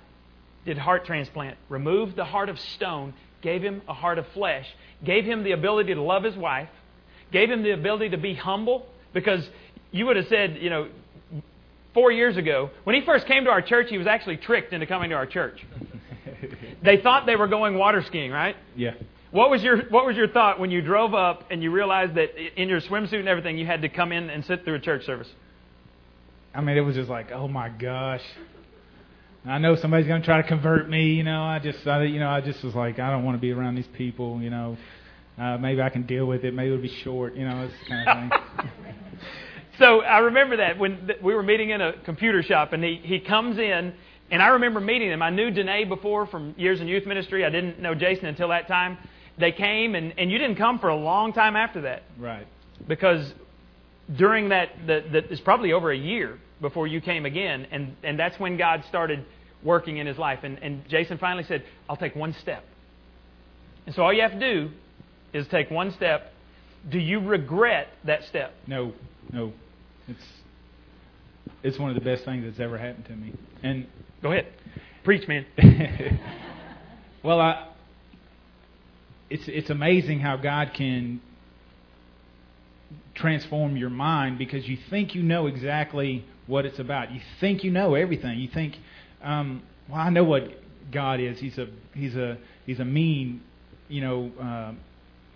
did 0.64 0.78
heart 0.78 1.06
transplant, 1.06 1.56
removed 1.68 2.16
the 2.16 2.24
heart 2.24 2.48
of 2.48 2.58
stone, 2.58 3.14
gave 3.40 3.62
him 3.62 3.82
a 3.88 3.94
heart 3.94 4.18
of 4.18 4.26
flesh, 4.28 4.66
gave 5.04 5.24
him 5.24 5.44
the 5.44 5.52
ability 5.52 5.94
to 5.94 6.02
love 6.02 6.24
his 6.24 6.34
wife, 6.34 6.68
gave 7.30 7.50
him 7.50 7.62
the 7.62 7.70
ability 7.70 8.10
to 8.10 8.18
be 8.18 8.34
humble. 8.34 8.86
Because 9.12 9.48
you 9.96 10.06
would 10.06 10.16
have 10.16 10.26
said, 10.28 10.58
you 10.60 10.70
know, 10.70 10.88
four 11.94 12.12
years 12.12 12.36
ago, 12.36 12.70
when 12.84 12.94
he 12.94 13.04
first 13.04 13.26
came 13.26 13.44
to 13.44 13.50
our 13.50 13.62
church, 13.62 13.86
he 13.88 13.98
was 13.98 14.06
actually 14.06 14.36
tricked 14.36 14.72
into 14.72 14.86
coming 14.86 15.10
to 15.10 15.16
our 15.16 15.26
church. 15.26 15.64
they 16.84 16.98
thought 16.98 17.26
they 17.26 17.36
were 17.36 17.48
going 17.48 17.76
water 17.76 18.02
skiing, 18.06 18.30
right? 18.30 18.54
Yeah. 18.76 18.92
What 19.30 19.50
was 19.50 19.62
your 19.62 19.82
What 19.88 20.06
was 20.06 20.16
your 20.16 20.28
thought 20.28 20.60
when 20.60 20.70
you 20.70 20.82
drove 20.82 21.14
up 21.14 21.44
and 21.50 21.62
you 21.62 21.70
realized 21.70 22.14
that 22.14 22.36
in 22.60 22.68
your 22.68 22.80
swimsuit 22.80 23.18
and 23.18 23.28
everything 23.28 23.58
you 23.58 23.66
had 23.66 23.82
to 23.82 23.88
come 23.88 24.12
in 24.12 24.30
and 24.30 24.44
sit 24.44 24.64
through 24.64 24.74
a 24.74 24.80
church 24.80 25.04
service? 25.04 25.28
I 26.54 26.60
mean, 26.60 26.76
it 26.76 26.80
was 26.80 26.94
just 26.94 27.10
like, 27.10 27.32
oh 27.32 27.48
my 27.48 27.68
gosh. 27.68 28.22
I 29.44 29.58
know 29.58 29.76
somebody's 29.76 30.08
going 30.08 30.22
to 30.22 30.26
try 30.26 30.42
to 30.42 30.48
convert 30.48 30.88
me. 30.88 31.12
You 31.12 31.22
know, 31.22 31.42
I 31.42 31.60
just, 31.60 31.86
I, 31.86 32.02
you 32.04 32.18
know, 32.18 32.28
I 32.28 32.40
just 32.40 32.64
was 32.64 32.74
like, 32.74 32.98
I 32.98 33.10
don't 33.10 33.24
want 33.24 33.36
to 33.36 33.40
be 33.40 33.52
around 33.52 33.76
these 33.76 33.86
people. 33.96 34.40
You 34.40 34.50
know, 34.50 34.76
uh, 35.38 35.56
maybe 35.58 35.80
I 35.80 35.88
can 35.88 36.04
deal 36.04 36.26
with 36.26 36.44
it. 36.44 36.52
Maybe 36.52 36.72
it'll 36.72 36.82
be 36.82 36.96
short. 37.04 37.36
You 37.36 37.46
know, 37.46 37.68
this 37.68 37.76
kind 37.88 38.32
of 38.32 38.40
thing. 38.58 38.70
so 39.78 40.02
I 40.02 40.18
remember 40.18 40.58
that 40.58 40.78
when 40.78 41.06
th- 41.06 41.20
we 41.22 41.34
were 41.34 41.42
meeting 41.42 41.70
in 41.70 41.80
a 41.80 41.92
computer 42.04 42.42
shop, 42.42 42.72
and 42.72 42.82
he 42.82 43.00
he 43.02 43.20
comes 43.20 43.58
in, 43.58 43.94
and 44.30 44.42
I 44.42 44.48
remember 44.48 44.80
meeting 44.80 45.10
him. 45.10 45.22
I 45.22 45.30
knew 45.30 45.50
Danae 45.50 45.84
before 45.84 46.26
from 46.26 46.54
years 46.56 46.80
in 46.80 46.88
youth 46.88 47.06
ministry. 47.06 47.44
I 47.44 47.50
didn't 47.50 47.80
know 47.80 47.94
Jason 47.94 48.26
until 48.26 48.48
that 48.48 48.68
time. 48.68 48.98
They 49.38 49.52
came, 49.52 49.94
and 49.94 50.14
and 50.18 50.30
you 50.30 50.38
didn't 50.38 50.56
come 50.56 50.78
for 50.78 50.88
a 50.88 50.96
long 50.96 51.32
time 51.32 51.56
after 51.56 51.82
that. 51.82 52.02
Right. 52.18 52.46
Because 52.86 53.32
during 54.16 54.50
that, 54.50 54.68
that, 54.86 55.12
that 55.12 55.24
it's 55.30 55.40
probably 55.40 55.72
over 55.72 55.90
a 55.90 55.96
year 55.96 56.38
before 56.60 56.86
you 56.86 57.00
came 57.00 57.26
again, 57.26 57.66
and 57.70 57.96
and 58.02 58.18
that's 58.18 58.38
when 58.38 58.56
God 58.56 58.84
started 58.88 59.24
working 59.62 59.98
in 59.98 60.06
his 60.06 60.16
life. 60.16 60.40
And, 60.42 60.58
and 60.58 60.88
Jason 60.88 61.18
finally 61.18 61.44
said, 61.44 61.64
I'll 61.88 61.96
take 61.96 62.14
one 62.14 62.34
step. 62.40 62.64
And 63.86 63.94
so 63.94 64.02
all 64.02 64.12
you 64.12 64.22
have 64.22 64.32
to 64.32 64.40
do 64.40 64.70
is 65.32 65.46
take 65.48 65.70
one 65.70 65.92
step. 65.92 66.32
Do 66.88 66.98
you 66.98 67.20
regret 67.20 67.88
that 68.04 68.24
step? 68.24 68.54
No, 68.66 68.92
no. 69.32 69.52
It's 70.08 70.20
it's 71.62 71.78
one 71.78 71.90
of 71.90 71.96
the 71.96 72.04
best 72.04 72.24
things 72.24 72.44
that's 72.44 72.60
ever 72.60 72.78
happened 72.78 73.06
to 73.06 73.16
me. 73.16 73.32
And 73.62 73.86
go 74.22 74.32
ahead, 74.32 74.46
preach, 75.04 75.26
man. 75.28 75.46
well, 77.24 77.40
I 77.40 77.68
it's 79.30 79.44
it's 79.46 79.70
amazing 79.70 80.20
how 80.20 80.36
God 80.36 80.72
can 80.76 81.20
transform 83.14 83.76
your 83.76 83.90
mind 83.90 84.38
because 84.38 84.68
you 84.68 84.76
think 84.90 85.14
you 85.14 85.22
know 85.22 85.46
exactly 85.46 86.24
what 86.46 86.64
it's 86.64 86.78
about. 86.78 87.10
You 87.12 87.20
think 87.40 87.64
you 87.64 87.70
know 87.70 87.94
everything. 87.94 88.38
You 88.38 88.48
think 88.52 88.76
um, 89.22 89.62
well, 89.88 90.00
I 90.00 90.10
know 90.10 90.24
what 90.24 90.44
God 90.92 91.20
is. 91.20 91.38
He's 91.38 91.58
a 91.58 91.66
he's 91.94 92.14
a 92.14 92.38
he's 92.64 92.80
a 92.80 92.84
mean, 92.84 93.42
you 93.88 94.00
know, 94.00 94.30
uh, 94.40 94.72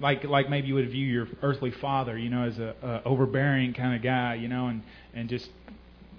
like 0.00 0.24
like 0.24 0.48
maybe 0.48 0.68
you 0.68 0.74
would 0.74 0.90
view 0.90 1.06
your 1.06 1.28
earthly 1.42 1.70
father, 1.70 2.16
you 2.16 2.30
know, 2.30 2.44
as 2.44 2.58
a, 2.58 2.74
a 2.82 3.08
overbearing 3.08 3.74
kind 3.74 3.94
of 3.94 4.02
guy, 4.02 4.34
you 4.34 4.48
know, 4.48 4.68
and 4.68 4.82
and 5.14 5.28
just 5.28 5.48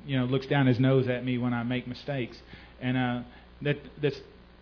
you 0.06 0.18
know 0.18 0.26
looks 0.26 0.46
down 0.46 0.68
his 0.68 0.80
nose 0.80 1.08
at 1.08 1.26
me 1.26 1.38
when 1.38 1.54
I 1.54 1.64
make 1.64 1.88
mistakes, 1.88 2.38
and 2.80 2.98
uh, 2.98 3.22
that 3.64 3.78
that's 4.02 4.20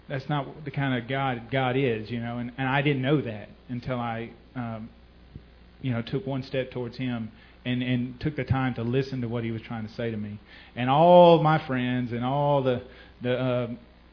that's 0.08 0.28
not 0.30 0.66
the 0.66 0.72
kind 0.72 1.02
of 1.02 1.10
God 1.10 1.52
God 1.52 1.76
is, 1.76 2.10
you 2.10 2.20
know, 2.20 2.38
and 2.38 2.52
and 2.58 2.68
I 2.68 2.82
didn't 2.82 3.02
know 3.02 3.22
that 3.22 3.50
until 3.68 4.00
I, 4.00 4.32
um, 4.56 4.90
you 5.82 5.92
know, 5.92 6.02
took 6.02 6.26
one 6.26 6.44
step 6.44 6.72
towards 6.72 6.98
Him 6.98 7.32
and, 7.66 7.84
and 7.84 8.20
took 8.20 8.36
the 8.36 8.44
time 8.44 8.74
to 8.76 8.84
listen 8.84 9.22
to 9.22 9.28
what 9.28 9.44
he 9.44 9.52
was 9.52 9.62
trying 9.62 9.88
to 9.88 9.94
say 9.94 10.12
to 10.12 10.18
me. 10.18 10.40
And 10.76 10.90
all 10.90 11.42
my 11.42 11.66
friends 11.68 12.12
and 12.12 12.24
all 12.24 12.64
the 12.64 12.82
the 13.22 13.38
uh, 13.38 13.68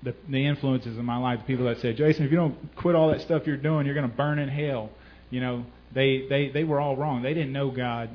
the, 0.07 0.15
the 0.29 0.47
influences 0.47 0.97
in 0.97 1.05
my 1.05 1.19
life, 1.19 1.41
the 1.41 1.45
people 1.47 1.67
that 1.67 1.81
said, 1.81 1.97
Jason, 1.97 2.25
if 2.25 2.31
you 2.31 2.37
don't 2.37 2.57
quit 2.77 2.95
all 2.95 3.11
that 3.11 3.21
stuff 3.23 3.43
you're 3.45 3.57
doing, 3.57 3.87
you're 3.87 3.95
going 3.95 4.09
to 4.09 4.17
burn 4.17 4.39
in 4.39 4.49
hell. 4.49 4.91
You 5.31 5.41
know, 5.41 5.67
they 5.93 6.27
they 6.29 6.49
they 6.49 6.63
were 6.63 6.81
all 6.81 6.97
wrong. 6.97 7.23
They 7.23 7.35
didn't 7.35 7.53
know 7.53 7.71
God 7.71 8.11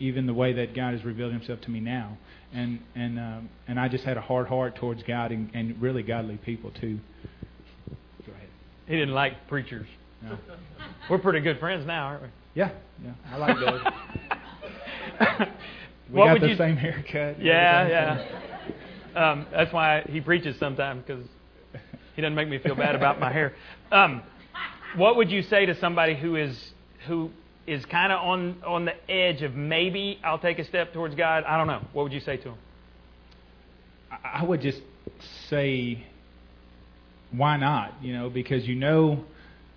even 0.00 0.26
the 0.26 0.34
way 0.34 0.52
that 0.54 0.74
God 0.74 0.92
has 0.94 1.04
revealed 1.04 1.32
Himself 1.32 1.60
to 1.62 1.70
me 1.70 1.78
now. 1.78 2.18
And 2.52 2.80
and 2.96 3.18
um, 3.18 3.48
and 3.68 3.78
I 3.78 3.88
just 3.88 4.04
had 4.04 4.16
a 4.16 4.20
hard 4.20 4.48
heart 4.48 4.74
towards 4.76 5.04
God 5.04 5.30
and, 5.30 5.50
and 5.54 5.80
really 5.80 6.02
godly 6.02 6.36
people 6.38 6.72
too. 6.72 6.98
Go 8.26 8.32
ahead. 8.32 8.48
He 8.86 8.96
didn't 8.96 9.14
like 9.14 9.46
preachers. 9.48 9.86
No. 10.22 10.36
We're 11.10 11.18
pretty 11.18 11.40
good 11.40 11.60
friends 11.60 11.86
now, 11.86 12.06
aren't 12.06 12.22
we? 12.24 12.28
Yeah, 12.54 12.72
yeah. 13.04 13.12
I 13.30 13.36
like 13.36 13.56
those. 13.60 13.80
we 16.10 16.18
what 16.18 16.26
got 16.26 16.32
would 16.32 16.42
the 16.42 16.48
you, 16.48 16.56
same 16.56 16.76
haircut. 16.76 17.40
Yeah, 17.40 17.88
yeah. 17.88 19.30
Um, 19.30 19.46
that's 19.52 19.72
why 19.72 20.04
he 20.10 20.20
preaches 20.20 20.58
sometimes 20.58 21.04
because 21.06 21.24
he 22.16 22.22
doesn't 22.22 22.34
make 22.34 22.48
me 22.48 22.58
feel 22.58 22.74
bad 22.74 22.94
about 22.96 23.20
my 23.20 23.30
hair. 23.30 23.52
Um, 23.92 24.22
what 24.96 25.16
would 25.16 25.30
you 25.30 25.42
say 25.42 25.66
to 25.66 25.78
somebody 25.78 26.16
who 26.16 26.36
is 26.36 26.72
who 27.06 27.30
is 27.66 27.84
kind 27.84 28.10
of 28.10 28.20
on 28.22 28.62
on 28.66 28.86
the 28.86 29.10
edge 29.10 29.42
of 29.42 29.54
maybe 29.54 30.18
I'll 30.24 30.38
take 30.38 30.58
a 30.58 30.64
step 30.64 30.92
towards 30.94 31.14
God? 31.14 31.44
I 31.44 31.58
don't 31.58 31.66
know. 31.66 31.82
What 31.92 32.04
would 32.04 32.12
you 32.12 32.20
say 32.20 32.38
to 32.38 32.44
them? 32.44 32.58
I 34.24 34.42
would 34.44 34.62
just 34.62 34.80
say, 35.50 36.06
why 37.32 37.58
not? 37.58 37.94
You 38.02 38.14
know, 38.14 38.30
because 38.30 38.66
you 38.66 38.74
know, 38.76 39.24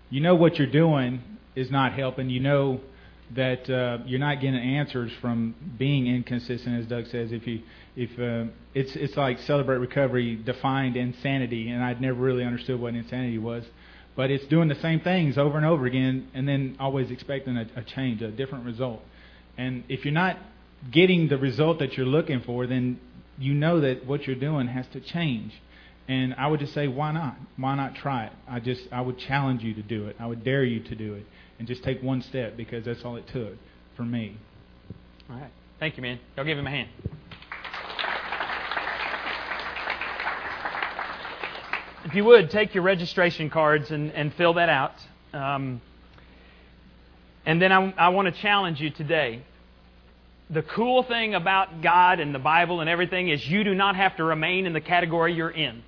you 0.09 0.21
know 0.21 0.35
what 0.35 0.57
you're 0.57 0.71
doing 0.71 1.21
is 1.55 1.69
not 1.69 1.93
helping. 1.93 2.29
You 2.29 2.39
know 2.39 2.79
that 3.35 3.69
uh, 3.69 3.99
you're 4.05 4.19
not 4.19 4.41
getting 4.41 4.59
answers 4.59 5.11
from 5.21 5.55
being 5.77 6.07
inconsistent, 6.07 6.79
as 6.79 6.87
Doug 6.87 7.05
says. 7.07 7.31
If 7.31 7.45
you 7.45 7.61
if 7.95 8.11
uh, 8.19 8.49
it's 8.73 8.95
it's 8.95 9.15
like 9.15 9.39
celebrate 9.39 9.77
recovery 9.77 10.35
defined 10.35 10.95
insanity, 10.95 11.69
and 11.69 11.83
I'd 11.83 12.01
never 12.01 12.19
really 12.19 12.43
understood 12.43 12.79
what 12.79 12.95
insanity 12.95 13.37
was. 13.37 13.63
But 14.15 14.31
it's 14.31 14.45
doing 14.47 14.67
the 14.67 14.75
same 14.75 14.99
things 14.99 15.37
over 15.37 15.57
and 15.57 15.65
over 15.65 15.85
again, 15.85 16.27
and 16.33 16.47
then 16.47 16.75
always 16.79 17.11
expecting 17.11 17.55
a, 17.55 17.67
a 17.75 17.83
change, 17.83 18.21
a 18.21 18.31
different 18.31 18.65
result. 18.65 19.01
And 19.57 19.83
if 19.89 20.03
you're 20.03 20.13
not 20.13 20.37
getting 20.91 21.27
the 21.27 21.37
result 21.37 21.79
that 21.79 21.93
you're 21.93 22.05
looking 22.05 22.41
for, 22.41 22.65
then 22.67 22.99
you 23.37 23.53
know 23.53 23.81
that 23.81 24.05
what 24.05 24.25
you're 24.27 24.35
doing 24.35 24.67
has 24.67 24.85
to 24.93 24.99
change. 24.99 25.53
And 26.07 26.33
I 26.35 26.47
would 26.47 26.59
just 26.59 26.73
say, 26.73 26.87
why 26.87 27.11
not? 27.11 27.37
Why 27.55 27.75
not 27.75 27.95
try 27.95 28.25
it? 28.25 28.33
I 28.49 28.59
just 28.59 28.81
I 28.91 29.01
would 29.01 29.19
challenge 29.19 29.61
you 29.63 29.75
to 29.75 29.83
do 29.83 30.07
it. 30.07 30.15
I 30.19 30.25
would 30.25 30.43
dare 30.43 30.63
you 30.63 30.81
to 30.83 30.95
do 30.95 31.13
it, 31.13 31.25
and 31.59 31.67
just 31.67 31.83
take 31.83 32.01
one 32.01 32.21
step 32.21 32.57
because 32.57 32.85
that's 32.85 33.03
all 33.03 33.17
it 33.17 33.27
took 33.27 33.53
for 33.95 34.03
me. 34.03 34.37
All 35.29 35.35
right. 35.35 35.51
Thank 35.79 35.97
you, 35.97 36.01
man. 36.01 36.19
Y'all 36.35 36.45
give 36.45 36.57
him 36.57 36.65
a 36.65 36.71
hand. 36.71 36.89
If 42.05 42.15
you 42.15 42.23
would, 42.23 42.49
take 42.49 42.73
your 42.73 42.83
registration 42.83 43.49
cards 43.49 43.91
and, 43.91 44.11
and 44.13 44.33
fill 44.33 44.53
that 44.53 44.69
out. 44.69 44.93
Um, 45.33 45.81
and 47.45 47.61
then 47.61 47.71
I, 47.71 47.93
I 47.97 48.09
want 48.09 48.33
to 48.33 48.41
challenge 48.41 48.79
you 48.79 48.89
today. 48.89 49.43
The 50.49 50.63
cool 50.63 51.03
thing 51.03 51.35
about 51.35 51.81
God 51.81 52.19
and 52.19 52.33
the 52.33 52.39
Bible 52.39 52.81
and 52.81 52.89
everything 52.89 53.29
is 53.29 53.45
you 53.45 53.63
do 53.63 53.75
not 53.75 53.95
have 53.95 54.15
to 54.17 54.23
remain 54.23 54.65
in 54.65 54.73
the 54.73 54.81
category 54.81 55.33
you're 55.33 55.51
in. 55.51 55.83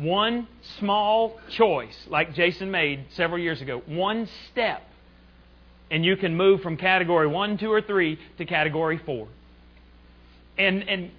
One 0.00 0.48
small 0.78 1.38
choice, 1.50 1.96
like 2.08 2.34
Jason 2.34 2.70
made 2.70 3.04
several 3.14 3.38
years 3.38 3.60
ago, 3.60 3.82
one 3.86 4.28
step, 4.50 4.82
and 5.90 6.04
you 6.04 6.16
can 6.16 6.36
move 6.36 6.62
from 6.62 6.76
category 6.76 7.26
one, 7.26 7.58
two, 7.58 7.70
or 7.70 7.82
three 7.82 8.18
to 8.38 8.44
category 8.44 9.00
four. 9.04 9.28
And, 10.56 10.88
and 10.88 11.10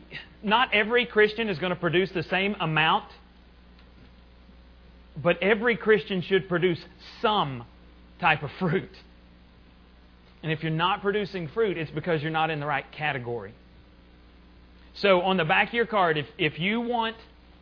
not 0.43 0.73
every 0.73 1.05
Christian 1.05 1.49
is 1.49 1.59
going 1.59 1.71
to 1.71 1.79
produce 1.79 2.11
the 2.11 2.23
same 2.23 2.55
amount 2.59 3.05
but 5.21 5.41
every 5.41 5.75
Christian 5.75 6.21
should 6.21 6.47
produce 6.47 6.79
some 7.21 7.65
type 8.19 8.43
of 8.43 8.49
fruit. 8.59 8.91
And 10.43 10.51
if 10.51 10.63
you're 10.63 10.71
not 10.71 11.01
producing 11.01 11.47
fruit, 11.49 11.77
it's 11.77 11.91
because 11.91 12.21
you're 12.21 12.32
not 12.32 12.49
in 12.49 12.59
the 12.59 12.65
right 12.65 12.89
category. 12.91 13.53
So 14.95 15.21
on 15.21 15.38
the 15.38 15.45
back 15.45 15.69
of 15.69 15.73
your 15.73 15.86
card, 15.86 16.17
if, 16.17 16.25
if 16.38 16.59
you 16.59 16.82
want 16.82 17.15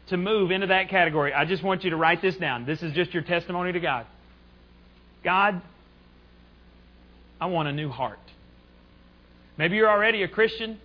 to 0.09 0.17
move 0.17 0.51
into 0.51 0.67
that 0.67 0.89
category, 0.89 1.33
I 1.33 1.45
just 1.45 1.63
want 1.63 1.83
you 1.83 1.91
to 1.91 1.95
write 1.95 2.21
this 2.21 2.35
down. 2.37 2.65
This 2.65 2.81
is 2.81 2.93
just 2.93 3.13
your 3.13 3.23
testimony 3.23 3.71
to 3.73 3.79
God. 3.79 4.05
God, 5.23 5.61
I 7.39 7.47
want 7.47 7.67
a 7.67 7.71
new 7.71 7.89
heart. 7.89 8.19
Maybe 9.57 9.75
you're 9.75 9.89
already 9.89 10.23
a 10.23 10.27
Christian, 10.27 10.79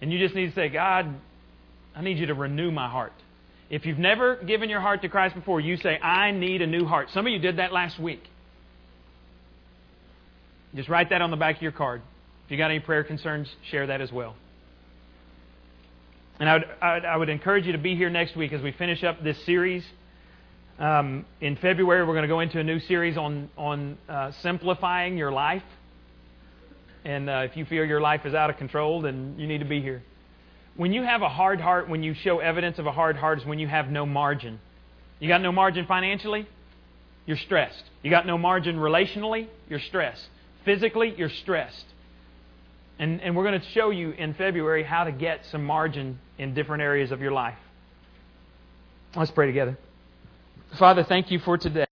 and 0.00 0.12
you 0.12 0.18
just 0.18 0.34
need 0.34 0.46
to 0.46 0.54
say, 0.54 0.68
God, 0.68 1.06
I 1.94 2.02
need 2.02 2.18
you 2.18 2.26
to 2.26 2.34
renew 2.34 2.70
my 2.70 2.88
heart. 2.88 3.12
If 3.68 3.84
you've 3.84 3.98
never 3.98 4.36
given 4.36 4.70
your 4.70 4.80
heart 4.80 5.02
to 5.02 5.08
Christ 5.08 5.34
before, 5.34 5.60
you 5.60 5.76
say, 5.76 5.98
I 5.98 6.30
need 6.30 6.62
a 6.62 6.66
new 6.66 6.84
heart. 6.84 7.08
Some 7.12 7.26
of 7.26 7.32
you 7.32 7.38
did 7.38 7.58
that 7.58 7.72
last 7.72 7.98
week. 7.98 8.22
Just 10.74 10.88
write 10.88 11.10
that 11.10 11.22
on 11.22 11.30
the 11.30 11.36
back 11.36 11.56
of 11.56 11.62
your 11.62 11.72
card. 11.72 12.02
If 12.44 12.50
you 12.52 12.58
got 12.58 12.70
any 12.70 12.80
prayer 12.80 13.02
concerns, 13.02 13.48
share 13.70 13.88
that 13.88 14.00
as 14.00 14.12
well. 14.12 14.36
And 16.38 16.50
I 16.50 16.54
would, 16.54 16.64
I 16.82 17.16
would, 17.16 17.28
encourage 17.30 17.64
you 17.64 17.72
to 17.72 17.78
be 17.78 17.96
here 17.96 18.10
next 18.10 18.36
week 18.36 18.52
as 18.52 18.60
we 18.60 18.70
finish 18.72 19.02
up 19.02 19.24
this 19.24 19.42
series. 19.46 19.82
Um, 20.78 21.24
in 21.40 21.56
February, 21.56 22.04
we're 22.04 22.12
going 22.12 22.24
to 22.24 22.28
go 22.28 22.40
into 22.40 22.60
a 22.60 22.64
new 22.64 22.78
series 22.78 23.16
on, 23.16 23.48
on 23.56 23.96
uh, 24.06 24.32
simplifying 24.42 25.16
your 25.16 25.32
life. 25.32 25.62
And 27.06 27.30
uh, 27.30 27.46
if 27.50 27.56
you 27.56 27.64
feel 27.64 27.86
your 27.86 28.02
life 28.02 28.26
is 28.26 28.34
out 28.34 28.50
of 28.50 28.58
control, 28.58 29.00
then 29.00 29.36
you 29.38 29.46
need 29.46 29.58
to 29.58 29.64
be 29.64 29.80
here. 29.80 30.02
When 30.76 30.92
you 30.92 31.02
have 31.04 31.22
a 31.22 31.28
hard 31.28 31.58
heart, 31.58 31.88
when 31.88 32.02
you 32.02 32.12
show 32.12 32.40
evidence 32.40 32.78
of 32.78 32.84
a 32.84 32.92
hard 32.92 33.16
heart, 33.16 33.40
is 33.40 33.46
when 33.46 33.58
you 33.58 33.68
have 33.68 33.88
no 33.88 34.04
margin. 34.04 34.60
You 35.18 35.28
got 35.28 35.40
no 35.40 35.52
margin 35.52 35.86
financially? 35.86 36.46
You're 37.24 37.38
stressed. 37.38 37.84
You 38.02 38.10
got 38.10 38.26
no 38.26 38.36
margin 38.36 38.76
relationally? 38.76 39.48
You're 39.70 39.80
stressed. 39.80 40.28
Physically, 40.66 41.14
you're 41.16 41.30
stressed. 41.30 41.86
And, 42.98 43.22
and 43.22 43.34
we're 43.34 43.44
going 43.44 43.58
to 43.58 43.66
show 43.68 43.88
you 43.88 44.10
in 44.10 44.34
February 44.34 44.82
how 44.82 45.04
to 45.04 45.12
get 45.12 45.46
some 45.50 45.64
margin 45.64 46.18
in 46.38 46.54
different 46.54 46.82
areas 46.82 47.12
of 47.12 47.20
your 47.20 47.32
life. 47.32 47.58
Let's 49.14 49.30
pray 49.30 49.46
together. 49.46 49.78
Father, 50.78 51.04
thank 51.08 51.30
you 51.30 51.38
for 51.38 51.56
today. 51.56 51.84